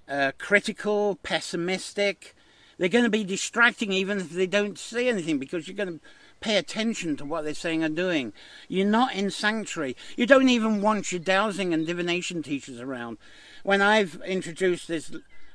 uh, 0.07 0.32
critical, 0.38 1.20
pessimistic, 1.22 2.36
they're 2.78 2.89
going 2.89 3.03
to 3.03 3.09
be 3.09 3.24
distracting 3.24 3.91
even 3.91 4.20
if 4.20 4.32
they 4.32 4.47
don't 4.47 4.78
say 4.78 5.07
anything 5.07 5.38
because 5.38 5.68
you're 5.68 5.78
going 5.78 5.99
to 5.99 6.05
pay 6.39 6.57
attention 6.57 7.16
to 7.18 7.26
what 7.26 7.43
they're 7.43 7.53
saying 7.53 7.84
or 7.84 7.89
doing. 7.89 8.34
You're 8.68 8.88
not 8.88 9.14
in 9.14 9.30
sanctuary. 9.30 9.95
You 10.18 10.26
don't 10.26 10.49
even 10.49 10.82
want 10.82 11.12
your 11.12 11.20
dowsing 11.20 11.74
and 11.74 11.86
divination 11.86 12.41
teachers 12.41 12.80
around 12.80 13.20
when 13.64 13.82
I've 13.82 14.22
introduced 14.26 14.88
this 14.88 15.12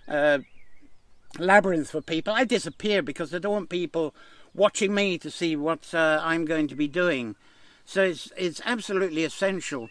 uh, 0.09 0.39
labyrinth 1.39 1.91
for 1.91 2.01
people, 2.01 2.33
I 2.33 2.45
disappear 2.45 3.03
because 3.03 3.35
I 3.35 3.39
don't 3.39 3.53
want 3.53 3.69
people 3.69 4.15
watching 4.55 4.95
me 4.95 5.19
to 5.19 5.31
see 5.31 5.57
what 5.57 5.95
uh, 5.95 6.21
I'm 6.23 6.45
going 6.45 6.69
to 6.69 6.75
be 6.75 6.89
doing. 6.89 7.37
So 7.87 8.03
it's, 8.03 8.33
it's 8.37 8.61
absolutely 8.65 9.25
essential. 9.25 9.89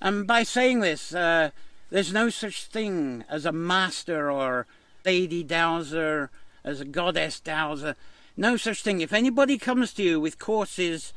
And 0.00 0.26
by 0.26 0.42
saying 0.42 0.80
this, 0.80 1.14
uh, 1.14 1.50
there's 1.90 2.12
no 2.12 2.30
such 2.30 2.64
thing 2.64 3.24
as 3.28 3.44
a 3.44 3.52
master 3.52 4.30
or 4.30 4.66
lady 5.04 5.44
dowser, 5.44 6.30
as 6.64 6.80
a 6.80 6.84
goddess 6.84 7.38
dowser. 7.38 7.96
No 8.36 8.56
such 8.56 8.82
thing. 8.82 9.00
If 9.00 9.12
anybody 9.12 9.58
comes 9.58 9.92
to 9.94 10.02
you 10.02 10.18
with 10.18 10.38
courses 10.38 11.12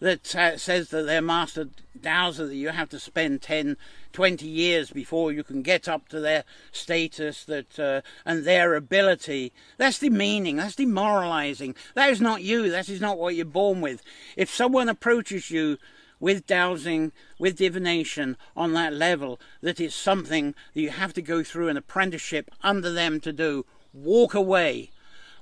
that 0.00 0.34
uh, 0.34 0.58
says 0.58 0.90
that 0.90 1.06
they're 1.06 1.22
master 1.22 1.68
dowser, 2.00 2.46
that 2.46 2.54
you 2.54 2.68
have 2.68 2.88
to 2.90 2.98
spend 2.98 3.42
10, 3.42 3.76
20 4.12 4.46
years 4.46 4.90
before 4.90 5.32
you 5.32 5.42
can 5.42 5.62
get 5.62 5.88
up 5.88 6.08
to 6.08 6.20
their 6.20 6.44
status 6.72 7.44
that 7.44 7.78
uh, 7.78 8.00
and 8.24 8.44
their 8.44 8.74
ability. 8.74 9.52
That's 9.78 9.98
demeaning, 9.98 10.56
that's 10.56 10.76
demoralizing. 10.76 11.74
That 11.94 12.10
is 12.10 12.20
not 12.20 12.42
you, 12.42 12.70
that 12.70 12.88
is 12.88 13.00
not 13.00 13.18
what 13.18 13.34
you're 13.34 13.44
born 13.44 13.80
with. 13.80 14.02
If 14.36 14.50
someone 14.50 14.88
approaches 14.88 15.50
you 15.50 15.78
with 16.18 16.46
dowsing, 16.46 17.12
with 17.38 17.56
divination 17.56 18.36
on 18.56 18.72
that 18.72 18.92
level, 18.92 19.38
that 19.60 19.80
is 19.80 19.94
something 19.94 20.54
that 20.74 20.80
you 20.80 20.90
have 20.90 21.12
to 21.14 21.22
go 21.22 21.42
through 21.42 21.68
an 21.68 21.76
apprenticeship 21.76 22.50
under 22.62 22.90
them 22.90 23.20
to 23.20 23.32
do, 23.32 23.66
walk 23.92 24.34
away. 24.34 24.90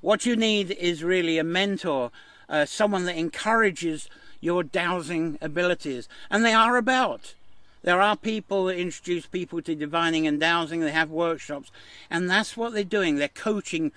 What 0.01 0.27
you 0.27 0.37
need 0.37 0.73
is 0.73 1.03
really 1.03 1.39
a 1.39 1.45
mentor, 1.45 2.11
uh, 2.49 2.67
someone 2.67 3.05
that 3.05 3.17
encourages 3.17 4.09
your 4.45 4.63
dowsing 4.63 5.39
abilities. 5.41 6.09
And 6.31 6.45
they 6.45 6.53
are 6.53 6.77
about. 6.77 7.35
There 7.83 8.01
are 8.01 8.17
people 8.17 8.67
that 8.67 8.79
introduce 8.79 9.27
people 9.27 9.63
to 9.63 9.75
divining 9.75 10.27
and 10.27 10.39
dowsing. 10.39 10.81
They 10.81 10.91
have 10.91 11.11
workshops. 11.11 11.71
And 12.11 12.29
that's 12.29 12.57
what 12.57 12.73
they're 12.73 12.85
doing. 12.85 13.17
They're 13.17 13.29
coaching 13.29 13.91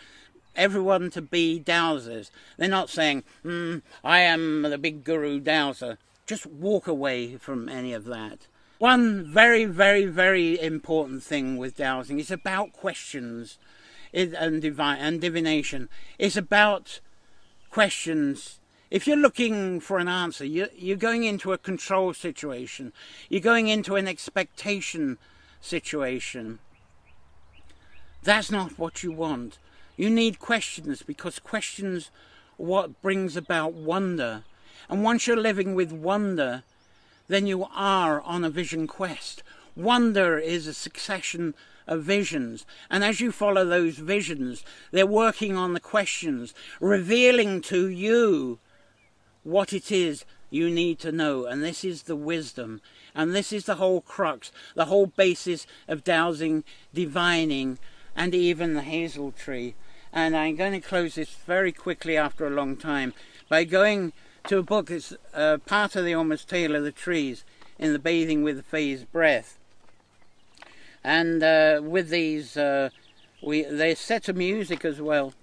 everyone 0.56 1.12
to 1.12 1.22
be 1.22 1.60
dowsers. 1.60 2.32
They're 2.58 2.70
not 2.70 2.90
saying, 2.90 3.24
hmm, 3.44 3.78
I 4.04 4.20
am 4.20 4.64
the 4.64 4.78
big 4.78 5.04
guru 5.04 5.40
dowser. 5.40 5.98
Just 6.26 6.46
walk 6.46 6.88
away 6.88 7.36
from 7.36 7.70
any 7.70 7.94
of 7.94 8.06
that. 8.06 8.48
One 8.80 9.26
very, 9.26 9.66
very, 9.66 10.06
very 10.06 10.60
important 10.62 11.24
thing 11.24 11.58
with 11.58 11.76
dowsing 11.76 12.20
is 12.20 12.32
about 12.32 12.74
questions 12.74 13.58
and, 14.14 14.62
divine, 14.62 15.00
and 15.00 15.20
divination. 15.20 15.90
It's 16.18 16.38
about 16.38 17.00
questions 17.70 18.60
if 18.90 19.06
you're 19.06 19.18
looking 19.18 19.80
for 19.80 20.00
an 20.00 20.08
answer, 20.08 20.46
you're, 20.46 20.96
going 20.96 21.24
into 21.24 21.52
a 21.52 21.58
control 21.58 22.14
situation. 22.14 22.94
You're 23.30 23.42
going 23.42 23.68
into 23.68 23.96
an 23.96 24.08
expectation 24.08 25.18
situation. 25.60 26.60
That's 28.24 28.50
not 28.50 28.80
what 28.80 29.04
you 29.04 29.12
want. 29.12 29.58
You 29.98 30.10
need 30.10 30.40
questions 30.40 31.02
because 31.02 31.40
questions 31.40 32.12
what 32.56 33.02
brings 33.02 33.36
about 33.36 33.74
wonder. 33.74 34.44
And 34.90 35.04
once 35.04 35.28
you're 35.28 35.36
living 35.36 35.76
with 35.76 35.92
wonder, 35.92 36.64
then 37.28 37.46
you 37.46 37.68
are 37.76 38.22
on 38.22 38.46
a 38.46 38.50
vision 38.50 38.88
quest. 38.88 39.44
Wonder 39.76 40.38
is 40.38 40.66
a 40.66 40.74
succession 40.74 41.56
of 41.88 42.04
visions. 42.04 42.66
And 42.90 43.04
as 43.04 43.20
you 43.20 43.32
follow 43.32 43.66
those 43.66 43.98
visions, 43.98 44.64
they're 44.92 45.06
working 45.06 45.58
on 45.58 45.74
the 45.74 45.80
questions, 45.80 46.54
revealing 46.80 47.62
to 47.64 47.90
you 47.90 48.60
what 49.48 49.72
it 49.72 49.92
is 49.92 50.26
you 50.50 50.70
need 50.70 51.00
to 51.00 51.12
know. 51.12 51.46
And 51.46 51.64
this 51.64 51.84
is 51.84 52.04
the 52.04 52.16
wisdom. 52.16 52.82
And 53.16 53.34
this 53.34 53.54
is 53.54 53.66
the 53.66 53.76
whole 53.76 54.02
crux, 54.02 54.52
the 54.76 54.86
whole 54.86 55.08
basis 55.08 55.66
of 55.88 56.04
dowsing, 56.04 56.64
divining, 56.94 57.80
and 58.16 58.36
even 58.36 58.74
the 58.74 58.82
hazel 58.82 59.32
tree. 59.32 59.76
And 60.12 60.36
I'm 60.36 60.56
going 60.56 60.74
to 60.74 60.88
close 60.88 61.16
this 61.16 61.30
very 61.30 61.72
quickly 61.72 62.18
after 62.18 62.46
a 62.46 62.52
long 62.52 62.76
time 62.76 63.14
by 63.50 63.64
going 63.64 64.14
to 64.48 64.58
a 64.58 64.64
book 64.64 64.88
that's 64.88 65.14
uh, 65.34 65.58
part 65.66 65.96
of 65.96 66.04
the 66.04 66.14
Almost 66.14 66.50
Tale 66.50 66.76
of 66.76 66.84
the 66.84 66.92
Trees 66.92 67.44
in 67.80 67.94
the 67.94 68.00
Bathing 68.00 68.44
with 68.44 68.58
the 68.58 68.64
Fae's 68.64 69.04
Breath. 69.04 69.58
And 71.04 71.42
uh, 71.42 71.82
with 71.84 72.10
these, 72.10 72.58
uh, 72.58 72.90
we 73.42 73.64
they're 73.64 73.96
set 73.96 74.24
to 74.24 74.34
music 74.34 74.84
as 74.84 75.00
well. 75.00 75.34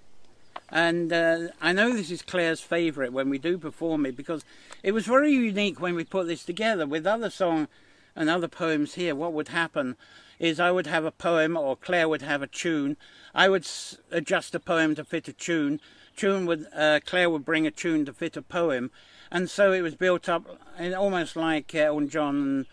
And 0.69 1.13
uh, 1.13 1.47
I 1.61 1.71
know 1.73 1.93
this 1.93 2.11
is 2.11 2.21
Claire's 2.21 2.61
favourite 2.61 3.13
when 3.13 3.29
we 3.29 3.37
do 3.37 3.57
perform 3.57 4.05
it 4.05 4.17
because 4.17 4.43
it 4.83 4.93
was 4.93 5.05
very 5.05 5.31
unique 5.31 5.79
when 5.79 5.95
we 5.95 6.03
put 6.03 6.27
this 6.27 6.43
together 6.43 6.87
with 6.87 7.05
other 7.05 7.29
song 7.29 7.67
and 8.15 8.29
other 8.29 8.47
poems 8.47 8.95
here. 8.95 9.13
What 9.13 9.33
would 9.33 9.49
happen 9.49 9.95
is 10.39 10.59
I 10.59 10.71
would 10.71 10.87
have 10.87 11.05
a 11.05 11.11
poem 11.11 11.55
or 11.55 11.75
Claire 11.75 12.09
would 12.09 12.21
have 12.21 12.41
a 12.41 12.47
tune. 12.47 12.97
I 13.33 13.49
would 13.49 13.67
adjust 14.11 14.55
a 14.55 14.59
poem 14.59 14.95
to 14.95 15.03
fit 15.03 15.27
a 15.27 15.33
tune. 15.33 15.79
Tune 16.15 16.45
would 16.45 16.65
uh, 16.73 17.01
Claire 17.05 17.29
would 17.29 17.45
bring 17.45 17.67
a 17.67 17.71
tune 17.71 18.05
to 18.05 18.13
fit 18.13 18.37
a 18.37 18.41
poem, 18.41 18.89
and 19.29 19.49
so 19.49 19.73
it 19.73 19.81
was 19.81 19.95
built 19.95 20.29
up 20.29 20.45
almost 20.79 21.35
like 21.35 21.75
Elton 21.75 22.07
John 22.07 22.35
and, 22.35 22.65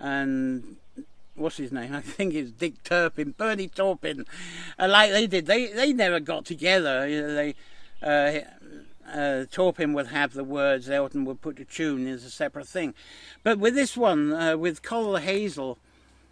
and 0.00 0.76
what's 1.38 1.56
his 1.56 1.72
name? 1.72 1.94
I 1.94 2.00
think 2.00 2.34
it's 2.34 2.50
Dick 2.50 2.82
Turpin, 2.82 3.34
Bernie 3.36 3.68
Taupin, 3.68 4.26
uh, 4.78 4.88
like 4.88 5.12
they 5.12 5.26
did. 5.26 5.46
They 5.46 5.66
they 5.66 5.92
never 5.92 6.20
got 6.20 6.44
together. 6.44 7.08
You 7.08 7.22
know, 7.22 7.34
they 7.34 7.54
uh, 8.02 8.40
uh, 9.12 9.44
would 9.56 10.06
have 10.08 10.34
the 10.34 10.44
words, 10.44 10.90
Elton 10.90 11.24
would 11.24 11.40
put 11.40 11.56
the 11.56 11.64
tune 11.64 12.06
as 12.06 12.24
a 12.24 12.30
separate 12.30 12.68
thing. 12.68 12.94
But 13.42 13.58
with 13.58 13.74
this 13.74 13.96
one, 13.96 14.32
uh, 14.32 14.56
with 14.56 14.82
Coll 14.82 15.12
the 15.12 15.20
Hazel, 15.20 15.78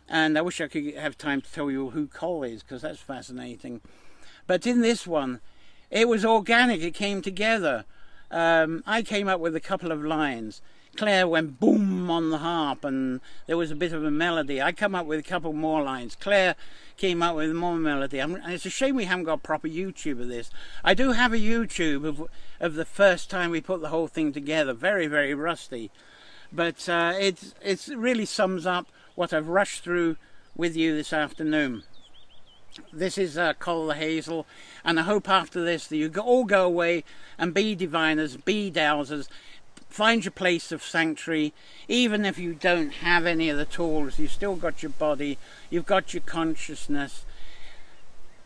and 0.09 0.39
I 0.39 0.43
wish 0.43 0.61
I 0.61 0.69
could 0.69 0.95
have 0.95 1.19
time 1.19 1.41
to 1.41 1.53
tell 1.53 1.71
you 1.71 1.91
who 1.91 2.07
Coll 2.07 2.45
is 2.45 2.63
because 2.63 2.83
that's 2.83 3.01
fascinating. 3.01 3.81
But 4.47 4.67
in 4.67 4.81
this 4.81 5.07
one, 5.07 5.41
it 5.91 6.09
was 6.09 6.25
organic. 6.25 6.81
It 6.83 6.95
came 6.95 7.23
together. 7.23 7.85
Um, 8.31 8.83
I 8.87 9.03
came 9.03 9.29
up 9.29 9.41
with 9.41 9.57
a 9.57 9.61
couple 9.61 9.91
of 9.91 10.05
lines. 10.05 10.61
Claire 10.97 11.29
went 11.29 11.61
boom 11.61 12.11
on 12.11 12.31
the 12.31 12.39
harp, 12.39 12.85
and 12.85 13.21
there 13.47 13.57
was 13.57 13.71
a 13.71 13.77
bit 13.77 13.93
of 13.93 14.05
a 14.05 14.11
melody. 14.11 14.61
I 14.61 14.73
come 14.73 14.95
up 14.95 15.07
with 15.07 15.21
a 15.21 15.23
couple 15.23 15.53
more 15.53 15.83
lines. 15.83 16.17
Claire 16.17 16.57
came 16.97 17.23
up 17.23 17.37
with 17.37 17.53
more 17.53 17.77
melody. 17.77 18.21
I'm, 18.21 18.37
it's 18.47 18.67
a 18.67 18.71
shame 18.71 18.97
we 18.97 19.05
haven't 19.05 19.25
got 19.25 19.43
proper 19.43 19.69
YouTube 19.69 20.21
of 20.21 20.29
this. 20.29 20.51
I 20.83 20.95
do 20.95 21.13
have 21.13 21.33
a 21.33 21.39
YouTube 21.39 22.07
of 22.07 22.29
of 22.59 22.75
the 22.75 22.85
first 22.85 23.29
time 23.29 23.51
we 23.51 23.61
put 23.61 23.81
the 23.81 23.91
whole 23.91 24.09
thing 24.09 24.33
together. 24.33 24.73
Very 24.73 25.07
very 25.07 25.35
rusty, 25.35 25.91
but 26.53 26.89
uh, 26.89 27.13
it 27.19 27.55
it 27.63 27.89
really 27.95 28.27
sums 28.27 28.67
up 28.67 28.87
what 29.15 29.33
I've 29.33 29.49
rushed 29.49 29.85
through 29.85 30.17
with 30.57 30.77
you 30.77 30.97
this 30.97 31.13
afternoon. 31.13 31.83
This 32.93 33.17
is 33.17 33.39
uh, 33.39 33.55
Coll 33.55 33.87
the 33.87 33.95
Hazel, 33.95 34.47
and 34.85 35.01
I 35.01 35.03
hope 35.03 35.29
after 35.29 35.65
this 35.65 35.87
that 35.87 35.97
you 35.97 36.13
all 36.19 36.45
go 36.45 36.67
away 36.67 37.05
and 37.39 37.55
be 37.55 37.75
diviners, 37.75 38.37
be 38.37 38.71
dowsers, 38.71 39.29
find 39.97 40.27
your 40.27 40.33
place 40.33 40.73
of 40.73 40.83
sanctuary, 40.83 41.55
even 41.89 42.27
if 42.27 42.39
you 42.39 42.53
don't 42.53 42.93
have 42.97 43.25
any 43.25 43.49
of 43.49 43.57
the 43.57 43.65
tools, 43.65 44.19
you've 44.19 44.31
still 44.31 44.55
got 44.55 44.83
your 44.83 44.91
body, 44.91 45.39
you've 45.71 45.87
got 45.87 46.13
your 46.13 46.21
consciousness. 46.21 47.25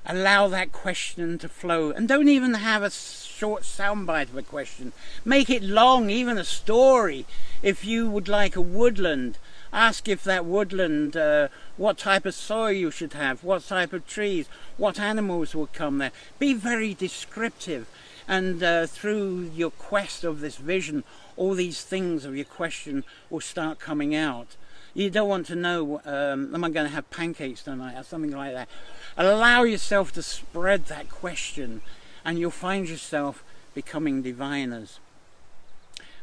Allow 0.06 0.46
that 0.48 0.70
question 0.70 1.38
to 1.38 1.48
flow, 1.48 1.90
and 1.90 2.06
don't 2.06 2.28
even 2.28 2.54
have 2.54 2.84
a 2.84 2.90
short 2.90 3.64
soundbite 3.64 4.30
of 4.30 4.36
a 4.36 4.42
question. 4.42 4.92
Make 5.24 5.50
it 5.50 5.64
long, 5.64 6.08
even 6.08 6.38
a 6.38 6.44
story. 6.44 7.26
If 7.62 7.84
you 7.84 8.08
would 8.08 8.28
like 8.28 8.54
a 8.54 8.60
woodland, 8.60 9.36
Ask 9.72 10.08
if 10.08 10.24
that 10.24 10.44
woodland, 10.44 11.16
uh, 11.16 11.46
what 11.76 11.96
type 11.96 12.26
of 12.26 12.34
soil 12.34 12.72
you 12.72 12.90
should 12.90 13.12
have, 13.12 13.44
what 13.44 13.68
type 13.68 13.92
of 13.92 14.04
trees, 14.06 14.48
what 14.76 14.98
animals 14.98 15.54
will 15.54 15.68
come 15.68 15.98
there. 15.98 16.10
Be 16.40 16.54
very 16.54 16.92
descriptive. 16.92 17.88
And 18.26 18.62
uh, 18.62 18.86
through 18.86 19.50
your 19.54 19.70
quest 19.70 20.24
of 20.24 20.40
this 20.40 20.56
vision, 20.56 21.04
all 21.36 21.54
these 21.54 21.82
things 21.82 22.24
of 22.24 22.36
your 22.36 22.44
question 22.44 23.04
will 23.28 23.40
start 23.40 23.78
coming 23.78 24.14
out. 24.14 24.56
You 24.94 25.10
don't 25.10 25.28
want 25.28 25.46
to 25.46 25.56
know, 25.56 26.00
um, 26.04 26.54
am 26.54 26.64
I 26.64 26.70
going 26.70 26.86
to 26.86 26.94
have 26.94 27.10
pancakes 27.10 27.62
tonight 27.62 27.98
or 27.98 28.02
something 28.02 28.32
like 28.32 28.52
that. 28.52 28.68
Allow 29.16 29.62
yourself 29.62 30.12
to 30.12 30.22
spread 30.22 30.86
that 30.86 31.08
question 31.08 31.82
and 32.24 32.38
you'll 32.38 32.50
find 32.50 32.88
yourself 32.88 33.44
becoming 33.74 34.22
diviners. 34.22 34.98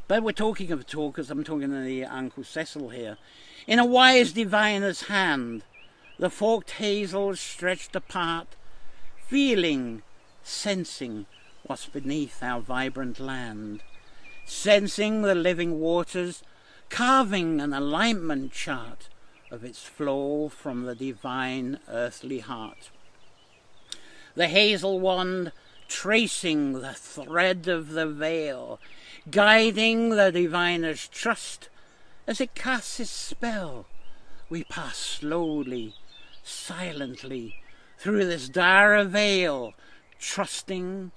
But 0.08 0.24
we're 0.24 0.32
talking 0.32 0.72
of 0.72 0.88
talkers, 0.88 1.30
I'm 1.30 1.44
talking 1.44 1.70
to 1.70 1.82
the 1.82 2.06
Uncle 2.06 2.44
Cecil 2.44 2.90
here. 2.90 3.18
In 3.66 3.80
a 3.80 3.86
wise 3.86 4.32
diviner's 4.32 5.04
hand, 5.04 5.64
the 6.18 6.30
forked 6.30 6.72
hazels 6.72 7.40
stretched 7.40 7.96
apart, 7.96 8.48
feeling, 9.28 10.02
sensing 10.44 11.26
what's 11.64 11.86
beneath 11.86 12.42
our 12.42 12.62
vibrant 12.62 13.20
land, 13.20 13.82
sensing 14.48 15.22
the 15.22 15.36
living 15.36 15.80
waters, 15.80 16.42
carving 16.90 17.62
an 17.62 17.74
alignment 17.74 18.52
chart 18.52 19.10
of 19.52 19.64
its 19.64 19.84
flow 19.84 20.50
from 20.50 20.86
the 20.86 20.96
divine 20.96 21.80
earthly 21.88 22.40
heart. 22.40 22.90
The 24.36 24.48
hazel 24.48 25.00
wand 25.00 25.52
tracing 25.88 26.74
the 26.82 26.94
thread 26.94 27.68
of 27.68 27.90
the 27.90 28.08
veil 28.08 28.80
guiding 29.32 30.10
the 30.10 30.32
diviner's 30.32 31.08
trust 31.08 31.70
as 32.26 32.40
it 32.40 32.56
casts 32.56 33.00
its 33.00 33.10
spell. 33.10 33.86
We 34.50 34.64
pass 34.64 34.98
slowly, 34.98 35.96
silently 36.44 37.62
through 37.98 38.26
this 38.26 38.48
dire 38.48 39.04
veil, 39.04 39.74
trusting, 40.20 41.12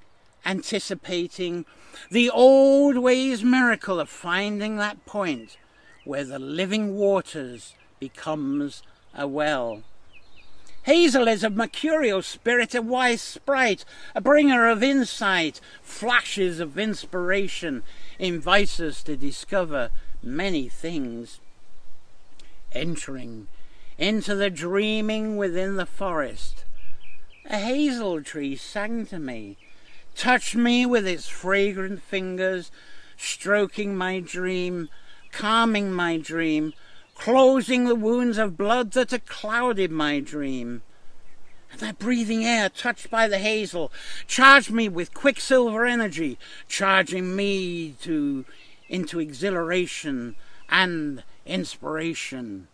anticipating 0.45 1.64
the 2.11 2.30
old 2.30 2.99
ways 2.99 3.45
miracle 3.45 4.01
of 4.01 4.09
finding 4.09 4.76
that 4.76 5.05
point 5.07 5.57
where 6.05 6.24
the 6.24 6.38
living 6.38 6.95
waters 6.95 7.74
becomes 7.99 8.82
a 9.14 9.26
well. 9.26 9.82
Hazel 10.84 11.28
is 11.28 11.45
a 11.45 11.51
mercurial 11.51 12.22
spirit, 12.22 12.74
a 12.74 12.80
wise 12.80 13.20
sprite, 13.20 13.84
a 14.14 14.20
bringer 14.20 14.68
of 14.68 14.82
insight, 14.82 15.61
flashes 15.82 16.59
of 16.59 16.78
inspiration, 16.78 17.82
invites 18.18 18.80
us 18.80 19.03
to 19.03 19.16
discover 19.16 19.91
many 20.22 20.68
things. 20.68 21.38
Entering 22.72 23.49
into 23.99 24.34
the 24.34 24.49
dreaming 24.49 25.36
within 25.36 25.76
the 25.76 25.84
forest, 25.84 26.64
a 27.45 27.59
hazel 27.59 28.22
tree 28.22 28.57
sang 28.57 29.05
to 29.07 29.18
me, 29.18 29.59
touched 30.20 30.54
me 30.54 30.84
with 30.84 31.06
its 31.06 31.26
fragrant 31.30 32.02
fingers, 32.02 32.70
stroking 33.16 33.96
my 33.96 34.20
dream, 34.20 34.86
calming 35.32 35.90
my 35.90 36.18
dream, 36.18 36.74
closing 37.14 37.86
the 37.86 37.94
wounds 37.94 38.36
of 38.36 38.54
blood 38.54 38.92
that 38.92 39.12
had 39.12 39.24
clouded 39.24 39.90
my 39.90 40.20
dream. 40.20 40.82
And 41.72 41.80
that 41.80 41.98
breathing 41.98 42.44
air 42.44 42.68
touched 42.68 43.10
by 43.10 43.28
the 43.28 43.38
hazel 43.38 43.90
charged 44.26 44.70
me 44.70 44.90
with 44.90 45.14
quicksilver 45.14 45.86
energy, 45.86 46.38
charging 46.68 47.34
me 47.34 47.92
to 48.02 48.44
into 48.90 49.20
exhilaration 49.20 50.36
and 50.68 51.24
inspiration. 51.46 52.68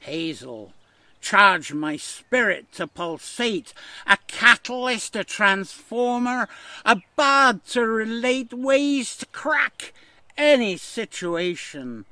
Hazel 0.00 0.74
charged 1.20 1.74
my 1.74 1.96
spirit 1.96 2.72
to 2.72 2.86
pulsate, 2.86 3.72
a 4.06 4.18
catalyst, 4.26 5.14
a 5.16 5.24
transformer, 5.24 6.48
a 6.84 7.02
bard 7.16 7.64
to 7.66 7.86
relate 7.86 8.52
ways 8.52 9.16
to 9.16 9.26
crack 9.26 9.92
any 10.36 10.76
situation 10.76 12.04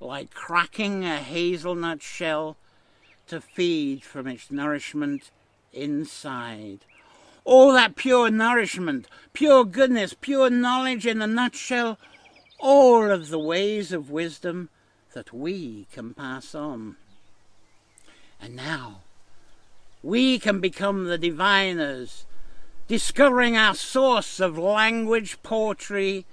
like 0.00 0.34
cracking 0.34 1.04
a 1.04 1.18
hazelnut 1.18 2.02
shell 2.02 2.56
to 3.26 3.40
feed 3.40 4.02
from 4.02 4.26
its 4.26 4.50
nourishment 4.50 5.30
inside. 5.72 6.80
All 7.44 7.72
that 7.72 7.96
pure 7.96 8.30
nourishment, 8.30 9.06
pure 9.32 9.64
goodness, 9.64 10.14
pure 10.20 10.50
knowledge 10.50 11.06
in 11.06 11.22
a 11.22 11.26
nutshell, 11.26 11.98
all 12.58 13.10
of 13.10 13.28
the 13.28 13.38
ways 13.38 13.92
of 13.92 14.10
wisdom 14.10 14.68
that 15.12 15.32
we 15.32 15.86
can 15.92 16.12
pass 16.14 16.54
on. 16.54 16.96
And 18.40 18.56
now, 18.56 19.00
we 20.02 20.38
can 20.38 20.60
become 20.60 21.04
the 21.04 21.18
diviners, 21.18 22.26
discovering 22.86 23.56
our 23.56 23.74
source 23.74 24.40
of 24.40 24.56
language, 24.56 25.42
poetry, 25.42 26.24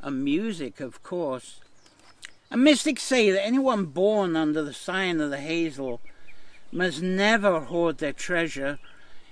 and 0.00 0.24
music, 0.24 0.80
of 0.80 1.02
course. 1.02 1.60
And 2.50 2.64
mystics 2.64 3.02
say 3.02 3.30
that 3.30 3.46
anyone 3.46 3.86
born 3.86 4.36
under 4.36 4.62
the 4.62 4.74
sign 4.74 5.20
of 5.20 5.30
the 5.30 5.38
hazel 5.40 6.00
must 6.72 7.00
never 7.00 7.60
hoard 7.60 7.98
their 7.98 8.12
treasure. 8.12 8.78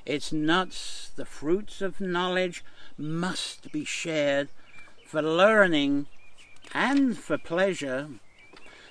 Its 0.06 0.32
nuts, 0.32 1.10
the 1.16 1.24
fruits 1.24 1.82
of 1.82 2.00
knowledge, 2.00 2.64
must 2.96 3.72
be 3.72 3.84
shared 3.84 4.48
for 5.04 5.20
learning 5.20 6.06
and 6.72 7.18
for 7.18 7.36
pleasure. 7.36 8.08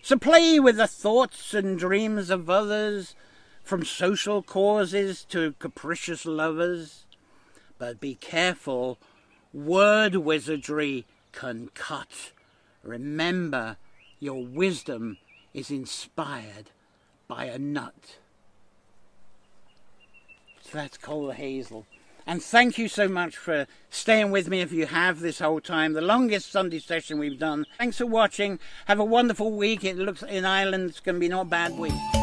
So 0.01 0.17
play 0.17 0.59
with 0.59 0.77
the 0.77 0.87
thoughts 0.87 1.53
and 1.53 1.77
dreams 1.77 2.29
of 2.29 2.49
others, 2.49 3.15
from 3.63 3.85
social 3.85 4.41
causes 4.41 5.23
to 5.25 5.53
capricious 5.59 6.25
lovers. 6.25 7.05
But 7.77 7.99
be 7.99 8.15
careful, 8.15 8.97
word 9.53 10.15
wizardry 10.15 11.05
can 11.31 11.69
cut. 11.75 12.31
Remember, 12.83 13.77
your 14.19 14.43
wisdom 14.43 15.17
is 15.53 15.69
inspired 15.69 16.71
by 17.27 17.45
a 17.45 17.59
nut. 17.59 18.17
So 20.63 20.69
that's 20.73 20.97
Cola 20.97 21.33
Hazel. 21.33 21.85
And 22.29 22.43
thank 22.43 22.77
you 22.77 22.87
so 22.87 23.07
much 23.07 23.35
for 23.35 23.65
staying 23.89 24.29
with 24.29 24.49
me 24.49 24.61
if 24.61 24.71
you 24.71 24.85
have 24.85 25.19
this 25.19 25.39
whole 25.39 25.59
time. 25.59 25.93
The 25.93 26.01
longest 26.01 26.51
Sunday 26.51 26.77
session 26.77 27.17
we've 27.17 27.39
done. 27.39 27.65
Thanks 27.79 27.97
for 27.97 28.05
watching. 28.05 28.59
Have 28.85 28.99
a 28.99 29.03
wonderful 29.03 29.51
week. 29.51 29.83
It 29.83 29.97
looks 29.97 30.21
in 30.21 30.45
Ireland 30.45 30.91
it's 30.91 30.99
going 30.99 31.15
to 31.15 31.19
be 31.19 31.27
not 31.27 31.47
a 31.47 31.49
bad 31.49 31.75
week. 31.75 32.18